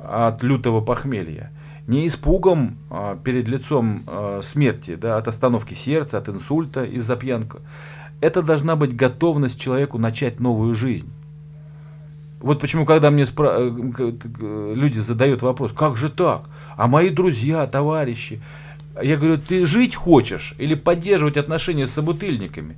от 0.00 0.42
лютого 0.42 0.80
похмелья, 0.80 1.52
не 1.86 2.06
испугом 2.06 2.76
а, 2.90 3.16
перед 3.16 3.48
лицом 3.48 4.02
а, 4.06 4.40
смерти, 4.42 4.94
да, 4.94 5.16
от 5.16 5.26
остановки 5.26 5.74
сердца, 5.74 6.18
от 6.18 6.28
инсульта 6.28 6.84
из-за 6.84 7.16
пьянка. 7.16 7.60
Это 8.20 8.42
должна 8.42 8.76
быть 8.76 8.94
готовность 8.94 9.60
человеку 9.60 9.98
начать 9.98 10.38
новую 10.38 10.74
жизнь. 10.74 11.10
Вот 12.40 12.60
почему, 12.60 12.84
когда 12.86 13.10
мне 13.10 13.26
спра... 13.26 13.56
Э, 13.58 14.72
люди 14.74 14.98
задают 14.98 15.42
вопрос, 15.42 15.72
как 15.72 15.96
же 15.96 16.08
так? 16.08 16.42
А 16.76 16.86
мои 16.86 17.10
друзья, 17.10 17.66
товарищи, 17.66 18.40
я 19.02 19.16
говорю, 19.16 19.38
ты 19.38 19.66
жить 19.66 19.94
хочешь 19.94 20.54
или 20.58 20.74
поддерживать 20.74 21.36
отношения 21.36 21.86
с 21.86 21.92
собутыльниками? 21.92 22.76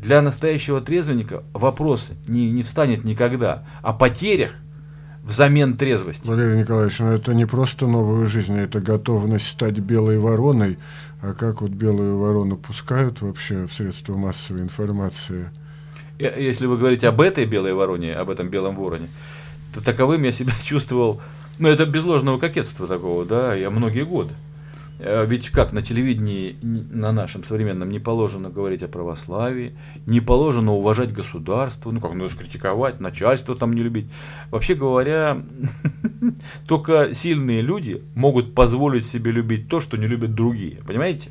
Для 0.00 0.22
настоящего 0.22 0.80
трезвенника 0.80 1.42
вопрос 1.52 2.10
не, 2.26 2.50
не 2.50 2.62
встанет 2.62 3.04
никогда 3.04 3.64
о 3.82 3.92
потерях 3.92 4.52
взамен 5.22 5.76
трезвости. 5.76 6.26
Валерий 6.26 6.60
Николаевич, 6.60 6.98
ну 6.98 7.12
это 7.12 7.34
не 7.34 7.46
просто 7.46 7.86
новая 7.86 8.26
жизнь, 8.26 8.56
это 8.56 8.80
готовность 8.80 9.46
стать 9.46 9.78
белой 9.78 10.18
вороной. 10.18 10.78
А 11.20 11.34
как 11.34 11.60
вот 11.60 11.72
белую 11.72 12.18
ворону 12.18 12.56
пускают 12.56 13.20
вообще 13.20 13.66
в 13.66 13.72
средства 13.74 14.16
массовой 14.16 14.62
информации? 14.62 15.50
Если 16.20 16.66
вы 16.66 16.76
говорите 16.76 17.08
об 17.08 17.20
этой 17.20 17.46
белой 17.46 17.72
вороне, 17.72 18.14
об 18.14 18.28
этом 18.30 18.48
белом 18.48 18.76
вороне, 18.76 19.08
то 19.74 19.80
таковым 19.80 20.22
я 20.22 20.32
себя 20.32 20.52
чувствовал, 20.64 21.20
ну 21.58 21.68
это 21.68 21.86
без 21.86 22.04
ложного 22.04 22.38
кокетства 22.38 22.86
такого, 22.86 23.24
да, 23.24 23.54
я 23.54 23.70
многие 23.70 24.04
годы. 24.04 24.34
Э, 24.98 25.24
ведь 25.26 25.48
как 25.48 25.72
на 25.72 25.80
телевидении 25.80 26.56
на 26.62 27.10
нашем 27.12 27.42
современном 27.44 27.90
не 27.90 27.98
положено 27.98 28.50
говорить 28.50 28.82
о 28.82 28.88
православии, 28.88 29.72
не 30.04 30.20
положено 30.20 30.72
уважать 30.74 31.12
государство, 31.12 31.90
ну 31.90 32.00
как 32.00 32.12
нужно 32.12 32.38
критиковать, 32.38 33.00
начальство 33.00 33.56
там 33.56 33.72
не 33.72 33.82
любить. 33.82 34.06
Вообще 34.50 34.74
говоря, 34.74 35.42
только 36.66 37.14
сильные 37.14 37.62
люди 37.62 38.02
могут 38.14 38.54
позволить 38.54 39.06
себе 39.06 39.32
любить 39.32 39.68
то, 39.68 39.80
что 39.80 39.96
не 39.96 40.06
любят 40.06 40.34
другие. 40.34 40.82
Понимаете? 40.86 41.30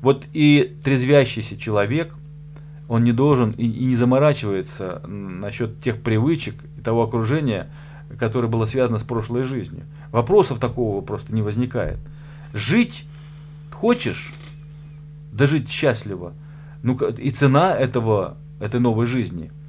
Вот 0.00 0.26
и 0.32 0.74
трезвящийся 0.82 1.58
человек, 1.58 2.14
он 2.88 3.04
не 3.04 3.12
должен 3.12 3.50
и, 3.52 3.66
и 3.66 3.84
не 3.84 3.96
заморачивается 3.96 5.02
насчет 5.06 5.80
тех 5.80 6.00
привычек 6.02 6.54
и 6.78 6.80
того 6.80 7.02
окружения, 7.02 7.68
которое 8.18 8.48
было 8.48 8.66
связано 8.66 8.98
с 8.98 9.02
прошлой 9.02 9.42
жизнью. 9.42 9.84
Вопросов 10.12 10.58
такого 10.58 11.00
просто 11.00 11.34
не 11.34 11.42
возникает. 11.42 11.98
Жить 12.54 13.04
хочешь, 13.72 14.32
да 15.32 15.46
жить 15.46 15.68
счастливо. 15.68 16.32
Ну, 16.82 16.94
и 16.94 17.30
цена 17.30 17.74
этого, 17.74 18.36
этой 18.60 18.80
новой 18.80 19.06
жизни– 19.06 19.50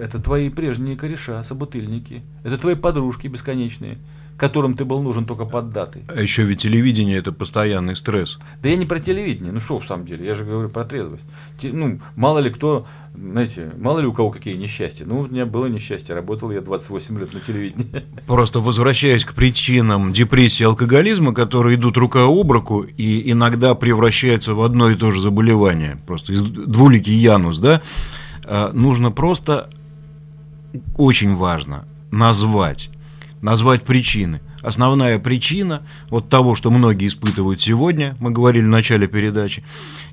это 0.00 0.20
твои 0.20 0.48
прежние 0.48 0.96
кореша, 0.96 1.42
собутыльники, 1.44 2.22
это 2.44 2.58
твои 2.58 2.74
подружки 2.74 3.26
бесконечные, 3.26 3.98
которым 4.40 4.74
ты 4.74 4.84
был 4.86 5.02
нужен 5.02 5.26
только 5.26 5.44
под 5.44 5.68
даты. 5.70 6.00
А 6.08 6.20
еще 6.20 6.44
ведь 6.44 6.62
телевидение 6.62 7.18
это 7.18 7.30
постоянный 7.30 7.94
стресс. 7.94 8.38
Да 8.62 8.70
я 8.70 8.76
не 8.76 8.86
про 8.86 8.98
телевидение, 8.98 9.52
ну 9.52 9.60
что 9.60 9.78
в 9.78 9.86
самом 9.86 10.06
деле, 10.06 10.26
я 10.26 10.34
же 10.34 10.44
говорю 10.44 10.70
про 10.70 10.84
трезвость. 10.84 11.24
Те- 11.60 11.72
ну, 11.72 12.00
мало 12.16 12.38
ли 12.38 12.48
кто, 12.50 12.86
знаете, 13.14 13.70
мало 13.78 14.00
ли 14.00 14.06
у 14.06 14.12
кого 14.14 14.30
какие 14.30 14.56
несчастья. 14.56 15.04
Ну, 15.06 15.20
у 15.20 15.26
меня 15.26 15.44
было 15.44 15.66
несчастье, 15.66 16.14
работал 16.14 16.50
я 16.50 16.62
28 16.62 17.18
лет 17.20 17.34
на 17.34 17.40
телевидении. 17.40 18.02
Просто 18.26 18.60
возвращаясь 18.60 19.24
к 19.26 19.34
причинам 19.34 20.12
депрессии 20.14 20.62
и 20.62 20.66
алкоголизма, 20.66 21.34
которые 21.34 21.76
идут 21.76 21.98
рука 21.98 22.24
об 22.24 22.50
руку 22.50 22.82
и 22.82 23.30
иногда 23.30 23.74
превращаются 23.74 24.54
в 24.54 24.62
одно 24.62 24.88
и 24.88 24.94
то 24.96 25.12
же 25.12 25.20
заболевание, 25.20 25.98
просто 26.06 26.32
из- 26.32 26.40
двуликий 26.42 27.12
янус, 27.14 27.58
да, 27.58 27.82
э, 28.44 28.70
нужно 28.72 29.10
просто, 29.12 29.68
очень 30.96 31.34
важно, 31.36 31.84
назвать, 32.10 32.90
назвать 33.42 33.82
причины. 33.82 34.40
Основная 34.62 35.18
причина 35.18 35.82
вот 36.10 36.28
того, 36.28 36.54
что 36.54 36.70
многие 36.70 37.08
испытывают 37.08 37.60
сегодня, 37.60 38.16
мы 38.20 38.30
говорили 38.30 38.64
в 38.64 38.68
начале 38.68 39.06
передачи, 39.06 39.64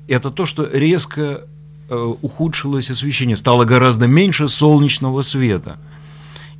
это 0.06 0.30
то, 0.30 0.46
что 0.46 0.68
резко 0.70 1.46
э, 1.88 2.14
ухудшилось 2.22 2.90
освещение, 2.90 3.36
стало 3.36 3.64
гораздо 3.64 4.06
меньше 4.06 4.48
солнечного 4.48 5.22
света. 5.22 5.78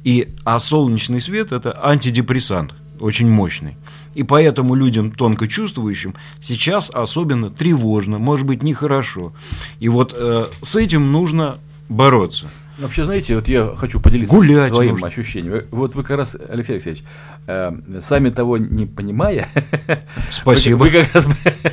И, 0.05 0.29
а 0.45 0.59
солнечный 0.59 1.21
свет– 1.21 1.53
это 1.53 1.79
антидепрессант, 1.85 2.75
очень 3.01 3.29
мощный. 3.29 3.77
И 4.15 4.23
поэтому 4.23 4.75
людям 4.75 5.11
тонко 5.11 5.49
чувствующим 5.49 6.15
сейчас 6.41 6.91
особенно 6.91 7.51
тревожно, 7.51 8.19
может 8.19 8.47
быть, 8.47 8.63
нехорошо. 8.63 9.33
И 9.81 9.89
вот 9.89 10.15
э, 10.17 10.47
с 10.63 10.77
этим 10.77 11.13
нужно 11.13 11.59
бороться. 11.89 12.49
Вообще, 12.79 13.05
знаете, 13.05 13.35
вот 13.35 13.49
я 13.49 13.75
хочу 13.75 14.01
поделиться 14.01 14.35
Гулять 14.35 14.73
своим 14.73 14.93
нужно. 14.93 15.09
ощущением. 15.09 15.65
Вот 15.73 15.97
вы 15.97 16.05
как 16.05 16.17
раз, 16.17 16.37
Алексей 16.49 16.75
Алексеевич, 16.75 17.03
э, 17.49 17.73
сами 18.03 18.31
того 18.31 18.57
не 18.57 18.87
понимая, 18.87 19.49
Спасибо. 20.31 20.77
Вы, 20.77 20.91
вы 20.91 21.03
как 21.03 21.15
раз, 21.15 21.27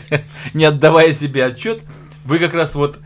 не 0.56 0.66
отдавая 0.66 1.14
себе 1.14 1.45
отчет, 1.45 1.84
вы 2.24 2.39
как 2.39 2.56
раз 2.56 2.74
вот 2.74 2.97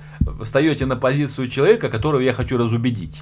встаете 0.41 0.85
на 0.85 0.95
позицию 0.95 1.49
человека, 1.49 1.89
которого 1.89 2.21
я 2.21 2.31
хочу 2.31 2.57
разубедить. 2.57 3.21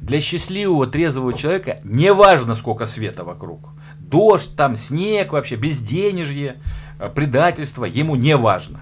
Для 0.00 0.22
счастливого, 0.22 0.86
трезвого 0.86 1.34
человека 1.34 1.80
не 1.84 2.10
важно, 2.14 2.56
сколько 2.56 2.86
света 2.86 3.22
вокруг. 3.22 3.68
Дождь, 3.98 4.56
там, 4.56 4.78
снег 4.78 5.32
вообще, 5.32 5.56
безденежье, 5.56 6.56
э, 6.98 7.10
предательство, 7.14 7.84
ему 7.84 8.16
не 8.16 8.34
важно. 8.34 8.80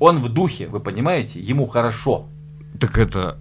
Он 0.00 0.18
в 0.18 0.28
духе, 0.28 0.66
вы 0.66 0.80
понимаете, 0.80 1.38
ему 1.38 1.68
хорошо. 1.68 2.26
Так 2.80 2.98
это... 2.98 3.38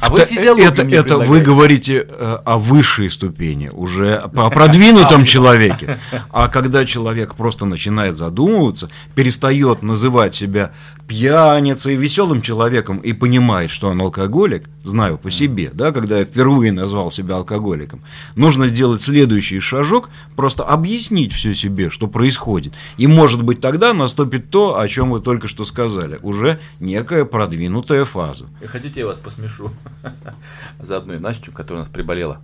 А 0.00 0.10
вы 0.10 0.24
физиологию 0.24 0.70
это, 0.70 0.84
мне 0.84 0.96
это 0.96 1.18
вы 1.18 1.40
говорите 1.40 2.06
э, 2.08 2.38
о 2.44 2.58
высшей 2.58 3.10
ступени, 3.10 3.68
уже 3.68 4.16
о 4.16 4.50
продвинутом 4.50 5.24
человеке. 5.24 6.00
А 6.30 6.48
когда 6.48 6.84
человек 6.84 7.34
просто 7.34 7.66
начинает 7.66 8.16
задумываться, 8.16 8.88
перестает 9.14 9.82
называть 9.82 10.34
себя 10.34 10.72
пьяницей, 11.06 11.94
веселым 11.96 12.40
человеком 12.40 12.98
и 12.98 13.12
понимает, 13.12 13.70
что 13.70 13.88
он 13.88 14.00
алкоголик, 14.00 14.68
знаю 14.82 15.18
по 15.18 15.30
себе, 15.30 15.70
да, 15.72 15.92
когда 15.92 16.20
я 16.20 16.24
впервые 16.24 16.72
назвал 16.72 17.10
себя 17.10 17.36
алкоголиком, 17.36 18.00
нужно 18.34 18.66
сделать 18.68 19.02
следующий 19.02 19.60
шажок, 19.60 20.08
просто 20.36 20.64
объяснить 20.64 21.34
все 21.34 21.54
себе, 21.54 21.90
что 21.90 22.06
происходит. 22.06 22.72
И 22.96 23.06
может 23.06 23.42
быть 23.42 23.60
тогда 23.60 23.92
наступит 23.92 24.48
то, 24.48 24.78
о 24.78 24.88
чем 24.88 25.10
вы 25.10 25.20
только 25.20 25.48
что 25.48 25.66
сказали, 25.66 26.18
уже 26.22 26.60
некая 26.80 27.26
продвинутая 27.26 28.06
фаза. 28.06 28.46
Хотите, 28.64 29.00
я 29.00 29.06
вас 29.06 29.18
посмешу? 29.18 29.70
Заодно 30.80 31.14
и 31.14 31.18
Настю, 31.18 31.52
которая 31.52 31.82
у 31.82 31.86
нас 31.86 31.92
приболела. 31.92 32.40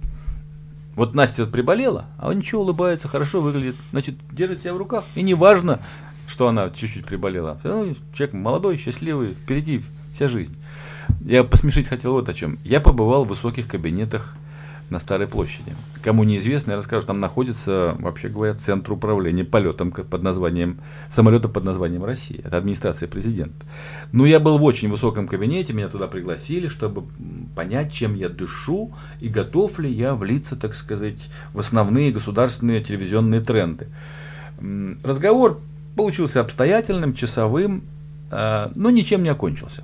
Вот 0.94 1.14
Настя 1.14 1.46
приболела, 1.46 2.06
а 2.18 2.28
он 2.28 2.38
ничего, 2.38 2.62
улыбается, 2.62 3.06
хорошо 3.06 3.40
выглядит. 3.40 3.76
Значит, 3.90 4.16
держит 4.32 4.62
себя 4.62 4.74
в 4.74 4.78
руках. 4.78 5.04
И 5.14 5.22
не 5.22 5.34
важно, 5.34 5.80
что 6.26 6.48
она 6.48 6.70
чуть-чуть 6.70 7.06
приболела. 7.06 7.58
Все 7.60 7.94
человек 8.14 8.34
молодой, 8.34 8.78
счастливый, 8.78 9.34
впереди 9.34 9.84
вся 10.14 10.28
жизнь. 10.28 10.56
Я 11.20 11.44
посмешить 11.44 11.86
хотел 11.86 12.12
вот 12.12 12.28
о 12.28 12.34
чем. 12.34 12.58
Я 12.64 12.80
побывал 12.80 13.24
в 13.24 13.28
высоких 13.28 13.68
кабинетах 13.68 14.34
на 14.90 15.00
Старой 15.00 15.26
площади. 15.26 15.74
Кому 16.02 16.24
неизвестно, 16.24 16.72
я 16.72 16.76
расскажу, 16.78 17.06
там 17.06 17.20
находится, 17.20 17.96
вообще 17.98 18.28
говоря, 18.28 18.54
центр 18.54 18.92
управления 18.92 19.44
полетом 19.44 19.90
под 19.90 20.22
названием, 20.22 20.78
самолета 21.10 21.48
под 21.48 21.64
названием 21.64 22.04
Россия. 22.04 22.40
Это 22.44 22.56
администрация 22.56 23.08
президента. 23.08 23.66
Ну, 24.12 24.24
я 24.24 24.40
был 24.40 24.58
в 24.58 24.64
очень 24.64 24.90
высоком 24.90 25.28
кабинете, 25.28 25.72
меня 25.72 25.88
туда 25.88 26.06
пригласили, 26.06 26.68
чтобы 26.68 27.04
понять, 27.54 27.92
чем 27.92 28.14
я 28.14 28.28
дышу 28.28 28.92
и 29.20 29.28
готов 29.28 29.78
ли 29.78 29.90
я 29.92 30.14
влиться, 30.14 30.56
так 30.56 30.74
сказать, 30.74 31.28
в 31.52 31.60
основные 31.60 32.12
государственные 32.12 32.82
телевизионные 32.82 33.40
тренды. 33.40 33.88
Разговор 35.02 35.60
получился 35.96 36.40
обстоятельным, 36.40 37.12
часовым, 37.12 37.82
а, 38.30 38.70
но 38.74 38.90
ничем 38.90 39.22
не 39.22 39.28
окончился. 39.28 39.82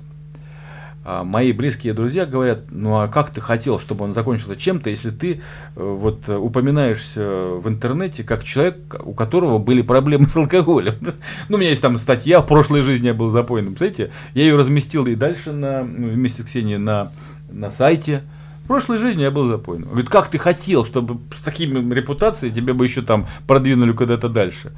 А 1.07 1.23
мои 1.23 1.51
близкие 1.51 1.93
друзья 1.93 2.25
говорят, 2.25 2.71
ну 2.71 2.97
а 2.97 3.07
как 3.07 3.29
ты 3.29 3.39
хотел, 3.39 3.79
чтобы 3.79 4.03
он 4.05 4.15
закончился 4.15 4.55
чем-то, 4.55 4.89
если 4.89 5.11
ты 5.11 5.33
э, 5.33 5.39
вот 5.75 6.27
э, 6.27 6.35
упоминаешься 6.35 7.21
в 7.21 7.69
интернете 7.69 8.23
как 8.23 8.43
человек, 8.43 8.77
у 9.03 9.13
которого 9.13 9.59
были 9.59 9.83
проблемы 9.83 10.27
с 10.29 10.35
алкоголем. 10.35 10.95
Ну, 11.47 11.57
у 11.57 11.59
меня 11.59 11.69
есть 11.69 11.81
там 11.83 11.99
статья, 11.99 12.41
в 12.41 12.47
прошлой 12.47 12.81
жизни 12.81 13.05
я 13.07 13.13
был 13.13 13.29
запойным, 13.29 13.77
знаете, 13.77 14.11
я 14.33 14.45
ее 14.45 14.55
разместил 14.55 15.05
и 15.05 15.13
дальше 15.13 15.51
на, 15.51 15.83
вместе 15.83 16.41
с 16.41 16.45
Ксенией 16.45 16.79
на, 16.79 17.11
на 17.51 17.69
сайте. 17.69 18.23
В 18.63 18.67
прошлой 18.67 18.97
жизни 18.97 19.21
я 19.21 19.29
был 19.29 19.45
запойным. 19.45 19.89
Говорит, 19.89 20.09
как 20.09 20.29
ты 20.29 20.39
хотел, 20.39 20.85
чтобы 20.85 21.19
с 21.37 21.41
такими 21.43 21.93
репутацией 21.93 22.51
тебе 22.51 22.73
бы 22.73 22.83
еще 22.83 23.03
там 23.03 23.27
продвинули 23.45 23.91
куда-то 23.91 24.27
дальше. 24.27 24.71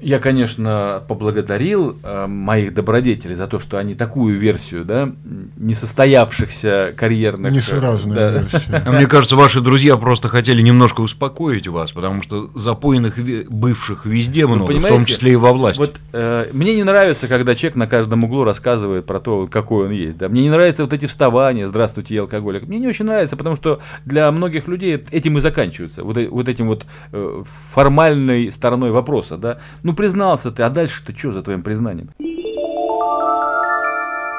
Я, 0.00 0.20
конечно, 0.20 1.02
поблагодарил 1.08 1.98
э, 2.02 2.26
моих 2.26 2.72
добродетелей 2.72 3.34
за 3.34 3.48
то, 3.48 3.58
что 3.58 3.78
они 3.78 3.94
такую 3.94 4.38
версию, 4.38 4.84
да, 4.84 5.10
несостоявшихся 5.56 6.94
карьерных... 6.96 7.50
Несуразная 7.50 8.14
да, 8.16 8.30
версия. 8.30 8.82
А 8.86 8.92
Мне 8.92 9.06
кажется, 9.06 9.34
ваши 9.34 9.60
друзья 9.60 9.96
просто 9.96 10.28
хотели 10.28 10.62
немножко 10.62 11.00
успокоить 11.00 11.66
вас, 11.66 11.90
потому 11.90 12.22
что 12.22 12.50
запойных 12.54 13.18
бывших 13.48 14.06
везде 14.06 14.46
Вы 14.46 14.56
много, 14.56 14.72
в 14.72 14.86
том 14.86 15.04
числе 15.04 15.32
и 15.32 15.36
во 15.36 15.52
власти. 15.52 15.80
Вот 15.80 15.96
э, 16.12 16.48
мне 16.52 16.76
не 16.76 16.84
нравится, 16.84 17.26
когда 17.26 17.56
человек 17.56 17.76
на 17.76 17.88
каждом 17.88 18.22
углу 18.22 18.44
рассказывает 18.44 19.04
про 19.04 19.18
то, 19.18 19.48
какой 19.48 19.86
он 19.86 19.92
есть. 19.92 20.16
Да? 20.16 20.28
Мне 20.28 20.42
не 20.42 20.50
нравятся 20.50 20.84
вот 20.84 20.92
эти 20.92 21.06
вставания, 21.06 21.68
здравствуйте, 21.68 22.14
я 22.14 22.20
алкоголик. 22.20 22.68
Мне 22.68 22.78
не 22.78 22.86
очень 22.86 23.04
нравится, 23.04 23.36
потому 23.36 23.56
что 23.56 23.80
для 24.04 24.30
многих 24.30 24.68
людей 24.68 25.04
этим 25.10 25.38
и 25.38 25.40
заканчивается. 25.40 26.04
Вот, 26.04 26.16
э- 26.16 26.28
вот 26.28 26.48
этим 26.48 26.68
вот 26.68 26.86
э, 27.12 27.42
формальной 27.72 28.52
стороной 28.52 28.92
вопроса. 28.92 29.36
Да? 29.36 29.58
Ну 29.88 29.94
признался 29.94 30.50
ты, 30.50 30.64
а 30.64 30.68
дальше-то 30.68 31.16
что 31.16 31.32
за 31.32 31.42
твоим 31.42 31.62
признанием? 31.62 32.10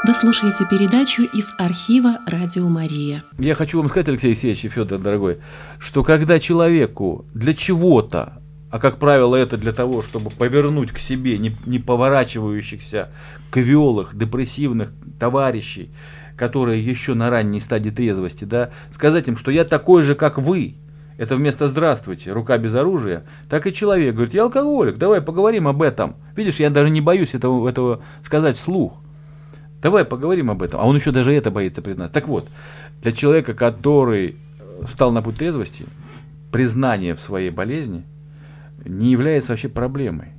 Вы 0.05 0.13
слушаете 0.13 0.63
передачу 0.69 1.23
из 1.23 1.55
архива 1.57 2.19
«Радио 2.27 2.69
Мария». 2.69 3.23
Я 3.39 3.55
хочу 3.55 3.79
вам 3.79 3.89
сказать, 3.89 4.09
Алексей 4.09 4.27
Алексеевич 4.27 4.65
и 4.65 4.69
Федор, 4.69 4.99
дорогой, 4.99 5.39
что 5.79 6.03
когда 6.03 6.39
человеку 6.39 7.25
для 7.33 7.55
чего-то, 7.55 8.43
а 8.69 8.77
как 8.77 8.99
правило 8.99 9.35
это 9.35 9.57
для 9.57 9.73
того, 9.73 10.03
чтобы 10.03 10.29
повернуть 10.29 10.91
к 10.91 10.99
себе 10.99 11.39
не, 11.39 11.57
не 11.65 11.79
поворачивающихся 11.79 13.09
квелых, 13.49 14.15
депрессивных 14.15 14.91
товарищей, 15.19 15.89
которые 16.37 16.85
еще 16.85 17.15
на 17.15 17.31
ранней 17.31 17.59
стадии 17.59 17.89
трезвости, 17.89 18.43
да, 18.43 18.69
сказать 18.93 19.27
им, 19.27 19.35
что 19.35 19.49
я 19.49 19.65
такой 19.65 20.03
же, 20.03 20.13
как 20.13 20.37
вы, 20.37 20.75
это 21.19 21.35
вместо 21.35 21.67
«здравствуйте», 21.67 22.31
рука 22.31 22.57
без 22.57 22.73
оружия, 22.73 23.25
так 23.49 23.67
и 23.67 23.73
человек 23.73 24.15
говорит, 24.15 24.33
я 24.33 24.43
алкоголик, 24.43 24.97
давай 24.97 25.19
поговорим 25.19 25.67
об 25.67 25.81
этом. 25.81 26.15
Видишь, 26.33 26.61
я 26.61 26.69
даже 26.69 26.89
не 26.89 27.01
боюсь 27.01 27.33
этого, 27.33 27.67
этого 27.67 28.01
сказать 28.23 28.55
вслух. 28.55 28.93
Давай 29.81 30.05
поговорим 30.05 30.49
об 30.49 30.63
этом. 30.63 30.79
А 30.79 30.85
он 30.85 30.95
еще 30.95 31.11
даже 31.11 31.33
это 31.33 31.51
боится 31.51 31.81
признать. 31.81 32.13
Так 32.13 32.29
вот, 32.29 32.47
для 33.01 33.11
человека, 33.11 33.53
который 33.53 34.37
э, 34.59 34.85
встал 34.87 35.11
на 35.11 35.21
путь 35.21 35.35
трезвости, 35.35 35.87
признание 36.53 37.15
в 37.15 37.19
своей 37.19 37.49
болезни 37.49 38.05
не 38.85 39.11
является 39.11 39.51
вообще 39.51 39.67
проблемой. 39.67 40.29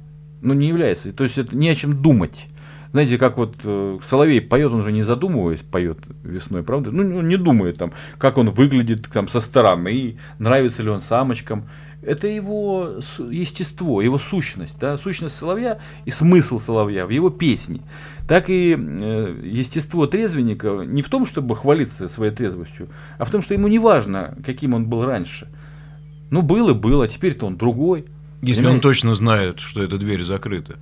Ну, 0.41 0.55
не 0.55 0.69
является. 0.69 1.13
То 1.13 1.25
есть 1.25 1.37
это 1.37 1.55
не 1.55 1.69
о 1.69 1.75
чем 1.75 2.01
думать. 2.01 2.47
Знаете, 2.93 3.19
как 3.19 3.37
вот 3.37 3.57
э, 3.63 3.99
Соловей 4.09 4.41
поет, 4.41 4.73
он 4.73 4.83
же 4.83 4.91
не 4.91 5.03
задумываясь 5.03 5.61
поет 5.61 5.99
весной, 6.25 6.63
правда? 6.65 6.91
Ну, 6.91 7.19
он 7.19 7.29
не 7.29 7.37
думает 7.37 7.79
там, 7.79 7.93
как 8.19 8.37
он 8.37 8.51
выглядит 8.51 9.09
там 9.13 9.29
со 9.29 9.41
стороны, 9.41 10.19
нравится 10.39 10.83
ли 10.83 10.91
он 10.91 11.01
самочкам. 11.01 11.69
Это 12.03 12.27
его 12.27 12.97
естество, 13.31 14.01
его 14.01 14.19
сущность, 14.19 14.75
да, 14.81 14.97
сущность 14.97 15.37
соловья 15.37 15.81
и 16.07 16.11
смысл 16.11 16.59
соловья 16.59 17.07
в 17.07 17.11
его 17.11 17.29
песне. 17.29 17.83
Так 18.27 18.49
и 18.49 18.75
э, 18.75 19.41
естество 19.45 20.07
трезвенника 20.07 20.83
не 20.85 21.03
в 21.03 21.09
том, 21.11 21.27
чтобы 21.27 21.55
хвалиться 21.55 22.09
своей 22.09 22.33
трезвостью, 22.33 22.89
а 23.19 23.25
в 23.25 23.31
том, 23.31 23.43
что 23.43 23.55
ему 23.55 23.69
не 23.69 23.79
важно, 23.79 24.35
каким 24.45 24.75
он 24.75 24.87
был 24.87 25.05
раньше. 25.05 25.49
Ну, 26.31 26.43
был 26.43 26.71
и 26.71 26.75
был, 26.75 27.03
а 27.03 27.09
теперь-то 27.09 27.47
он 27.47 27.57
другой. 27.57 28.07
Если 28.41 28.63
Понимаете? 28.63 28.77
он 28.77 28.81
точно 28.81 29.15
знает, 29.15 29.59
что 29.61 29.83
эта 29.83 29.99
дверь 29.99 30.25
закрыта, 30.25 30.79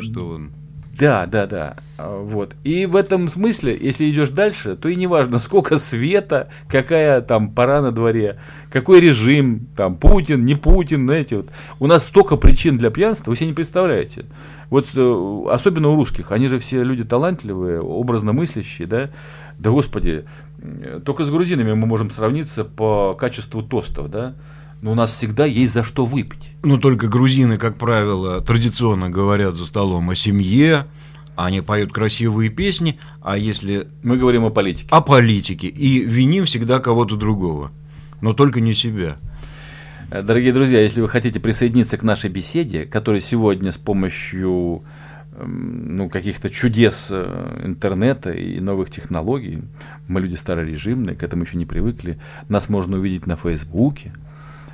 что 0.00 0.28
он... 0.28 0.52
Да, 0.98 1.26
да, 1.26 1.46
да. 1.46 1.76
А, 1.96 2.22
Вот. 2.22 2.54
И 2.64 2.86
в 2.86 2.96
этом 2.96 3.28
смысле, 3.28 3.78
если 3.80 4.10
идешь 4.10 4.30
дальше, 4.30 4.76
то 4.76 4.88
и 4.88 4.96
не 4.96 5.06
важно, 5.06 5.38
сколько 5.40 5.78
света, 5.78 6.48
какая 6.68 7.20
там 7.22 7.50
пора 7.50 7.80
на 7.80 7.92
дворе, 7.92 8.38
какой 8.70 9.00
режим, 9.00 9.68
там, 9.76 9.96
Путин, 9.96 10.42
не 10.42 10.54
Путин, 10.54 11.06
знаете, 11.06 11.36
вот. 11.36 11.46
У 11.80 11.86
нас 11.86 12.04
столько 12.04 12.36
причин 12.36 12.76
для 12.76 12.90
пьянства, 12.90 13.30
вы 13.30 13.36
себе 13.36 13.48
не 13.48 13.54
представляете. 13.54 14.26
Вот 14.70 14.88
э, 14.94 15.42
особенно 15.50 15.88
у 15.88 15.96
русских, 15.96 16.32
они 16.32 16.48
же 16.48 16.58
все 16.58 16.82
люди 16.82 17.04
талантливые, 17.04 17.80
образно 17.80 18.32
мыслящие, 18.32 18.86
да. 18.86 19.10
Да 19.58 19.70
господи, 19.70 20.24
э, 20.58 21.00
только 21.04 21.24
с 21.24 21.30
грузинами 21.30 21.72
мы 21.72 21.86
можем 21.86 22.10
сравниться 22.10 22.64
по 22.64 23.14
качеству 23.14 23.62
тостов, 23.62 24.08
да. 24.08 24.34
Но 24.82 24.92
у 24.92 24.94
нас 24.96 25.12
всегда 25.12 25.46
есть 25.46 25.72
за 25.72 25.84
что 25.84 26.04
выпить. 26.04 26.50
Ну, 26.64 26.76
только 26.76 27.06
грузины, 27.06 27.56
как 27.56 27.78
правило, 27.78 28.40
традиционно 28.40 29.08
говорят 29.08 29.54
за 29.54 29.64
столом 29.64 30.10
о 30.10 30.16
семье, 30.16 30.88
они 31.36 31.60
поют 31.60 31.92
красивые 31.92 32.50
песни, 32.50 32.98
а 33.22 33.38
если 33.38 33.86
Мы 34.02 34.16
говорим 34.16 34.44
о 34.44 34.50
политике. 34.50 34.88
о 34.90 35.00
политике, 35.00 35.68
и 35.68 36.00
виним 36.00 36.46
всегда 36.46 36.80
кого-то 36.80 37.16
другого, 37.16 37.70
но 38.20 38.32
только 38.32 38.60
не 38.60 38.74
себя. 38.74 39.18
Дорогие 40.10 40.52
друзья, 40.52 40.80
если 40.80 41.00
вы 41.00 41.08
хотите 41.08 41.38
присоединиться 41.38 41.96
к 41.96 42.02
нашей 42.02 42.28
беседе, 42.28 42.84
которая 42.84 43.20
сегодня 43.20 43.70
с 43.70 43.78
помощью 43.78 44.82
эм, 45.38 45.94
ну, 45.94 46.08
каких-то 46.10 46.50
чудес 46.50 47.06
э, 47.08 47.62
интернета 47.64 48.32
и 48.32 48.58
новых 48.58 48.90
технологий, 48.90 49.62
мы 50.08 50.20
люди 50.20 50.34
старорежимные, 50.34 51.14
к 51.14 51.22
этому 51.22 51.44
еще 51.44 51.56
не 51.56 51.66
привыкли, 51.66 52.18
нас 52.48 52.68
можно 52.68 52.98
увидеть 52.98 53.26
на 53.28 53.36
Фейсбуке. 53.36 54.12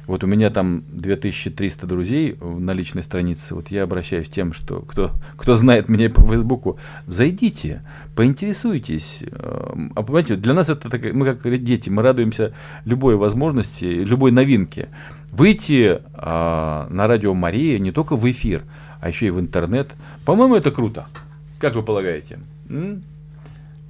Вот 0.08 0.24
у 0.24 0.26
меня 0.26 0.48
там 0.48 0.84
2300 0.90 1.86
друзей 1.86 2.36
на 2.40 2.72
личной 2.72 3.02
странице. 3.02 3.54
Вот 3.54 3.70
я 3.70 3.82
обращаюсь 3.82 4.26
к 4.26 4.30
тем, 4.30 4.54
что 4.54 4.80
кто, 4.80 5.10
кто 5.36 5.56
знает 5.58 5.90
меня 5.90 6.08
по 6.08 6.22
Фейсбуку, 6.22 6.78
зайдите, 7.06 7.82
поинтересуйтесь. 8.16 9.18
Эм, 9.20 9.92
А 9.94 10.02
понимаете, 10.02 10.36
для 10.36 10.54
нас 10.54 10.70
это 10.70 10.88
такая- 10.88 11.12
мы 11.12 11.26
как 11.26 11.62
дети, 11.62 11.90
мы 11.90 12.02
радуемся 12.02 12.54
любой 12.86 13.16
возможности, 13.16 13.84
любой 13.84 14.32
новинке. 14.32 14.88
Выйти 15.30 16.00
а, 16.14 16.88
на 16.88 17.06
радио 17.06 17.34
Мария 17.34 17.78
не 17.78 17.92
только 17.92 18.16
в 18.16 18.28
эфир, 18.30 18.62
а 19.02 19.10
еще 19.10 19.26
и 19.26 19.30
в 19.30 19.38
интернет. 19.38 19.90
По-моему, 20.24 20.56
это 20.56 20.70
круто. 20.70 21.06
Как 21.58 21.74
вы 21.74 21.82
полагаете? 21.82 22.38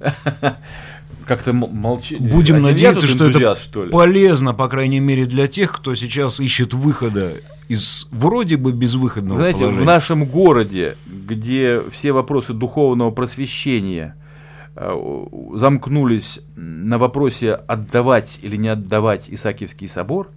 Как-то 1.29 1.53
молчи. 1.53 2.17
Будем 2.17 2.55
я 2.55 2.61
надеяться, 2.61 3.05
что 3.05 3.29
это 3.29 3.55
что 3.55 3.85
ли? 3.85 3.91
полезно, 3.91 4.55
по 4.55 4.67
крайней 4.67 4.99
мере, 4.99 5.27
для 5.27 5.47
тех, 5.47 5.71
кто 5.71 5.93
сейчас 5.93 6.39
ищет 6.39 6.73
выхода 6.73 7.33
из 7.67 8.07
вроде 8.09 8.57
бы 8.57 8.71
безвыходного 8.71 9.35
Вы 9.35 9.41
знаете, 9.43 9.59
положения. 9.59 9.83
в 9.83 9.85
нашем 9.85 10.25
городе, 10.25 10.97
где 11.05 11.83
все 11.91 12.13
вопросы 12.13 12.53
духовного 12.53 13.11
просвещения 13.11 14.15
э, 14.75 15.25
замкнулись 15.53 16.39
на 16.55 16.97
вопросе 16.97 17.53
отдавать 17.53 18.39
или 18.41 18.55
не 18.55 18.69
отдавать 18.69 19.25
Исаакиевский 19.27 19.87
собор, 19.87 20.29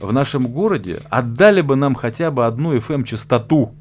в 0.00 0.12
нашем 0.12 0.48
городе 0.48 0.98
отдали 1.10 1.60
бы 1.60 1.76
нам 1.76 1.94
хотя 1.94 2.32
бы 2.32 2.44
одну 2.44 2.74
FM-частоту 2.74 3.72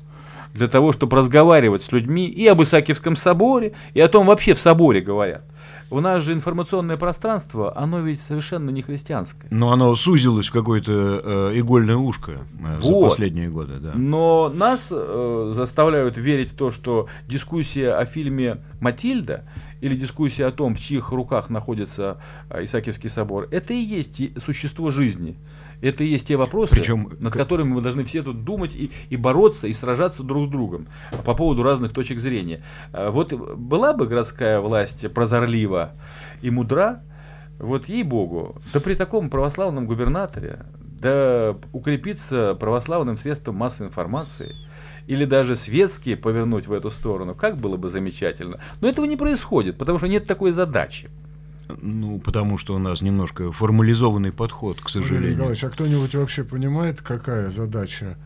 для 0.54 0.68
того, 0.68 0.91
чтобы 0.91 1.18
разговаривать 1.18 1.82
с 1.82 1.91
людьми 1.91 2.28
и 2.28 2.45
об 2.45 2.62
Исаакиевском 2.62 3.16
соборе, 3.16 3.74
и 3.95 3.99
о 4.01 4.08
том 4.08 4.28
вообще 4.28 4.54
в 4.54 4.60
соборе 4.60 5.01
говорят. 5.01 5.41
У 5.93 5.99
нас 5.99 6.23
же 6.23 6.33
информационное 6.33 6.97
пространство, 6.97 7.71
оно 7.77 7.99
ведь 7.99 8.19
совершенно 8.19 8.71
не 8.71 8.81
христианское. 8.81 9.47
Но 9.51 9.71
оно 9.71 9.95
сузилось 9.95 10.47
в 10.47 10.51
какое-то 10.51 10.91
э, 10.91 11.59
игольное 11.59 11.97
ушко 11.97 12.31
э, 12.31 12.79
за 12.81 12.91
Вот. 12.91 13.09
последние 13.09 13.47
годы, 13.49 13.73
да. 13.79 13.91
Но 13.93 14.51
нас 14.51 14.87
э, 14.89 15.51
заставляют 15.53 16.17
верить 16.17 16.49
в 16.49 16.55
то, 16.55 16.71
что 16.71 17.09
дискуссия 17.27 17.91
о 17.91 18.05
фильме 18.05 18.57
«Матильда» 18.81 19.43
или 19.81 19.95
дискуссия 19.95 20.47
о 20.47 20.51
том, 20.51 20.73
в 20.73 20.79
чьих 20.79 21.11
руках 21.11 21.51
находится 21.51 22.17
э, 22.49 22.65
Исаакиевский 22.65 23.11
собор, 23.11 23.47
это 23.51 23.75
и 23.75 23.77
есть 23.77 24.19
существо 24.43 24.89
жизни. 24.89 25.37
Это 25.84 26.05
и 26.05 26.07
есть 26.07 26.27
те 26.27 26.38
вопросы, 26.38 26.75
Причем 26.75 27.17
над 27.19 27.34
которыми 27.34 27.73
мы 27.73 27.81
должны 27.81 28.05
все 28.05 28.23
тут 28.23 28.45
думать 28.45 28.73
и, 28.73 28.89
и 29.09 29.17
бороться, 29.17 29.67
и 29.67 29.73
сражаться 29.73 30.23
друг 30.23 30.47
с 30.47 30.49
другом 30.49 30.88
по 31.25 31.34
поводу 31.36 31.61
разных 31.61 31.91
точек 31.91 32.21
зрения. 32.21 32.63
Э, 32.93 33.09
Вот 33.09 33.34
была 33.34 33.91
бы 33.93 34.07
городская 34.07 34.61
власть 34.61 35.11
прозорлива 35.13 35.91
и 36.41 36.49
мудра, 36.49 37.01
вот 37.59 37.89
ей-богу, 37.89 38.61
да 38.71 38.79
при 38.79 38.95
таком 38.95 39.29
православном 39.29 39.86
губернаторе, 39.86 40.65
да 40.79 41.57
укрепиться 41.73 42.55
православным 42.55 43.17
средством 43.17 43.55
массовой 43.55 43.89
информации, 43.89 44.55
или 45.05 45.25
даже 45.25 45.57
светские 45.57 46.15
повернуть 46.15 46.65
в 46.65 46.71
эту 46.71 46.91
сторону, 46.91 47.36
как 47.36 47.57
было 47.57 47.75
бы 47.75 47.89
замечательно. 47.89 48.59
Но 48.79 48.88
этого 48.88 49.03
не 49.03 49.17
происходит, 49.17 49.77
потому 49.77 49.97
что 49.97 50.07
нет 50.07 50.25
такой 50.27 50.53
задачи. 50.53 51.09
Ну, 51.82 52.19
потому 52.19 52.57
что 52.57 52.76
у 52.76 52.80
нас 52.80 53.01
немножко 53.01 53.51
формализованный 53.51 54.32
подход, 54.32 54.80
к 54.82 54.86
Валерий 54.86 55.03
сожалению. 55.03 55.32
Николаевич, 55.34 55.63
а 55.63 55.69
кто-нибудь 55.69 56.15
вообще 56.15 56.43
понимает, 56.43 57.01
какая 57.01 57.49
задача? 57.49 58.17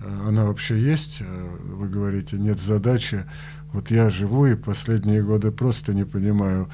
э, 0.00 0.20
Она 0.28 0.44
вообще 0.46 0.78
есть? 0.80 1.18
Э, 1.20 1.56
Вы 1.64 1.88
говорите, 1.88 2.36
нет 2.36 2.58
задачи. 2.60 3.24
Вот 3.72 3.90
я 3.90 4.10
живу 4.10 4.46
и 4.46 4.54
последние 4.54 5.22
годы 5.22 5.50
просто 5.50 5.92
не 5.94 6.04
понимаю, 6.04 6.68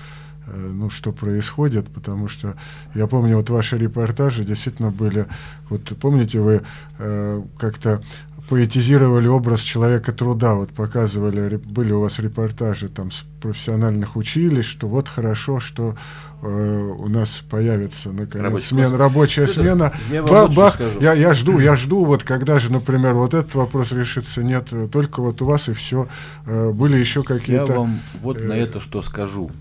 э, 0.46 0.70
ну, 0.74 0.90
что 0.90 1.12
происходит, 1.12 1.88
потому 1.88 2.28
что 2.28 2.56
я 2.94 3.06
помню, 3.06 3.36
вот 3.36 3.48
ваши 3.50 3.78
репортажи 3.78 4.44
действительно 4.44 4.90
были, 4.90 5.26
вот 5.70 5.92
помните, 6.00 6.40
вы 6.40 6.62
э, 6.98 7.42
как-то 7.58 8.02
поэтизировали 8.50 9.28
образ 9.28 9.60
человека 9.60 10.12
труда, 10.12 10.56
вот 10.56 10.70
показывали, 10.70 11.56
были 11.56 11.92
у 11.92 12.00
вас 12.00 12.18
репортажи 12.18 12.88
там 12.88 13.12
с 13.12 13.22
профессиональных 13.40 14.16
училищ, 14.16 14.66
что 14.66 14.88
вот 14.88 15.06
хорошо, 15.06 15.60
что 15.60 15.94
э, 16.42 16.46
у 16.48 17.06
нас 17.06 17.44
появится 17.48 18.10
наконец 18.10 18.44
Рабочий 18.46 18.66
смена, 18.66 18.88
класс. 18.88 19.00
рабочая 19.00 19.46
Да-да, 19.46 19.52
смена. 19.52 19.92
я 20.10 20.48
бах, 20.48 20.74
скажу. 20.74 21.00
я, 21.00 21.12
я 21.12 21.32
жду, 21.32 21.60
я 21.60 21.76
жду, 21.76 22.04
вот 22.04 22.24
когда 22.24 22.58
же, 22.58 22.72
например, 22.72 23.14
вот 23.14 23.34
этот 23.34 23.54
вопрос 23.54 23.92
решится, 23.92 24.42
нет, 24.42 24.66
э, 24.72 24.88
только 24.90 25.22
вот 25.22 25.40
у 25.42 25.44
вас 25.44 25.68
и 25.68 25.72
все. 25.72 26.08
Были 26.44 26.96
еще 26.96 27.20
Я 27.20 27.26
какие-то... 27.26 27.72
вам 27.72 28.00
вот 28.20 28.40
на 28.42 28.54
э, 28.54 28.62
это 28.64 28.80
что 28.80 29.00
скажу. 29.02 29.52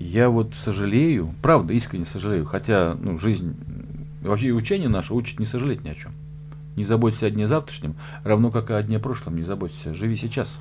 Я 0.00 0.28
вот 0.28 0.52
сожалею, 0.64 1.32
правда, 1.42 1.74
искренне 1.74 2.06
сожалею, 2.06 2.44
хотя 2.44 2.96
ну, 3.00 3.20
жизнь, 3.20 3.54
вообще 4.20 4.50
учение 4.50 4.88
наше 4.88 5.14
учит 5.14 5.38
не 5.38 5.46
сожалеть 5.46 5.84
ни 5.84 5.90
о 5.90 5.94
чем. 5.94 6.12
Не 6.76 6.84
заботься 6.84 7.26
о 7.26 7.30
дне 7.30 7.46
завтрашнем, 7.46 7.94
равно 8.24 8.50
как 8.50 8.70
и 8.70 8.74
о 8.74 8.82
дне 8.82 8.98
прошлом 8.98 9.36
не 9.36 9.42
заботься. 9.42 9.94
Живи 9.94 10.16
сейчас. 10.16 10.58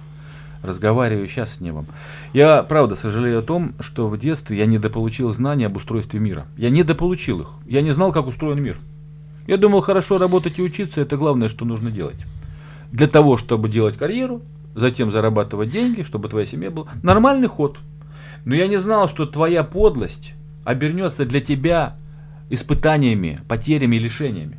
Разговаривай 0.62 1.28
сейчас 1.28 1.56
с 1.56 1.60
небом. 1.60 1.88
Я, 2.34 2.62
правда, 2.64 2.96
сожалею 2.96 3.40
о 3.40 3.42
том, 3.42 3.74
что 3.80 4.08
в 4.08 4.18
детстве 4.20 4.58
я 4.58 4.66
недополучил 4.68 5.32
знания 5.32 5.66
об 5.66 5.78
устройстве 5.78 6.20
мира. 6.20 6.46
Я 6.56 6.70
недополучил 6.70 7.42
их. 7.42 7.50
Я 7.66 7.82
не 7.82 7.92
знал, 7.92 8.12
как 8.12 8.28
устроен 8.28 8.62
мир. 8.62 8.78
Я 9.48 9.58
думал, 9.58 9.82
хорошо 9.82 10.20
работать 10.20 10.60
и 10.60 10.62
учиться, 10.62 11.02
это 11.02 11.18
главное, 11.18 11.50
что 11.50 11.66
нужно 11.66 11.90
делать. 11.90 12.18
Для 12.92 13.08
того, 13.08 13.38
чтобы 13.38 13.70
делать 13.70 13.98
карьеру, 13.98 14.42
затем 14.76 15.12
зарабатывать 15.12 15.72
деньги, 15.72 16.04
чтобы 16.04 16.30
твоя 16.30 16.46
семья 16.46 16.70
была. 16.70 16.88
Нормальный 17.02 17.48
ход. 17.48 17.78
Но 18.46 18.54
я 18.54 18.68
не 18.68 18.78
знал, 18.78 19.08
что 19.08 19.26
твоя 19.26 19.64
подлость 19.64 20.34
обернется 20.64 21.26
для 21.26 21.42
тебя 21.42 21.98
испытаниями, 22.50 23.42
потерями 23.48 23.96
и 23.96 24.00
лишениями. 24.00 24.58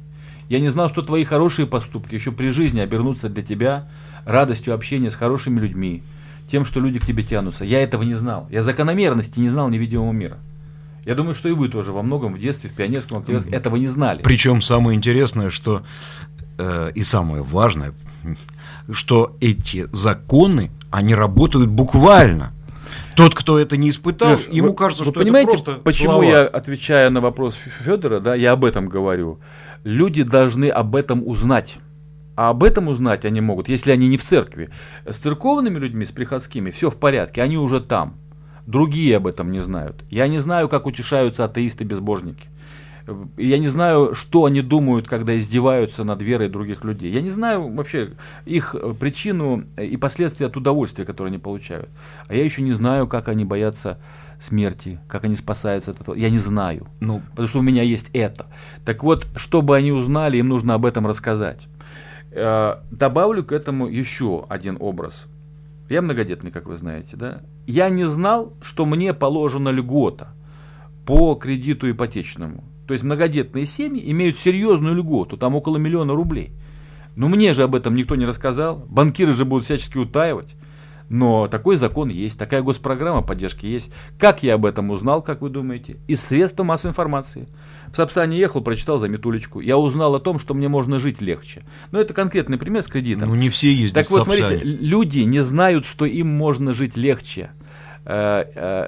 Я 0.48 0.60
не 0.60 0.68
знал, 0.68 0.88
что 0.88 1.02
твои 1.02 1.24
хорошие 1.24 1.66
поступки 1.66 2.14
еще 2.14 2.32
при 2.32 2.50
жизни 2.50 2.80
обернутся 2.80 3.28
для 3.28 3.42
тебя 3.42 3.88
радостью 4.24 4.74
общения 4.74 5.10
с 5.10 5.14
хорошими 5.14 5.60
людьми, 5.60 6.02
тем, 6.50 6.64
что 6.64 6.80
люди 6.80 6.98
к 6.98 7.06
тебе 7.06 7.22
тянутся. 7.22 7.64
Я 7.64 7.82
этого 7.82 8.02
не 8.02 8.14
знал. 8.14 8.46
Я 8.50 8.62
закономерности 8.62 9.38
не 9.40 9.48
знал 9.48 9.68
невидимого 9.68 10.12
мира. 10.12 10.38
Я 11.04 11.14
думаю, 11.14 11.34
что 11.34 11.48
и 11.48 11.52
вы 11.52 11.68
тоже 11.68 11.90
во 11.92 12.02
многом 12.02 12.34
в 12.34 12.38
детстве, 12.38 12.70
в 12.70 12.74
пионерском 12.74 13.18
активе 13.18 13.40
этого 13.50 13.76
не 13.76 13.86
знали. 13.86 14.22
Причем 14.22 14.62
самое 14.62 14.96
интересное, 14.96 15.50
что 15.50 15.82
э, 16.58 16.92
и 16.94 17.02
самое 17.02 17.42
важное, 17.42 17.92
что 18.90 19.36
эти 19.40 19.88
законы, 19.92 20.70
они 20.90 21.14
работают 21.14 21.70
буквально. 21.70 22.52
Тот, 23.16 23.34
кто 23.34 23.58
это 23.58 23.76
не 23.76 23.90
испытал, 23.90 24.32
Леш, 24.32 24.46
ему 24.50 24.68
вы- 24.68 24.74
кажется, 24.74 25.04
вы 25.04 25.10
что 25.10 25.20
понимаете, 25.20 25.54
это 25.54 25.62
просто 25.64 25.82
почему 25.82 26.10
слова. 26.12 26.24
я 26.24 26.42
отвечаю 26.46 27.10
на 27.10 27.20
вопрос 27.20 27.56
Федора, 27.84 28.20
да, 28.20 28.34
я 28.34 28.52
об 28.52 28.64
этом 28.64 28.88
говорю. 28.88 29.38
Люди 29.84 30.22
должны 30.22 30.68
об 30.68 30.94
этом 30.94 31.26
узнать. 31.26 31.78
А 32.34 32.50
об 32.50 32.64
этом 32.64 32.88
узнать 32.88 33.24
они 33.24 33.40
могут, 33.40 33.68
если 33.68 33.90
они 33.90 34.08
не 34.08 34.16
в 34.16 34.22
церкви. 34.22 34.70
С 35.04 35.16
церковными 35.16 35.78
людьми, 35.78 36.04
с 36.04 36.12
приходскими, 36.12 36.70
все 36.70 36.90
в 36.90 36.96
порядке, 36.96 37.42
они 37.42 37.58
уже 37.58 37.80
там. 37.80 38.14
Другие 38.66 39.16
об 39.16 39.26
этом 39.26 39.50
не 39.50 39.60
знают. 39.60 40.04
Я 40.08 40.28
не 40.28 40.38
знаю, 40.38 40.68
как 40.68 40.86
утешаются 40.86 41.44
атеисты-безбожники. 41.44 42.46
И 43.36 43.48
Я 43.48 43.58
не 43.58 43.66
знаю, 43.66 44.14
что 44.14 44.44
они 44.44 44.62
думают, 44.62 45.08
когда 45.08 45.36
издеваются 45.36 46.04
над 46.04 46.22
верой 46.22 46.48
других 46.48 46.84
людей. 46.84 47.12
Я 47.12 47.20
не 47.20 47.30
знаю 47.30 47.68
вообще 47.68 48.12
их 48.46 48.76
э, 48.76 48.94
причину 48.98 49.64
э, 49.76 49.86
и 49.86 49.96
последствия 49.96 50.46
от 50.46 50.56
удовольствия, 50.56 51.04
которое 51.04 51.28
они 51.28 51.38
получают. 51.38 51.88
А 52.28 52.34
я 52.34 52.44
еще 52.44 52.62
не 52.62 52.72
знаю, 52.72 53.08
как 53.08 53.28
они 53.28 53.44
боятся 53.44 53.98
смерти, 54.42 54.98
как 55.08 55.24
они 55.24 55.36
спасаются 55.36 55.92
от 55.92 56.00
этого. 56.00 56.14
Я 56.14 56.30
не 56.30 56.38
знаю. 56.38 56.88
Ну, 57.00 57.22
Потому 57.30 57.48
что 57.48 57.58
у 57.60 57.62
меня 57.62 57.82
есть 57.82 58.10
это. 58.12 58.46
Так 58.84 59.02
вот, 59.02 59.26
чтобы 59.36 59.76
они 59.76 59.92
узнали, 59.92 60.38
им 60.38 60.48
нужно 60.48 60.74
об 60.74 60.84
этом 60.84 61.06
рассказать. 61.06 61.68
Э, 62.32 62.76
Добавлю 62.90 63.44
к 63.44 63.52
этому 63.52 63.88
еще 63.88 64.44
один 64.48 64.76
образ. 64.80 65.26
Я 65.88 66.02
многодетный, 66.02 66.50
как 66.50 66.66
вы 66.66 66.78
знаете, 66.78 67.16
да? 67.16 67.42
Я 67.66 67.90
не 67.90 68.06
знал, 68.06 68.54
что 68.62 68.86
мне 68.86 69.12
положена 69.12 69.68
льгота 69.68 70.28
по 71.06 71.34
кредиту 71.34 71.90
ипотечному. 71.90 72.64
То 72.86 72.94
есть 72.94 73.04
многодетные 73.04 73.66
семьи 73.66 74.10
имеют 74.10 74.38
серьезную 74.38 74.94
льготу, 74.94 75.36
там 75.36 75.54
около 75.54 75.76
миллиона 75.76 76.14
рублей. 76.14 76.52
Но 77.14 77.28
мне 77.28 77.52
же 77.52 77.62
об 77.62 77.74
этом 77.74 77.94
никто 77.94 78.16
не 78.16 78.26
рассказал. 78.26 78.84
Банкиры 78.88 79.34
же 79.34 79.44
будут 79.44 79.66
всячески 79.66 79.98
утаивать. 79.98 80.48
Но 81.12 81.46
такой 81.46 81.76
закон 81.76 82.08
есть, 82.08 82.38
такая 82.38 82.62
госпрограмма 82.62 83.20
поддержки 83.20 83.66
есть. 83.66 83.90
Как 84.18 84.42
я 84.42 84.54
об 84.54 84.64
этом 84.64 84.90
узнал, 84.90 85.20
как 85.20 85.42
вы 85.42 85.50
думаете? 85.50 85.98
Из 86.08 86.22
средств 86.22 86.58
массовой 86.60 86.92
информации. 86.92 87.48
В 87.92 87.96
Сапсане 87.96 88.38
ехал, 88.38 88.62
прочитал 88.62 88.98
за 88.98 89.08
метулечку. 89.08 89.60
Я 89.60 89.76
узнал 89.76 90.14
о 90.14 90.20
том, 90.20 90.38
что 90.38 90.54
мне 90.54 90.68
можно 90.68 90.98
жить 90.98 91.20
легче. 91.20 91.64
Но 91.90 92.00
это 92.00 92.14
конкретный 92.14 92.56
пример 92.56 92.82
с 92.82 92.86
кредитом. 92.86 93.28
Ну 93.28 93.34
не 93.34 93.50
все 93.50 93.70
ездят 93.70 93.94
Так 93.94 94.10
вот, 94.10 94.24
смотрите, 94.24 94.62
люди 94.64 95.18
не 95.18 95.40
знают, 95.40 95.84
что 95.84 96.06
им 96.06 96.28
можно 96.28 96.72
жить 96.72 96.96
легче. 96.96 97.50
Э, 98.04 98.44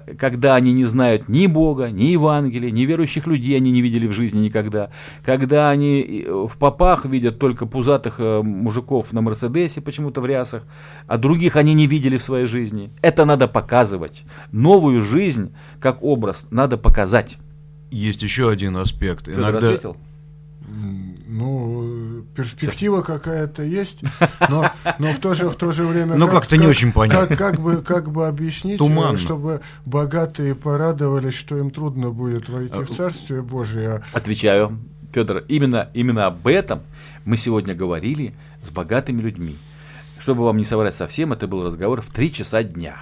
э, 0.06 0.14
Когда 0.18 0.56
они 0.56 0.72
не 0.72 0.84
знают 0.84 1.28
ни 1.28 1.46
Бога, 1.46 1.90
ни 1.90 2.06
Евангелия, 2.06 2.70
ни 2.70 2.82
верующих 2.82 3.26
людей 3.26 3.56
они 3.56 3.70
не 3.70 3.80
видели 3.80 4.06
в 4.08 4.12
жизни 4.12 4.40
никогда. 4.40 4.90
Когда 5.24 5.70
они 5.70 6.24
э, 6.26 6.46
в 6.50 6.56
попах 6.58 7.04
видят 7.04 7.38
только 7.38 7.66
пузатых 7.66 8.18
мужиков 8.18 9.12
на 9.12 9.20
Мерседесе 9.20 9.80
почему-то 9.80 10.20
в 10.20 10.26
рясах, 10.26 10.64
а 11.06 11.16
других 11.18 11.56
они 11.56 11.74
не 11.74 11.86
видели 11.86 12.16
в 12.16 12.24
своей 12.24 12.46
жизни. 12.46 12.90
Это 13.02 13.24
надо 13.24 13.46
показывать. 13.46 14.24
Новую 14.50 15.02
жизнь, 15.02 15.54
как 15.80 16.02
образ, 16.02 16.46
надо 16.50 16.76
показать. 16.76 17.38
Есть 17.90 18.22
еще 18.22 18.50
один 18.50 18.76
аспект. 18.76 19.26
Федор 19.26 19.40
Иногда 19.40 19.58
ответил? 19.68 19.96
Ну, 21.37 22.20
э, 22.20 22.22
перспектива 22.37 23.03
какая-то 23.03 23.64
есть, 23.64 24.03
но, 24.49 24.70
но 25.01 25.12
в, 25.12 25.18
то 25.18 25.35
же, 25.35 25.49
в 25.49 25.57
то 25.57 25.72
же 25.72 25.85
время... 25.85 26.14
Ну, 26.14 26.28
как-то 26.28 26.57
не 26.57 26.68
очень 26.68 26.93
понятно. 26.93 27.26
Как, 27.26 27.39
как, 27.39 27.61
бы, 27.61 27.82
как 27.82 28.09
бы 28.12 28.28
объяснить, 28.28 28.76
э, 28.76 28.78
Туманно. 28.78 29.18
чтобы 29.18 29.61
богатые 29.85 30.55
порадовались, 30.55 31.35
что 31.35 31.59
им 31.59 31.72
трудно 31.72 32.11
будет 32.11 32.49
войти 32.49 32.78
в 32.78 32.95
Царствие 32.95 33.43
Божие, 33.43 33.89
а 34.12 34.16
Отвечаю, 34.16 34.78
Петр, 35.12 35.45
именно, 35.49 35.89
именно 35.93 36.26
об 36.26 36.47
этом 36.47 36.82
мы 37.24 37.37
сегодня 37.37 37.74
говорили 37.74 38.32
с 38.62 38.70
богатыми 38.70 39.20
людьми. 39.20 39.59
Чтобы 40.20 40.45
вам 40.45 40.57
не 40.57 40.64
соврать 40.64 40.95
совсем, 40.95 41.32
это 41.32 41.49
был 41.49 41.66
разговор 41.66 42.01
в 42.01 42.11
3 42.11 42.32
часа 42.32 42.62
дня. 42.62 42.99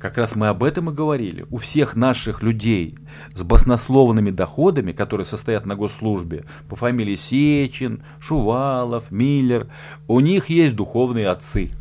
Как 0.00 0.16
раз 0.16 0.34
мы 0.34 0.48
об 0.48 0.62
этом 0.62 0.88
и 0.88 0.94
говорили. 0.94 1.44
У 1.50 1.58
всех 1.58 1.94
наших 1.94 2.42
людей 2.42 2.96
с 3.34 3.42
баснословными 3.42 4.30
доходами, 4.30 4.92
которые 4.92 5.26
состоят 5.26 5.66
на 5.66 5.76
госслужбе, 5.76 6.46
по 6.70 6.74
фамилии 6.74 7.16
Сечин, 7.16 8.02
Шувалов, 8.18 9.10
Миллер, 9.10 9.66
у 10.08 10.20
них 10.20 10.48
есть 10.48 10.74
духовные 10.74 11.28
отцы. 11.28 11.72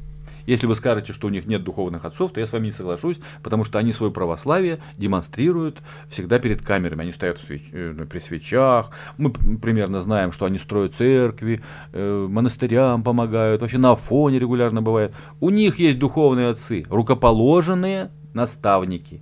Если 0.50 0.66
вы 0.66 0.74
скажете, 0.74 1.14
что 1.14 1.28
у 1.28 1.30
них 1.30 1.46
нет 1.46 1.64
духовных 1.64 2.06
отцов, 2.06 2.32
то 2.32 2.40
я 2.40 2.48
с 2.48 2.52
вами 2.52 2.66
не 2.66 2.72
соглашусь, 2.72 3.20
потому 3.44 3.66
что 3.66 3.78
они 3.78 3.94
свое 3.94 4.12
православие 4.12 4.80
демонстрируют 4.98 5.78
всегда 6.10 6.40
перед 6.40 6.64
камерами. 6.64 7.04
Они 7.04 7.12
стоят 7.12 7.40
свеч- 7.48 7.70
э, 7.72 7.94
ну, 7.96 8.08
при 8.08 8.18
свечах, 8.18 8.90
мы 9.20 9.30
примерно 9.30 10.02
знаем, 10.02 10.32
что 10.32 10.46
они 10.46 10.58
строят 10.58 10.96
церкви, 10.96 11.62
э, 11.94 12.28
монастырям 12.28 13.04
помогают, 13.04 13.62
вообще 13.62 13.78
на 13.78 13.96
фоне 13.96 14.40
регулярно 14.40 14.82
бывает. 14.82 15.14
У 15.40 15.52
них 15.52 15.78
есть 15.78 16.00
духовные 16.00 16.48
отцы, 16.48 16.84
рукоположенные 16.90 18.10
наставники. 18.34 19.22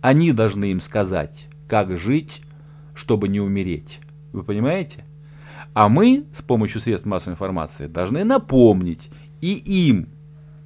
Они 0.00 0.30
должны 0.30 0.66
им 0.66 0.80
сказать, 0.80 1.48
как 1.66 1.98
жить, 1.98 2.42
чтобы 2.94 3.26
не 3.26 3.40
умереть. 3.40 3.98
Вы 4.32 4.44
понимаете? 4.44 5.04
А 5.74 5.88
мы 5.88 6.26
с 6.32 6.42
помощью 6.42 6.80
средств 6.80 7.06
массовой 7.06 7.32
информации 7.32 7.88
должны 7.88 8.22
напомнить 8.22 9.10
и 9.40 9.54
им, 9.54 10.10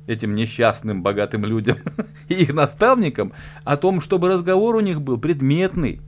этим 0.07 0.34
несчастным 0.34 1.02
богатым 1.02 1.44
людям 1.44 1.78
и 2.28 2.34
их 2.34 2.55
наставникам, 2.55 3.32
о 3.64 3.76
том, 3.76 4.00
чтобы 4.00 4.28
разговор 4.28 4.76
у 4.76 4.80
них 4.80 5.00
был 5.00 5.18
предметный, 5.18 6.00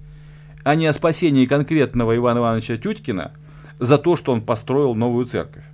а 0.64 0.74
не 0.74 0.86
о 0.86 0.92
спасении 0.92 1.46
конкретного 1.46 2.16
Ивана 2.16 2.38
Ивановича 2.38 2.76
Тюткина 2.76 3.32
за 3.78 3.98
то, 3.98 4.16
что 4.16 4.32
он 4.32 4.42
построил 4.42 4.94
новую 4.94 5.26
церковь. 5.26 5.64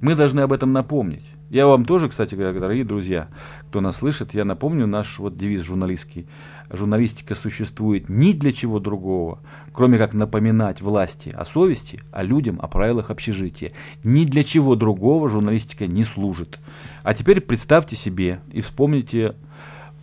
Мы 0.00 0.14
должны 0.14 0.40
об 0.40 0.52
этом 0.52 0.72
напомнить. 0.72 1.24
Я 1.48 1.68
вам 1.68 1.84
тоже, 1.84 2.08
кстати 2.08 2.34
говоря, 2.34 2.58
дорогие 2.58 2.84
друзья, 2.84 3.28
кто 3.68 3.80
нас 3.80 3.98
слышит, 3.98 4.34
я 4.34 4.44
напомню 4.44 4.88
наш 4.88 5.20
вот 5.20 5.38
девиз 5.38 5.62
журналистский. 5.62 6.26
Журналистика 6.70 7.36
существует 7.36 8.08
ни 8.08 8.32
для 8.32 8.52
чего 8.52 8.80
другого, 8.80 9.38
кроме 9.72 9.96
как 9.96 10.12
напоминать 10.12 10.80
власти 10.80 11.28
о 11.28 11.44
совести, 11.44 12.02
о 12.10 12.24
людям, 12.24 12.58
о 12.60 12.66
правилах 12.66 13.10
общежития. 13.10 13.70
Ни 14.02 14.24
для 14.24 14.42
чего 14.42 14.74
другого 14.74 15.28
журналистика 15.28 15.86
не 15.86 16.02
служит. 16.02 16.58
А 17.04 17.14
теперь 17.14 17.40
представьте 17.40 17.94
себе 17.94 18.40
и 18.50 18.60
вспомните 18.60 19.36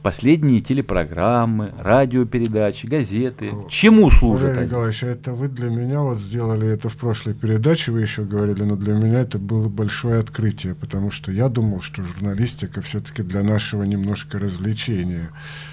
последние 0.03 0.59
телепрограммы, 0.61 1.73
радиопередачи, 1.79 2.85
газеты. 2.85 3.51
Чему 3.69 4.11
служат 4.11 4.43
Валерий 4.49 4.59
они? 4.61 4.67
Николаевич, 4.69 5.03
это 5.03 5.31
вы 5.33 5.47
для 5.47 5.69
меня 5.69 6.01
вот 6.01 6.19
сделали 6.19 6.67
это 6.67 6.89
в 6.89 6.95
прошлой 6.97 7.33
передаче, 7.33 7.91
вы 7.91 8.01
еще 8.01 8.23
говорили, 8.23 8.63
но 8.63 8.75
для 8.75 8.93
меня 8.93 9.21
это 9.21 9.39
было 9.39 9.69
большое 9.69 10.19
открытие, 10.19 10.75
потому 10.75 11.09
что 11.09 11.31
я 11.31 11.47
думал, 11.49 11.81
что 11.81 12.03
журналистика 12.03 12.81
все-таки 12.81 13.23
для 13.23 13.41
нашего 13.43 13.83
немножко 13.83 14.37
развлечения. 14.37 15.29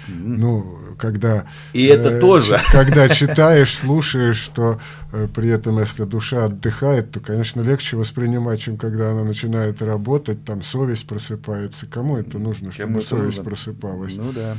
Ну, 0.07 0.77
когда... 0.97 1.45
И 1.73 1.83
это 1.85 2.19
тоже. 2.19 2.57
ч- 2.57 2.71
Когда 2.71 3.09
читаешь, 3.13 3.75
слушаешь, 3.75 4.37
что 4.37 4.73
э, 4.73 5.00
при 5.33 5.49
этом, 5.49 5.79
если 5.79 6.05
душа 6.05 6.45
отдыхает, 6.45 7.11
то, 7.11 7.19
конечно, 7.19 7.61
легче 7.61 7.97
воспринимать, 7.97 8.61
чем 8.61 8.77
когда 8.77 9.11
она 9.11 9.23
начинает 9.23 9.81
работать, 9.81 10.45
там 10.45 10.61
совесть 10.61 11.05
просыпается. 11.07 11.85
Кому 11.85 12.17
это 12.17 12.39
нужно, 12.39 12.71
чтобы 12.71 12.87
Кому 12.87 13.01
совесть 13.01 13.37
нужно? 13.37 13.43
просыпалась? 13.43 14.13
Ну 14.15 14.31
да. 14.31 14.57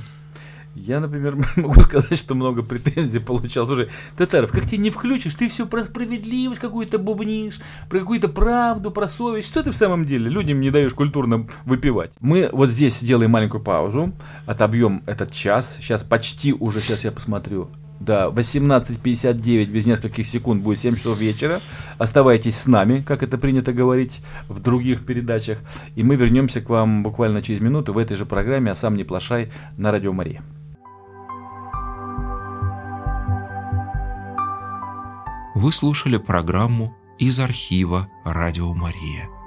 Я, 0.74 1.00
например, 1.00 1.36
могу 1.56 1.80
сказать, 1.80 2.18
что 2.18 2.34
много 2.34 2.62
претензий 2.62 3.18
получал. 3.18 3.66
Слушай, 3.66 3.88
Татаров, 4.16 4.52
как 4.52 4.66
ты 4.66 4.76
не 4.76 4.90
включишь, 4.90 5.34
ты 5.34 5.48
все 5.48 5.66
про 5.66 5.84
справедливость 5.84 6.60
какую-то 6.60 6.98
бубнишь, 6.98 7.58
про 7.88 8.00
какую-то 8.00 8.28
правду, 8.28 8.90
про 8.90 9.08
совесть. 9.08 9.48
Что 9.48 9.62
ты 9.62 9.70
в 9.70 9.76
самом 9.76 10.04
деле 10.04 10.30
людям 10.30 10.60
не 10.60 10.70
даешь 10.70 10.94
культурно 10.94 11.46
выпивать? 11.64 12.12
Мы 12.20 12.48
вот 12.52 12.70
здесь 12.70 13.00
делаем 13.00 13.30
маленькую 13.30 13.62
паузу, 13.62 14.12
отобьем 14.46 15.02
этот 15.06 15.32
час. 15.32 15.76
Сейчас 15.80 16.02
почти 16.04 16.52
уже, 16.52 16.80
сейчас 16.80 17.04
я 17.04 17.12
посмотрю. 17.12 17.68
Да, 18.04 18.30
18.59, 18.30 19.66
без 19.66 19.86
нескольких 19.86 20.26
секунд 20.26 20.60
будет 20.60 20.80
7 20.80 20.96
часов 20.96 21.18
вечера. 21.18 21.60
Оставайтесь 21.98 22.56
с 22.56 22.66
нами, 22.66 23.00
как 23.00 23.22
это 23.22 23.38
принято 23.38 23.72
говорить 23.72 24.20
в 24.48 24.58
других 24.58 25.06
передачах. 25.06 25.58
И 25.94 26.02
мы 26.02 26.16
вернемся 26.16 26.60
к 26.60 26.68
вам 26.68 27.04
буквально 27.04 27.42
через 27.42 27.60
минуту 27.60 27.92
в 27.92 27.98
этой 27.98 28.16
же 28.16 28.26
программе 28.26 28.72
«А 28.72 28.74
сам 28.74 28.96
не 28.96 29.04
плашай» 29.04 29.52
на 29.76 29.92
Радио 29.92 30.12
Мария. 30.12 30.42
Вы 35.54 35.70
слушали 35.70 36.16
программу 36.16 36.96
из 37.20 37.38
архива 37.38 38.08
«Радио 38.24 38.74
Мария». 38.74 39.41